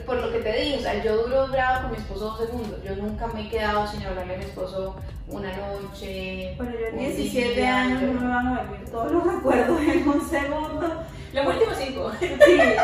por 0.06 0.16
lo 0.16 0.32
que 0.32 0.38
te 0.40 0.52
dije, 0.52 0.78
o 0.78 0.80
sea, 0.80 1.02
yo 1.02 1.16
duro 1.22 1.48
bravo 1.48 1.82
con 1.82 1.90
mi 1.92 1.96
esposo 1.98 2.24
dos 2.26 2.38
segundos. 2.40 2.82
Yo 2.84 2.96
nunca 2.96 3.26
me 3.28 3.42
he 3.42 3.48
quedado 3.48 3.86
sin 3.86 4.02
hablarle 4.04 4.34
a 4.34 4.38
mi 4.38 4.44
esposo 4.44 4.96
una 5.28 5.50
noche. 5.56 6.54
Bueno, 6.56 6.72
yo 6.72 6.86
en 6.88 6.94
un 6.94 6.98
17 7.00 7.54
día, 7.54 7.80
años 7.82 8.00
yo- 8.00 8.06
no 8.08 8.20
me 8.20 8.28
van 8.28 8.46
a 8.48 8.62
venir 8.62 8.90
todos 8.90 9.12
los 9.12 9.24
recuerdos 9.34 9.80
en 9.80 10.08
un 10.08 10.28
segundo. 10.28 11.02
los 11.32 11.46
últimos 11.46 11.76
cinco. 11.78 12.12
Sí, 12.20 12.26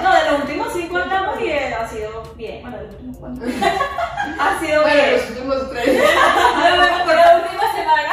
no, 0.02 0.14
de 0.14 0.30
los 0.30 0.40
últimos 0.42 0.68
5 0.72 0.96
hablamos 0.96 1.40
y 1.40 1.50
ha 1.52 1.88
sido 1.88 2.22
bien. 2.36 2.62
Bueno, 2.62 2.76
de 2.78 2.84
los 2.84 2.92
últimos 2.94 3.16
cuatro. 3.18 3.44
ha 4.40 4.60
sido 4.60 4.82
Bueno, 4.82 5.02
bien. 5.02 5.12
los 5.16 5.30
últimos 5.30 5.70
tres. 5.70 5.86
Por 7.04 7.14
la 7.14 7.42
última 7.42 7.72
semana. 7.74 8.12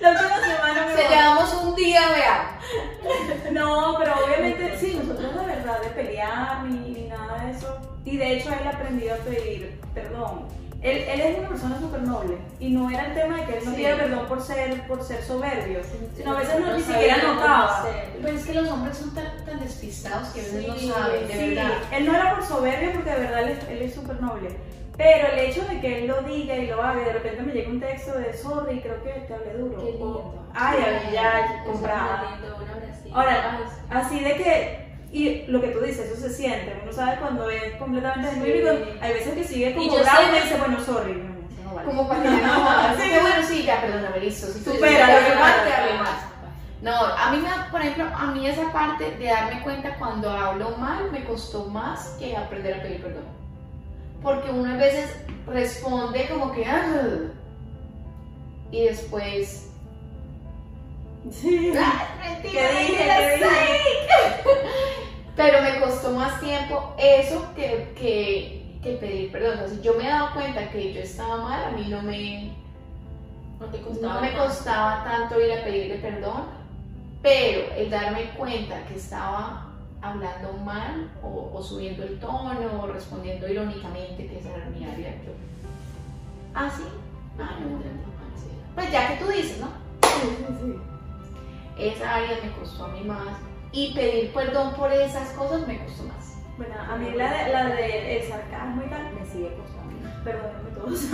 La 0.00 0.10
última 0.12 0.40
semana 0.40 0.86
me 0.86 0.96
Se 0.96 1.02
voy. 1.02 1.10
llevamos 1.14 1.54
un 1.62 1.69
día, 1.84 2.00
vea. 2.14 2.58
No, 3.52 3.96
pero 3.98 4.14
obviamente 4.24 4.76
sí, 4.78 4.98
nosotros 5.00 5.34
de 5.34 5.46
verdad 5.54 5.80
de 5.82 5.88
pelear 5.90 6.64
ni, 6.64 6.90
ni 6.90 7.08
nada 7.08 7.44
de 7.44 7.52
eso. 7.52 7.78
Y 8.04 8.16
de 8.16 8.36
hecho 8.36 8.50
él 8.50 8.66
aprendió 8.66 9.14
a 9.14 9.18
pedir 9.18 9.80
perdón. 9.94 10.46
Él, 10.82 10.96
él 10.96 11.20
es 11.20 11.38
una 11.38 11.48
persona 11.50 11.78
súper 11.78 12.00
noble 12.02 12.38
y 12.58 12.70
no 12.70 12.88
era 12.88 13.08
el 13.08 13.14
tema 13.14 13.36
de 13.36 13.44
que 13.44 13.58
él 13.58 13.64
no 13.66 13.70
Sí. 13.70 13.76
pidiera 13.76 13.96
perdón 13.98 14.26
por 14.26 14.40
ser, 14.40 14.86
por 14.86 15.02
ser 15.04 15.22
soberbio, 15.22 15.80
sino 16.16 16.32
a 16.34 16.38
veces 16.38 16.58
no, 16.58 16.74
ni 16.74 16.82
siquiera 16.82 17.18
notaba. 17.18 17.86
Pero 18.22 18.34
es 18.36 18.46
que 18.46 18.54
los 18.54 18.68
hombres 18.70 18.96
son 18.96 19.14
tan, 19.14 19.44
tan 19.44 19.60
despistados 19.60 20.28
que 20.28 20.40
a 20.40 20.44
veces 20.44 20.66
no 20.68 20.94
saben, 20.94 21.28
de 21.28 21.34
sí. 21.34 21.54
verdad. 21.54 21.72
Él 21.92 22.06
no 22.06 22.14
era 22.14 22.34
por 22.34 22.46
soberbio 22.46 22.92
porque 22.94 23.10
de 23.10 23.18
verdad 23.20 23.50
él 23.68 23.82
es 23.82 23.94
súper 23.94 24.22
noble. 24.22 24.56
Pero 25.02 25.28
el 25.32 25.38
hecho 25.38 25.64
de 25.64 25.80
que 25.80 26.00
él 26.00 26.08
lo 26.08 26.20
diga 26.22 26.54
y 26.56 26.66
lo 26.66 26.82
haga 26.82 27.00
y 27.00 27.04
de 27.06 27.12
repente 27.14 27.42
me 27.42 27.52
llega 27.54 27.70
un 27.70 27.80
texto 27.80 28.18
de 28.18 28.34
sorry, 28.36 28.80
creo 28.80 29.02
que 29.02 29.10
te 29.26 29.34
hablé 29.34 29.54
duro. 29.54 29.78
Qué 29.78 29.92
lindo. 29.92 30.44
Ay, 30.54 30.78
ay, 30.84 31.12
ya, 31.14 31.64
abracito. 31.64 33.14
Ahora, 33.14 33.60
sí. 33.64 33.80
así 33.90 34.20
de 34.20 34.34
que, 34.36 34.90
y 35.10 35.46
lo 35.46 35.60
que 35.62 35.68
tú 35.68 35.80
dices, 35.80 36.10
eso 36.10 36.20
se 36.28 36.34
siente, 36.34 36.78
uno 36.82 36.92
sabe 36.92 37.18
cuando 37.18 37.48
es 37.48 37.76
completamente 37.76 38.30
Sí. 38.30 38.40
genuino, 38.40 38.70
hay 39.00 39.12
veces 39.14 39.34
que 39.34 39.44
sigue 39.44 39.74
como 39.74 39.88
bravo 39.94 40.02
y 40.02 40.04
siempre- 40.04 40.42
dice, 40.42 40.56
bueno, 40.58 40.80
sorry, 40.84 41.12
no, 41.14 41.64
no 41.70 41.74
vale. 41.74 41.86
Como 41.88 42.06
para 42.08 42.22
que 42.22 42.28
no 42.28 42.68
Así 42.70 43.02
Sí. 43.02 43.18
bueno, 43.22 43.46
sí, 43.48 43.62
ya, 43.64 43.80
perdóname, 43.80 44.20
listo. 44.20 44.46
Si 44.48 44.60
Supera, 44.62 45.06
lo 45.20 45.26
que 45.28 45.34
más, 45.34 45.54
que 45.66 45.72
hable 45.72 45.94
más. 45.98 46.10
No, 46.82 46.92
a 46.94 47.30
mí 47.32 47.38
me 47.38 47.48
por 47.70 47.80
ejemplo, 47.80 48.04
a 48.16 48.26
mí 48.26 48.46
esa 48.46 48.72
parte 48.72 49.10
de 49.16 49.24
darme 49.26 49.62
cuenta 49.62 49.96
cuando 49.98 50.30
hablo 50.30 50.76
mal 50.78 51.10
me 51.10 51.24
costó 51.24 51.64
más 51.66 52.16
que 52.18 52.36
aprender 52.36 52.74
a 52.74 52.82
pedir 52.82 53.02
perdón. 53.02 53.39
Porque 54.22 54.50
uno 54.50 54.72
a 54.72 54.76
veces 54.76 55.16
responde 55.46 56.28
como 56.28 56.52
que, 56.52 56.64
"Ah", 56.66 57.18
y 58.70 58.84
después, 58.84 59.66
Sí. 61.30 61.72
"Ah, 61.78 62.06
¿Qué 62.22 62.28
mentira, 62.28 62.68
dije? 62.70 62.92
mentira, 62.92 63.16
¿Qué 63.18 63.38
sí". 63.38 64.50
Pero 65.36 65.62
me 65.62 65.80
costó 65.80 66.10
más 66.12 66.40
tiempo 66.40 66.94
eso 66.98 67.46
que, 67.54 67.92
que, 67.98 68.78
que 68.82 68.92
pedir 68.96 69.30
perdón. 69.32 69.54
O 69.54 69.56
sea, 69.58 69.68
si 69.68 69.80
yo 69.80 69.94
me 69.94 70.04
he 70.04 70.08
dado 70.08 70.32
cuenta 70.34 70.68
que 70.70 70.92
yo 70.92 71.00
estaba 71.00 71.36
mal, 71.38 71.64
a 71.64 71.70
mí 71.70 71.86
no 71.88 72.02
me, 72.02 72.52
No 73.58 73.66
te 73.66 73.80
costaba. 73.80 74.14
no 74.14 74.20
me 74.20 74.32
costaba 74.34 75.04
tanto 75.04 75.40
ir 75.40 75.52
a 75.52 75.64
pedirle 75.64 75.96
perdón, 75.96 76.44
pero 77.22 77.72
el 77.76 77.90
darme 77.90 78.30
cuenta 78.36 78.82
que 78.86 78.96
estaba 78.96 79.69
hablando 80.02 80.52
mal 80.64 81.10
o, 81.22 81.50
o 81.54 81.62
subiendo 81.62 82.02
el 82.02 82.18
tono 82.18 82.82
o 82.82 82.86
respondiendo 82.86 83.48
irónicamente, 83.48 84.26
que 84.26 84.38
esa 84.38 84.50
era 84.56 84.66
mi 84.66 84.84
área, 84.84 85.10
yo. 85.24 85.32
Ah, 86.54 86.70
sí. 86.74 86.84
Ah, 87.38 87.56
no. 87.60 87.80
Pues 88.74 88.90
ya 88.92 89.08
que 89.08 89.24
tú 89.24 89.30
dices, 89.30 89.58
¿no? 89.58 89.68
Sí, 90.02 90.36
sí, 90.38 90.44
sí. 90.60 90.76
Esa 91.78 92.16
área 92.16 92.38
me 92.42 92.50
costó 92.52 92.84
a 92.84 92.88
mí 92.88 93.02
más. 93.04 93.36
Y 93.72 93.94
pedir 93.94 94.32
perdón 94.32 94.74
por 94.74 94.92
esas 94.92 95.28
cosas 95.30 95.66
me 95.66 95.78
costó 95.84 96.04
más. 96.04 96.36
Bueno, 96.56 96.74
a 96.78 96.96
mí 96.96 97.10
la 97.16 97.32
de, 97.32 97.52
la 97.52 97.66
de 97.68 98.18
el 98.18 98.28
sarcasmo 98.28 98.82
y 98.84 98.90
tal 98.90 99.14
me 99.14 99.26
sigue 99.26 99.54
costando. 99.54 100.24
Perdónenme 100.24 100.70
todos. 100.74 101.00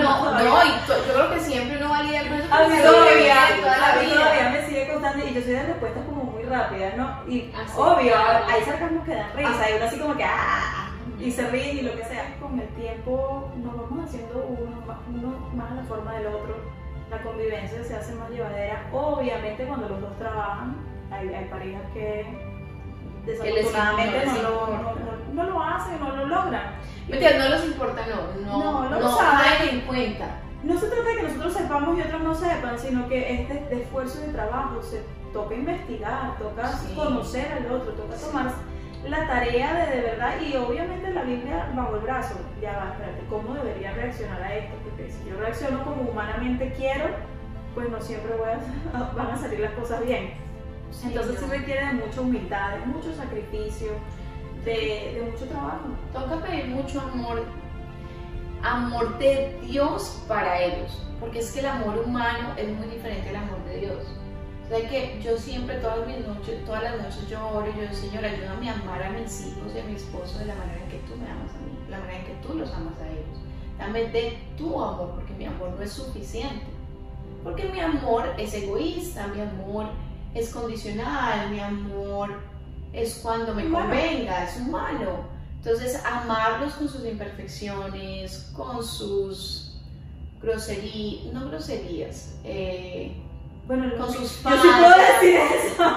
No, 0.00 0.32
no, 0.32 0.64
yo 0.86 1.12
creo 1.12 1.30
que 1.30 1.40
siempre 1.40 1.76
uno 1.76 1.90
va 1.90 1.98
a 1.98 2.02
lidiar 2.02 2.28
con 2.28 2.38
eso. 2.38 2.54
A 2.54 2.68
mí 2.68 2.76
todavía, 2.82 3.36
toda 3.60 3.78
la 3.78 4.00
vida. 4.00 4.14
todavía 4.14 4.50
me 4.50 4.66
sigue 4.66 4.92
costando 4.92 5.26
y 5.26 5.34
yo 5.34 5.42
soy 5.42 5.50
de 5.50 5.62
respuestas 5.62 6.04
rápidas, 6.50 6.96
¿no? 6.96 7.06
Y 7.26 7.50
Ah, 7.56 7.64
sí, 7.66 7.72
obvio, 7.76 8.12
claro. 8.12 8.44
hay 8.48 8.62
sarcasmos 8.62 9.04
que 9.06 9.14
dan 9.14 9.32
risa 9.36 9.70
y 9.70 9.74
uno 9.76 9.84
así 9.86 9.98
como 9.98 10.16
que 10.16 10.24
¡ah! 10.24 10.90
y 11.18 11.30
se 11.30 11.46
ríen 11.50 11.78
y 11.78 11.82
lo 11.82 11.92
que 11.96 12.04
sea. 12.04 12.36
Con 12.40 12.58
el 12.58 12.68
tiempo 12.70 13.50
nos 13.56 13.76
vamos 13.76 14.04
haciendo 14.08 14.44
uno, 14.46 14.84
más- 14.86 14.98
uno 15.08 15.50
más 15.54 15.70
a 15.72 15.74
la 15.76 15.82
forma 15.84 16.14
del 16.14 16.26
otro. 16.26 16.56
La 17.10 17.22
convivencia 17.22 17.82
se 17.84 17.96
hace 17.96 18.14
más 18.14 18.30
llevadera. 18.30 18.86
Obviamente 18.92 19.64
cuando 19.66 19.88
los 19.88 20.00
dos 20.00 20.18
trabajan, 20.18 20.76
hay, 21.10 21.28
hay 21.34 21.44
parejas 21.46 21.82
que 21.94 22.26
desafortunadamente 23.26 24.26
no, 24.26 24.42
lo, 24.42 24.66
no, 24.66 24.82
no- 24.82 25.34
no 25.34 25.44
lo 25.44 25.62
hacen, 25.62 26.00
no 26.00 26.16
lo 26.16 26.26
logran. 26.26 26.74
Mentira, 27.08 27.38
no 27.38 27.48
les 27.48 27.64
importa, 27.66 28.02
no, 28.06 28.40
no, 28.46 28.58
No, 28.64 28.82
no 28.84 28.90
no, 28.90 29.00
lo 29.00 29.16
saben. 29.16 29.68
en 29.70 29.80
cuenta. 29.82 30.26
No 30.62 30.78
se 30.78 30.86
trata 30.88 31.04
de 31.08 31.16
que 31.16 31.22
nosotros 31.22 31.52
sepamos 31.54 31.98
y 31.98 32.02
otros 32.02 32.22
no 32.22 32.34
sepan, 32.34 32.78
sino 32.78 33.08
que 33.08 33.32
este 33.40 33.54
de 33.54 33.82
esfuerzo 33.82 34.20
y 34.22 34.26
de 34.26 34.32
trabajo 34.34 34.82
se 34.82 35.02
toca 35.32 35.54
investigar, 35.54 36.36
toca 36.38 36.68
Sí. 36.72 36.94
conocer 36.94 37.52
al 37.52 37.72
otro, 37.72 37.92
toca 37.92 38.16
tomar 38.16 38.52
la 39.08 39.26
tarea 39.26 39.74
de 39.86 39.96
de 39.96 40.02
verdad 40.02 40.34
y 40.40 40.56
obviamente 40.56 41.10
la 41.12 41.22
Biblia 41.22 41.70
bajo 41.74 41.96
el 41.96 42.02
brazo. 42.02 42.34
Ya 42.60 42.76
va, 42.76 42.92
espérate, 42.92 43.24
¿cómo 43.30 43.54
debería 43.54 43.92
reaccionar 43.92 44.42
a 44.42 44.54
esto? 44.56 44.74
Porque 44.84 45.10
si 45.10 45.30
yo 45.30 45.36
reacciono 45.38 45.84
como 45.84 46.02
humanamente 46.02 46.72
quiero, 46.76 47.06
pues 47.74 47.88
no 47.88 48.00
siempre 48.00 48.32
voy 48.36 48.48
a- 48.50 49.12
van 49.16 49.30
a 49.30 49.36
salir 49.38 49.60
las 49.60 49.72
cosas 49.72 50.04
bien. 50.04 50.32
Sí, 50.90 51.06
Entonces 51.08 51.38
sí 51.38 51.46
requiere 51.46 51.86
de 51.86 51.92
mucha 51.94 52.20
humildad, 52.20 52.72
de 52.78 52.86
mucho 52.86 53.14
sacrificio, 53.14 53.92
de, 54.64 54.72
de 55.14 55.30
mucho 55.32 55.46
trabajo. 55.46 55.86
Toca 56.12 56.44
pedir 56.44 56.66
mucho 56.66 57.00
amor, 57.00 57.44
amor 58.62 59.16
de 59.18 59.58
Dios 59.62 60.22
para 60.28 60.60
ellos, 60.60 61.06
porque 61.20 61.38
es 61.38 61.52
que 61.52 61.60
el 61.60 61.66
amor 61.66 61.98
humano 62.04 62.50
es 62.56 62.68
muy 62.68 62.88
diferente 62.88 63.28
al 63.30 63.36
amor 63.36 63.64
de 63.64 63.76
Dios. 63.78 64.02
Sea 64.70 64.88
que 64.88 65.20
yo 65.20 65.36
siempre, 65.36 65.78
todas, 65.78 66.06
mis 66.06 66.24
noches, 66.24 66.64
todas 66.64 66.84
las 66.84 67.02
noches 67.02 67.28
yo 67.28 67.44
oro 67.48 67.66
y 67.68 67.74
yo 67.74 67.80
digo, 67.82 67.92
Señor, 67.94 68.24
ayúdame 68.24 68.70
a 68.70 68.74
amar 68.74 69.02
a 69.02 69.10
mis 69.10 69.40
hijos 69.48 69.74
y 69.74 69.80
a 69.80 69.84
mi 69.84 69.96
esposo 69.96 70.38
de 70.38 70.44
la 70.44 70.54
manera 70.54 70.80
en 70.84 70.88
que 70.90 70.98
tú 70.98 71.16
me 71.16 71.28
amas 71.28 71.50
a 71.50 71.58
mí, 71.58 71.76
de 71.84 71.90
la 71.90 71.98
manera 71.98 72.18
en 72.20 72.24
que 72.26 72.46
tú 72.46 72.54
los 72.54 72.70
amas 72.72 72.94
a 73.00 73.08
ellos. 73.08 73.38
Dame 73.78 74.04
de 74.10 74.38
tu 74.56 74.80
amor, 74.80 75.10
porque 75.16 75.32
mi 75.34 75.46
amor 75.46 75.70
no 75.76 75.82
es 75.82 75.92
suficiente. 75.92 76.66
Porque 77.42 77.64
mi 77.64 77.80
amor 77.80 78.32
es 78.38 78.54
egoísta, 78.54 79.26
mi 79.26 79.40
amor 79.40 79.86
es 80.34 80.50
condicional, 80.50 81.50
mi 81.50 81.58
amor 81.58 82.38
es 82.92 83.18
cuando 83.24 83.52
me 83.54 83.66
Humano. 83.66 83.86
convenga, 83.88 84.44
es 84.44 84.56
humano. 84.56 85.28
Entonces, 85.56 86.00
amarlos 86.04 86.74
con 86.74 86.88
sus 86.88 87.04
imperfecciones, 87.04 88.52
con 88.56 88.84
sus 88.84 89.80
groserías, 90.40 91.32
no 91.32 91.48
groserías, 91.48 92.36
eh, 92.44 93.16
Bueno, 93.70 93.84
con 93.96 94.12
sus 94.12 94.42
yo 94.42 94.50
sí 94.50 94.68
puedo 94.80 94.98
decir 94.98 95.36
eso. 95.36 95.84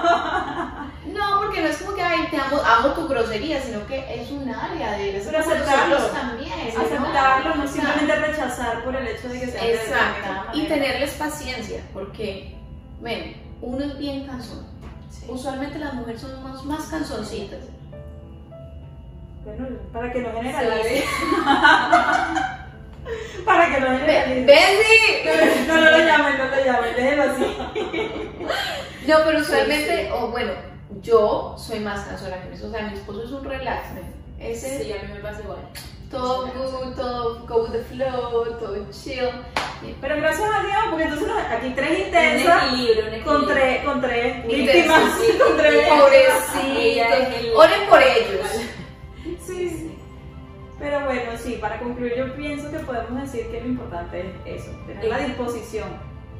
No, 1.12 1.40
porque 1.42 1.60
no 1.60 1.68
es 1.68 1.76
como 1.76 1.94
que 1.94 2.02
ay, 2.02 2.28
te 2.30 2.36
amo, 2.36 2.56
amo 2.64 2.88
tu 2.94 3.06
grosería, 3.06 3.60
sino 3.60 3.86
que 3.86 4.22
es 4.22 4.30
un 4.30 4.48
área 4.48 4.92
de 4.92 5.22
Pero 5.24 5.38
aceptarlo. 5.38 5.96
también. 6.06 6.52
Aceptarlo, 6.68 7.54
no 7.56 7.64
O 7.64 7.66
sea, 7.66 7.82
simplemente 7.84 8.26
rechazar 8.26 8.82
por 8.84 8.96
el 8.96 9.06
hecho 9.08 9.28
de 9.28 9.40
que 9.40 9.46
sea 9.46 9.62
de 9.62 9.74
Exacto. 9.74 10.50
Y 10.54 10.66
tenerles 10.66 11.14
paciencia, 11.14 11.82
porque, 11.92 12.56
ven, 13.00 13.36
uno 13.60 13.84
es 13.84 13.98
bien 13.98 14.26
cansón. 14.26 14.66
Usualmente 15.28 15.78
las 15.78 15.94
mujeres 15.94 16.20
son 16.20 16.42
más, 16.42 16.64
más 16.64 16.84
cansoncitas. 16.86 17.60
Bueno, 19.44 19.66
para 19.92 20.12
que 20.12 20.20
no 20.20 20.32
generalice. 20.32 21.04
para 23.44 23.74
que 23.74 23.80
no. 23.80 23.90
¡Bessie! 24.46 25.24
No, 25.66 25.76
no 25.76 25.90
lo 25.90 25.98
llamen, 25.98 26.38
no 26.38 26.44
lo 26.44 26.64
llamen, 26.64 26.96
déjelo 26.96 27.22
así. 27.22 27.56
No, 29.06 29.18
pero 29.26 29.40
usualmente, 29.40 30.10
o 30.12 30.28
bueno, 30.28 30.52
yo 31.02 31.54
soy 31.58 31.80
más 31.80 32.06
cansona 32.06 32.40
que 32.40 32.48
mi 32.48 32.54
esposo. 32.54 32.68
O 32.68 32.74
sea, 32.74 32.86
mi 32.88 32.94
esposo 32.94 33.24
es 33.24 33.30
un 33.32 33.44
relax. 33.44 33.88
Ese 34.40 34.82
Sí, 34.82 34.92
a 34.92 35.02
mí 35.02 35.12
me 35.12 35.20
pasa 35.20 35.42
igual. 35.42 35.58
todo 36.10 36.46
good, 36.46 36.94
todo 36.96 37.46
go 37.46 37.64
with 37.64 37.72
the 37.72 37.82
flow, 37.84 38.44
todo 38.58 38.76
chill. 38.92 39.30
Pero 40.00 40.16
gracias 40.16 40.48
a 40.48 40.62
Dios, 40.62 40.78
porque 40.88 41.04
entonces 41.04 41.28
aquí 41.50 41.72
tres 41.76 41.90
Un 41.90 42.06
intensas 42.06 42.72
equilibrio, 42.72 43.04
un 43.16 43.22
con 43.22 43.46
tres, 43.46 43.84
con 43.84 44.00
tres 44.00 44.46
víctimas, 44.46 45.12
con 45.38 45.56
tres 45.58 45.88
Pobrecitos. 45.88 47.56
Oren 47.56 47.88
por 47.90 48.02
ellos. 48.02 48.73
Pero 50.84 51.00
bueno, 51.06 51.30
sí, 51.38 51.56
para 51.60 51.78
concluir 51.78 52.14
yo 52.14 52.34
pienso 52.36 52.70
que 52.70 52.78
podemos 52.80 53.22
decir 53.22 53.50
que 53.50 53.60
lo 53.62 53.68
importante 53.68 54.34
es 54.44 54.62
eso, 54.62 54.70
tener 54.86 55.04
la 55.06 55.18
disposición, 55.18 55.88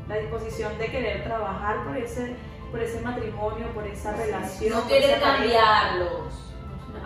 la 0.06 0.16
disposición 0.16 0.76
de 0.76 0.86
querer 0.86 1.24
trabajar 1.24 1.82
por 1.84 1.96
ese, 1.96 2.36
por 2.70 2.80
ese 2.80 3.00
matrimonio, 3.00 3.68
por 3.72 3.86
esa 3.86 4.12
relación, 4.12 4.74
No 4.74 4.86
querer 4.86 5.18
cambiarlos. 5.18 6.52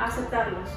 aceptarlos, 0.00 0.68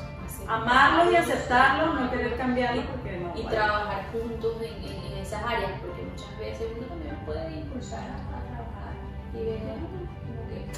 amarlos 0.47 1.13
y 1.13 1.15
aceptarlos, 1.15 1.99
no 1.99 2.11
querer 2.11 2.37
cambiarlos 2.37 2.85
porque 2.85 3.17
no. 3.17 3.33
y 3.35 3.45
trabajar 3.47 4.05
juntos 4.11 4.57
en, 4.61 4.83
en- 4.83 5.03
en 5.13 5.17
esas 5.17 5.43
áreas, 5.43 5.71
porque 5.81 6.03
muchas 6.03 6.39
veces 6.39 6.67
uno 6.77 6.87
también 6.87 7.15
puede 7.25 7.51
impulsar 7.55 7.99
a, 8.01 8.37
a 8.37 8.41
trabajar 8.43 8.93
y 9.33 9.37
ver 9.45 9.59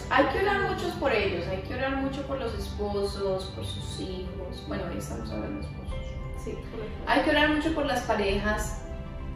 Hay 0.09 0.25
que 0.27 0.39
orar 0.39 0.69
mucho 0.71 0.89
por 0.99 1.11
ellos, 1.11 1.47
hay 1.47 1.61
que 1.61 1.73
orar 1.75 1.95
mucho 1.97 2.21
por 2.27 2.39
los 2.39 2.53
esposos, 2.53 3.45
por 3.55 3.65
sus 3.65 3.99
hijos. 4.01 4.63
Bueno, 4.67 4.83
hoy 4.91 4.97
estamos 4.97 5.31
hablando 5.31 5.59
de 5.61 5.65
esposos. 5.67 5.97
Sí. 6.43 6.57
Hay 7.07 7.21
que 7.21 7.29
orar 7.31 7.49
mucho 7.49 7.73
por 7.73 7.85
las 7.85 8.01
parejas 8.01 8.81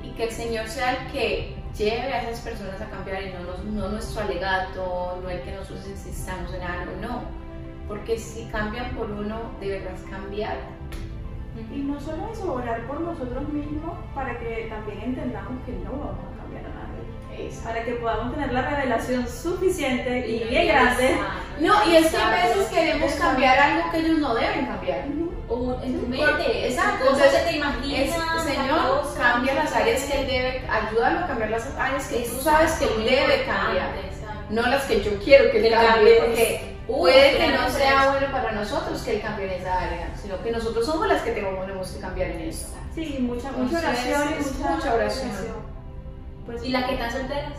y 0.04 0.10
que 0.12 0.26
el 0.26 0.32
Señor 0.32 0.68
sea 0.68 0.94
el 0.94 1.12
que 1.12 1.56
lleve 1.78 2.14
a 2.14 2.22
esas 2.24 2.42
personas 2.42 2.80
a 2.82 2.90
cambiar 2.90 3.24
y 3.24 3.34
no, 3.34 3.40
nos- 3.42 3.64
no 3.66 3.90
nuestro 3.90 4.22
alegato, 4.24 5.20
no 5.24 5.30
el 5.30 5.42
que 5.42 5.52
nosotros 5.56 5.88
insistamos 5.88 6.54
en 6.54 6.62
algo, 6.62 6.92
no. 7.02 7.22
Porque 7.88 8.18
si 8.18 8.46
cambian 8.48 8.96
por 8.96 9.10
uno, 9.10 9.52
de 9.60 9.70
verdad 9.80 9.96
cambiar. 10.10 10.58
Y 11.74 11.80
no 11.80 12.00
solo 12.00 12.30
eso, 12.32 12.54
orar 12.54 12.86
por 12.86 13.00
nosotros 13.02 13.48
mismos 13.50 13.98
para 14.14 14.38
que 14.38 14.68
también 14.70 15.02
entendamos 15.02 15.64
que 15.66 15.72
no 15.72 15.92
vamos 15.92 16.37
Es- 17.38 17.58
Para 17.58 17.84
que 17.84 17.92
podamos 17.94 18.34
tener 18.34 18.52
la 18.52 18.62
revelación 18.64 19.28
suficiente 19.28 20.28
y 20.28 20.40
no 20.44 20.50
bien 20.50 20.68
grande. 20.68 21.18
No, 21.60 21.74
y 21.90 21.96
es 21.96 22.08
que 22.08 22.18
a 22.18 22.22
Exacto. 22.22 22.60
veces 22.60 22.68
queremos 22.74 23.12
cambiar 23.14 23.60
algo 23.60 23.92
que 23.92 23.98
ellos 24.00 24.20
no 24.20 24.36
deben 24.36 24.66
cambiar. 24.66 25.06
O 25.50 25.80
en 25.82 26.00
tu 26.02 26.08
mente, 26.08 26.68
exacto, 26.68 27.06
entonces, 27.10 27.46
te 27.46 27.56
imaginas. 27.58 28.18
Es, 28.38 28.44
Señor, 28.44 29.02
cosas, 29.02 29.14
cambia 29.18 29.54
las 29.54 29.74
áreas 29.74 30.04
que 30.04 30.20
Él 30.22 30.28
debe, 30.28 30.64
ayúdalo 30.70 31.20
a 31.20 31.28
cambiar 31.28 31.50
las 31.52 31.68
áreas 31.78 32.08
que 32.08 32.18
tú 32.20 32.42
sabes 32.42 32.74
que 32.74 32.86
Él 32.86 33.06
debe 33.06 33.46
cambiar. 33.46 33.96
Exacto. 33.98 34.42
No 34.50 34.62
las 34.64 34.84
que 34.86 35.02
yo 35.04 35.12
quiero 35.24 35.50
que 35.52 35.66
Él 35.68 35.74
cambie, 35.74 36.16
porque 36.22 36.74
Uh, 36.90 37.00
puede 37.02 37.36
que 37.38 37.48
no 37.50 37.70
sea 37.70 38.12
bueno 38.12 38.32
para 38.32 38.54
nosotros 38.54 39.02
que 39.02 39.16
Él 39.16 39.22
cambie 39.22 39.46
en 39.54 39.62
esa 39.62 39.78
área, 39.78 40.10
sino 40.22 40.42
que 40.42 40.52
nosotros 40.52 40.86
somos 40.86 41.06
las 41.08 41.22
que 41.22 41.32
tenemos 41.32 41.92
que 41.92 42.00
cambiar 42.00 42.30
en 42.32 42.42
eso. 42.42 42.68
Sí, 42.96 43.18
mucha, 43.20 43.52
mucha 43.52 43.80
oración 43.80 44.22
y 44.40 44.44
mucha, 44.44 44.70
mucha 44.72 44.94
oración. 44.94 45.32
Pues, 46.48 46.64
Y 46.64 46.70
las 46.70 46.86
que 46.86 46.94
están 46.94 47.12
solteras, 47.12 47.54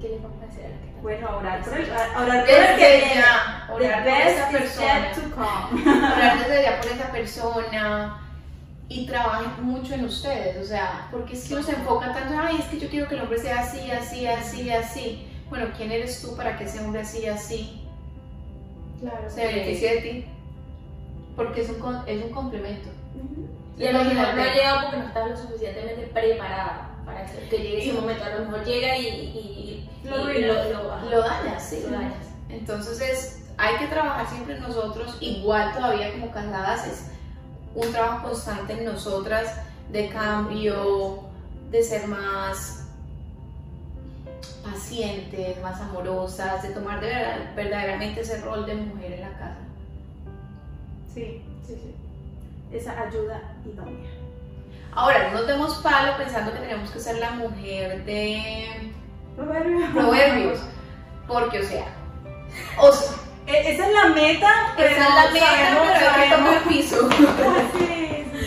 ¿qué 0.00 0.08
les 0.10 0.22
vamos 0.22 0.40
a 0.42 0.46
hacer 0.46 0.66
a 0.66 0.68
las 0.68 0.78
que 0.80 0.86
están 0.88 1.02
Bueno, 1.02 1.36
orar 1.38 1.64
por 1.64 1.74
el, 1.76 1.90
orar 1.90 2.14
por 2.44 2.54
el 2.54 2.76
que 2.76 3.02
ya, 3.14 3.68
orar 3.72 4.04
por 4.04 4.12
esa 4.12 4.48
persona. 4.50 5.12
to 5.12 5.20
come. 5.34 5.82
orar 6.16 6.38
desde 6.48 6.62
ya 6.62 6.80
por 6.80 6.90
esa 6.92 7.10
persona 7.10 8.20
y 8.88 9.06
trabajen 9.06 9.64
mucho 9.64 9.94
en 9.94 10.04
ustedes, 10.04 10.62
o 10.62 10.64
sea, 10.68 11.08
porque 11.10 11.32
es 11.34 11.48
que 11.48 11.54
uno 11.54 11.62
se 11.62 11.72
enfoca 11.72 12.12
tanto, 12.12 12.34
ay, 12.38 12.56
es 12.60 12.66
que 12.66 12.78
yo 12.78 12.88
quiero 12.90 13.08
que 13.08 13.14
el 13.16 13.22
hombre 13.22 13.38
sea 13.38 13.60
así, 13.60 13.90
así, 13.90 14.26
así, 14.26 14.70
así. 14.70 15.26
Bueno, 15.48 15.68
¿quién 15.76 15.90
eres 15.90 16.20
tú 16.20 16.36
para 16.36 16.56
que 16.58 16.64
ese 16.64 16.80
hombre 16.80 17.00
así, 17.00 17.26
así 17.26 17.80
Claro. 19.00 19.28
se 19.28 19.46
beneficie 19.46 19.94
de 19.94 20.00
ti? 20.02 20.24
Porque 21.34 21.62
es 21.62 21.70
un, 21.70 22.02
es 22.06 22.24
un 22.24 22.30
complemento. 22.30 22.90
Y 23.78 23.86
a 23.86 23.92
lo 23.92 24.04
mejor 24.04 24.34
no 24.34 24.44
llegado 24.44 24.80
porque 24.82 24.96
no 24.98 25.06
estás 25.06 25.30
lo 25.30 25.36
suficientemente 25.36 26.02
preparada 26.12 26.90
para 27.14 27.26
que 27.48 27.56
llegue 27.58 27.82
ese 27.90 27.92
momento. 28.00 28.24
A 28.24 28.28
lo 28.30 28.44
mejor 28.46 28.64
llega 28.64 28.96
y, 28.98 29.06
y, 29.06 29.08
y- 30.02 30.08
Lo 30.08 30.16
y 30.18 30.20
arruinas. 30.44 30.70
lo, 30.70 30.92
ajá, 30.92 31.04
Lo 31.06 31.20
dañas, 31.22 31.62
sí. 31.62 31.82
lo 31.84 31.90
dañas. 31.96 32.14
Entonces 32.50 33.00
es, 33.00 33.44
hay 33.56 33.76
que 33.76 33.86
trabajar 33.86 34.28
siempre 34.28 34.56
en 34.56 34.62
nosotros, 34.62 35.16
igual 35.20 35.72
todavía 35.74 36.12
como 36.12 36.30
casadas, 36.30 36.86
es 36.86 37.04
un 37.74 37.90
trabajo 37.92 38.28
constante 38.28 38.74
en 38.74 38.84
nosotras 38.84 39.54
de 39.90 40.08
cambio, 40.10 41.20
de 41.70 41.82
ser 41.82 42.06
más 42.06 42.86
pacientes, 44.62 45.60
más 45.62 45.80
amorosas, 45.80 46.62
de 46.62 46.70
tomar 46.70 47.00
de 47.00 47.06
verdad, 47.08 47.54
verdaderamente 47.56 48.20
ese 48.20 48.40
rol 48.40 48.64
de 48.66 48.74
mujer 48.74 49.12
en 49.14 49.20
la 49.22 49.32
casa. 49.38 49.56
Sí, 51.12 51.42
sí, 51.66 51.74
sí. 51.74 51.94
Esa 52.72 52.98
ayuda 53.02 53.40
idónea. 53.64 54.10
Ahora, 54.94 55.28
no 55.30 55.38
nos 55.38 55.46
demos 55.46 55.74
palo 55.78 56.16
pensando 56.16 56.52
que 56.52 56.60
tenemos 56.60 56.90
que 56.90 57.00
ser 57.00 57.16
la 57.18 57.30
mujer 57.32 58.04
de 58.04 58.92
Proverbios. 59.36 59.90
proverbios, 59.92 60.60
porque 61.26 61.58
o 61.60 61.64
sea, 61.64 61.86
o 62.78 62.92
sea, 62.92 63.10
E- 63.46 63.72
Esa 63.74 63.86
es 63.88 63.92
la 63.92 64.06
meta, 64.06 64.48
pero 64.76 64.88
esa 64.88 65.02
es 65.08 65.14
la 65.14 65.30
meta, 65.32 65.46
sabemos- 65.46 65.86
pero 65.98 66.50
que 66.50 66.68
piso. 66.68 67.08
Sí, 67.76 68.26
sí, 68.32 68.46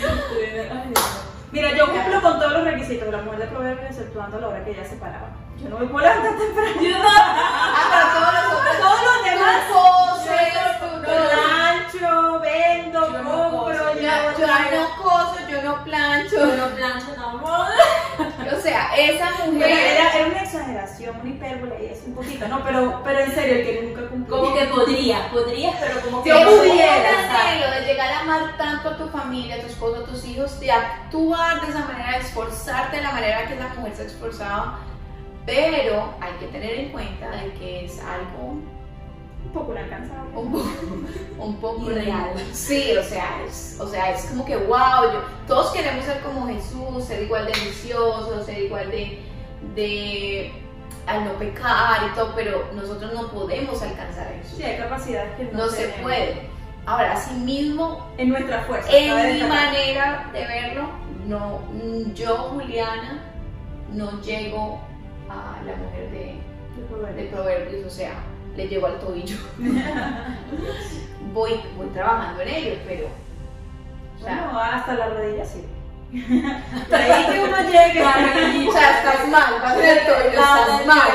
Mira, 1.52 1.72
yo 1.76 1.90
cumplo 1.92 2.20
con 2.20 2.38
todos 2.40 2.52
los 2.52 2.64
requisitos 2.64 3.06
de 3.06 3.12
la 3.12 3.22
mujer 3.22 3.38
de 3.40 3.46
proverbios, 3.46 3.90
exceptuando 3.90 4.40
la 4.40 4.48
hora 4.48 4.64
que 4.64 4.70
ella 4.72 4.84
se 4.84 4.96
paraba. 4.96 5.28
Yo 5.62 5.68
no 5.68 5.78
me 5.78 5.86
puedo 5.86 6.04
levantar 6.06 6.36
temprano. 6.36 6.82
Yo 6.82 6.98
no. 6.98 7.08
Pero 7.90 8.06
todos 8.12 8.32
los 8.34 8.44
otros 8.58 8.76
Todos 8.80 9.00
los 9.04 9.24
demás. 9.24 9.64
Plancho, 11.90 12.40
vendo, 12.40 13.12
Yo 13.12 13.22
no 13.22 13.50
compro, 13.50 13.78
coso, 13.78 13.94
Yo, 13.94 14.00
yo, 14.00 14.80
no 14.80 15.02
coso, 15.02 15.36
yo 15.48 15.62
no 15.62 15.84
plancho. 15.84 16.36
Yo 16.36 16.56
no 16.56 16.74
plancho, 16.74 17.06
no. 17.16 17.28
O 18.58 18.60
sea, 18.60 18.90
esa 18.96 19.44
mujer. 19.46 19.68
era, 19.68 20.12
era 20.12 20.26
una 20.26 20.42
exageración. 20.42 21.16
una 21.20 21.30
hipérbole 21.30 21.84
y 21.84 21.86
es 21.92 22.02
un 22.06 22.14
poquito, 22.14 22.48
no, 22.48 22.64
pero, 22.64 23.02
pero 23.04 23.20
en 23.20 23.32
serio, 23.32 23.64
que 23.64 23.82
nunca 23.82 24.08
cumplió. 24.08 24.36
Como 24.36 24.54
que 24.54 24.64
podrías, 24.66 25.20
podrías, 25.28 25.76
pero 25.78 26.00
como 26.00 26.22
que 26.22 26.30
Yo 26.30 26.44
pudiera, 26.44 27.80
de 27.80 27.86
llegar 27.86 28.12
a 28.12 28.20
amar 28.20 28.56
tanto 28.56 28.90
a 28.90 28.96
tu 28.96 29.08
familia, 29.08 29.56
a 29.56 29.60
tu 29.60 29.66
esposo, 29.66 30.02
a 30.02 30.04
tus 30.04 30.24
hijos, 30.24 30.58
de 30.60 30.70
actuar 30.70 31.60
de 31.60 31.68
esa 31.68 31.80
manera, 31.80 32.12
de 32.12 32.24
esforzarte 32.24 32.96
de 32.96 33.02
la 33.02 33.12
manera 33.12 33.46
que 33.46 33.54
esa 33.54 33.68
mujer 33.74 33.94
se 33.94 34.02
ha 34.02 34.06
esforzado, 34.06 34.78
pero 35.46 36.14
hay 36.20 36.32
que 36.40 36.46
tener 36.46 36.72
en 36.74 36.88
cuenta 36.90 37.30
de 37.30 37.52
que 37.54 37.84
es 37.84 38.00
algo 38.00 38.60
un 39.48 39.52
poco 39.52 39.72
inalcanzable. 39.72 40.36
un 40.36 40.52
poco, 40.52 40.68
un 41.38 41.56
poco 41.56 41.90
Irreal. 41.90 42.30
Sí, 42.52 42.92
o 42.96 43.02
sea, 43.02 43.42
es, 43.46 43.76
o 43.80 43.88
sea, 43.88 44.12
es 44.12 44.26
como 44.26 44.44
que 44.44 44.56
wow, 44.56 45.12
yo, 45.12 45.22
todos 45.46 45.72
queremos 45.72 46.04
ser 46.04 46.20
como 46.20 46.46
Jesús, 46.46 47.04
ser 47.04 47.22
igual 47.22 47.46
de 47.46 47.54
ambiciosos, 47.54 48.44
ser 48.46 48.58
igual 48.58 48.90
de, 48.90 49.18
de 49.74 50.52
al 51.06 51.24
no 51.24 51.32
pecar 51.34 52.10
y 52.10 52.14
todo, 52.14 52.32
pero 52.36 52.68
nosotros 52.74 53.12
no 53.14 53.28
podemos 53.28 53.80
alcanzar 53.82 54.30
eso. 54.32 54.56
Sí, 54.56 54.62
hay 54.62 54.76
capacidades 54.76 55.34
que 55.36 55.44
no, 55.44 55.64
No 55.64 55.68
se 55.68 55.88
puede. 56.02 56.42
Ahora, 56.84 57.12
así 57.12 57.34
mismo, 57.34 58.06
En 58.18 58.30
nuestra 58.30 58.62
fuerza. 58.62 58.90
en 58.90 59.34
mi 59.34 59.42
manera 59.42 60.30
de 60.32 60.46
verlo, 60.46 60.88
no, 61.26 61.60
yo, 62.14 62.36
Juliana, 62.52 63.24
no 63.92 64.20
llego 64.22 64.80
a 65.28 65.60
la 65.66 65.76
mujer 65.76 66.10
de, 66.10 66.38
de 67.14 67.28
proverbios, 67.28 67.86
o 67.86 67.90
sea, 67.90 68.12
le 68.58 68.66
llego 68.66 68.88
al 68.88 68.98
tobillo. 68.98 69.36
voy, 71.32 71.60
voy 71.76 71.86
trabajando 71.94 72.42
en 72.42 72.48
ello, 72.48 72.74
pero. 72.86 73.06
O 73.06 74.24
sea, 74.24 74.44
Bueno, 74.44 74.58
hasta 74.58 74.94
la 74.94 75.08
rodilla 75.10 75.44
sí. 75.44 75.64
Ahí 76.12 77.26
que 77.26 77.40
uno 77.40 77.56
llegue 77.70 78.02
o 78.02 78.72
sea, 78.72 78.98
estás 78.98 79.28
mal, 79.28 79.60
vas 79.62 79.76
en 79.78 79.84
el 79.84 80.06
tobillo, 80.06 80.30
estás 80.30 80.86
mal. 80.86 81.08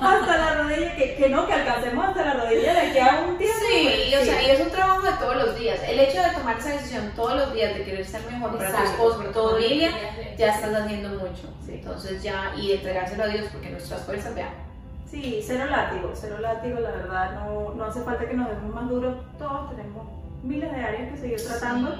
hasta 0.00 0.36
la 0.36 0.54
rodilla, 0.62 0.94
que, 0.94 1.16
que 1.16 1.28
no, 1.28 1.46
que 1.46 1.54
alcancemos 1.54 2.04
hasta 2.04 2.24
la 2.24 2.34
rodilla 2.34 2.72
de 2.74 2.80
aquí 2.80 2.98
a 2.98 3.24
un 3.26 3.36
tiempo. 3.36 3.58
Sí, 3.68 4.10
pues, 4.10 4.22
o 4.22 4.24
sea, 4.24 4.42
y 4.42 4.50
es 4.50 4.60
un 4.60 4.70
trabajo 4.70 5.02
de 5.02 5.12
todos 5.14 5.36
los 5.36 5.58
días. 5.58 5.80
El 5.88 5.98
hecho 5.98 6.22
de 6.22 6.30
tomar 6.30 6.58
esa 6.58 6.70
decisión 6.70 7.12
todos 7.16 7.34
los 7.34 7.52
días 7.52 7.74
de 7.74 7.82
querer 7.82 8.06
ser 8.06 8.20
mejor 8.30 8.56
para 8.56 8.76
tu 8.76 8.82
esposo, 8.84 9.18
para 9.18 9.32
tu 9.32 9.48
familia, 9.50 9.90
ya 10.36 10.54
estás 10.54 10.72
haciendo 10.72 11.08
mucho. 11.08 11.52
Entonces 11.66 12.22
ya, 12.22 12.52
y 12.56 12.72
entregárselo 12.72 13.24
a 13.24 13.26
Dios 13.26 13.46
porque 13.50 13.70
nuestras 13.70 14.02
fuerzas, 14.04 14.36
vean. 14.36 14.67
Sí, 15.10 15.42
cero 15.46 15.64
látigo, 15.70 16.10
cero 16.14 16.36
látigo, 16.40 16.80
la 16.80 16.90
verdad, 16.90 17.32
no, 17.40 17.74
no 17.74 17.84
hace 17.84 18.02
falta 18.02 18.28
que 18.28 18.34
nos 18.34 18.48
demos 18.48 18.74
más 18.74 18.88
duros, 18.88 19.16
todos 19.38 19.70
tenemos 19.70 20.06
miles 20.42 20.70
de 20.70 20.80
áreas 20.82 21.12
que 21.12 21.16
seguir 21.18 21.40
tratando. 21.46 21.94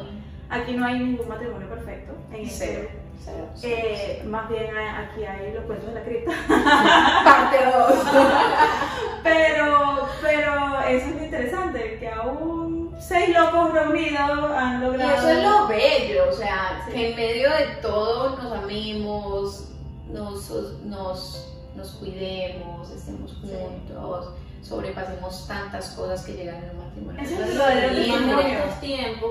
Aquí 0.51 0.73
no 0.77 0.85
hay 0.87 0.99
ningún 0.99 1.29
matrimonio 1.29 1.69
perfecto. 1.69 2.13
En 2.33 2.47
este, 2.47 2.91
Cero. 3.25 3.47
Cero. 3.55 3.77
eh, 3.83 4.23
más 4.27 4.49
bien 4.49 4.75
a- 4.77 5.01
aquí 5.01 5.25
hay 5.25 5.53
los 5.53 5.65
cuentos 5.65 5.89
de 5.89 5.95
la 5.95 6.03
cripta. 6.05 6.33
Parte 7.25 7.59
2. 7.65 7.95
Pero, 9.23 10.09
pero 10.23 10.81
eso 10.89 11.07
es 11.09 11.17
lo 11.17 11.25
interesante, 11.25 11.99
que 11.99 12.09
aún 12.09 12.95
seis 13.01 13.37
locos 13.37 13.73
reunidos 13.73 14.51
han 14.53 14.81
Y 14.83 14.87
logrado. 14.87 15.13
eso 15.19 15.29
es 15.29 15.43
lo 15.43 15.67
bello, 15.67 16.29
o 16.31 16.33
sea, 16.33 16.83
Sí. 16.87 16.93
que 16.93 17.11
en 17.11 17.17
medio 17.17 17.51
de 17.51 17.67
todo 17.83 18.37
nos 18.37 18.53
amemos, 18.53 19.71
nos, 20.11 20.51
nos, 20.85 21.58
nos 21.79 21.93
cuidemos, 21.93 22.91
estemos 22.91 23.33
juntos, 23.41 24.35
sobrepasemos 24.63 25.47
tantas 25.47 25.91
cosas 25.95 26.25
que 26.27 26.33
llegan 26.35 26.57
en 26.63 26.71
un 26.71 26.79
matrimonio. 26.85 27.23
Ese 27.23 27.35
es 27.35 27.41
Eso 27.41 27.51
el 27.51 27.59
verdadero 27.59 27.95
testimonio. 27.95 28.59
tiempos, 28.81 29.31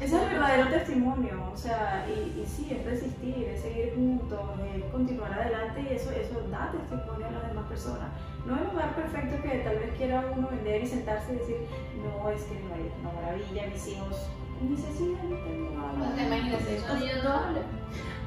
es 0.00 0.12
el 0.12 0.18
verdadero 0.18 0.68
testimonio, 0.70 1.50
o 1.52 1.56
sea, 1.56 2.06
y, 2.08 2.40
y 2.40 2.46
sí, 2.46 2.68
es 2.70 2.84
resistir, 2.84 3.44
es 3.48 3.62
seguir 3.62 3.92
juntos, 3.94 4.40
es 4.74 4.84
continuar 4.90 5.32
adelante 5.32 5.86
y 5.88 5.94
eso, 5.94 6.10
eso 6.10 6.40
da 6.50 6.72
testimonio 6.72 7.26
a 7.28 7.30
las 7.30 7.48
demás 7.48 7.66
personas. 7.68 8.08
No 8.46 8.54
es 8.56 8.62
el 8.62 8.68
lugar 8.68 8.94
perfecto 8.96 9.42
que 9.42 9.58
tal 9.58 9.78
vez 9.78 9.94
quiera 9.96 10.24
uno 10.36 10.48
vender 10.48 10.82
y 10.82 10.86
sentarse 10.86 11.32
y 11.34 11.36
decir, 11.36 11.56
no, 12.02 12.30
es 12.30 12.42
que 12.44 12.54
no 12.60 12.74
hay 12.74 12.90
una 13.00 13.12
maravilla, 13.12 13.66
mis 13.72 13.88
hijos, 13.88 14.16
necesidad, 14.62 15.22
no 15.24 15.36
tengo 15.44 15.68
Pues, 15.68 15.76
nada. 15.76 16.56
Eso 16.76 16.96
ellos 17.04 17.24
no 17.24 17.32
hablan. 17.32 17.64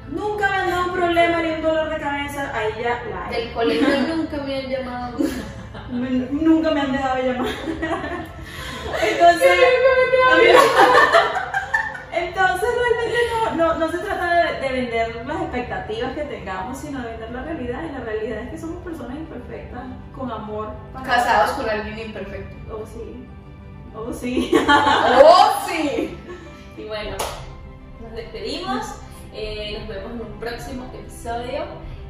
Nunca 0.08 0.48
me 0.48 0.56
han 0.56 0.70
dado 0.70 0.84
un 0.86 0.92
problema 0.92 1.42
ni 1.42 1.50
un 1.52 1.62
dolor 1.62 1.90
de 1.90 2.00
cabeza, 2.00 2.50
ahí 2.54 2.72
ya 2.82 3.02
la 3.10 3.28
hay. 3.28 3.44
Del 3.44 3.52
colegio 3.52 4.16
nunca 4.16 4.36
me 4.38 4.56
han 4.58 4.66
llamado. 4.68 5.18
Me- 5.92 6.10
nunca 6.10 6.70
me 6.72 6.80
han 6.80 6.92
dejado 6.92 7.22
llamar. 7.22 7.50
Entonces, 9.02 9.50
entonces 12.12 12.68
realmente 12.74 13.18
no, 13.30 13.54
no, 13.54 13.78
no 13.78 13.90
se 13.90 13.98
trata 13.98 14.34
de, 14.34 14.60
de 14.60 14.68
vender 14.72 15.24
las 15.26 15.42
expectativas 15.42 16.12
que 16.14 16.22
tengamos, 16.22 16.78
sino 16.78 17.00
de 17.02 17.10
vender 17.10 17.30
la 17.30 17.42
realidad. 17.42 17.82
Y 17.88 17.92
la 17.92 18.00
realidad 18.00 18.38
es 18.42 18.50
que 18.50 18.58
somos 18.58 18.82
personas 18.82 19.16
imperfectas, 19.16 19.82
con 20.16 20.30
amor. 20.30 20.70
Casados 21.04 21.50
con 21.52 21.68
alguien 21.68 21.98
imperfecto. 21.98 22.56
Oh, 22.74 22.84
sí. 22.86 23.26
Oh, 23.94 24.12
sí. 24.12 24.52
¡Oh, 25.24 25.64
sí! 25.68 26.16
Y 26.76 26.84
bueno, 26.84 27.16
nos 28.02 28.12
despedimos. 28.12 28.86
Eh, 29.34 29.76
nos 29.78 29.88
vemos 29.88 30.12
en 30.12 30.20
un 30.20 30.40
próximo 30.40 30.90
episodio. 30.94 31.64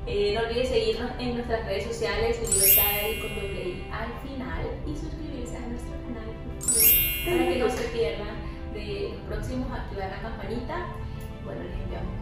Eh, 0.07 0.35
no 0.35 0.47
olvides 0.47 0.69
seguirnos 0.71 1.11
en 1.19 1.35
nuestras 1.35 1.65
redes 1.67 1.85
sociales, 1.85 2.41
Libertad 2.41 3.09
y 3.09 3.21
con 3.21 3.31
I 3.31 3.85
al 3.93 4.29
final. 4.29 4.67
Y 4.87 4.97
suscribirse 4.97 5.57
a 5.57 5.61
nuestro 5.61 5.93
canal, 6.07 6.31
para 7.25 7.53
que 7.53 7.59
no 7.59 7.69
se 7.69 7.85
pierdan 7.89 8.37
de 8.75 9.11
los 9.11 9.21
próximos. 9.29 9.71
Activar 9.71 10.11
la 10.11 10.23
campanita. 10.23 10.87
Bueno, 11.45 11.63
les 11.63 11.75
enviamos. 11.75 12.20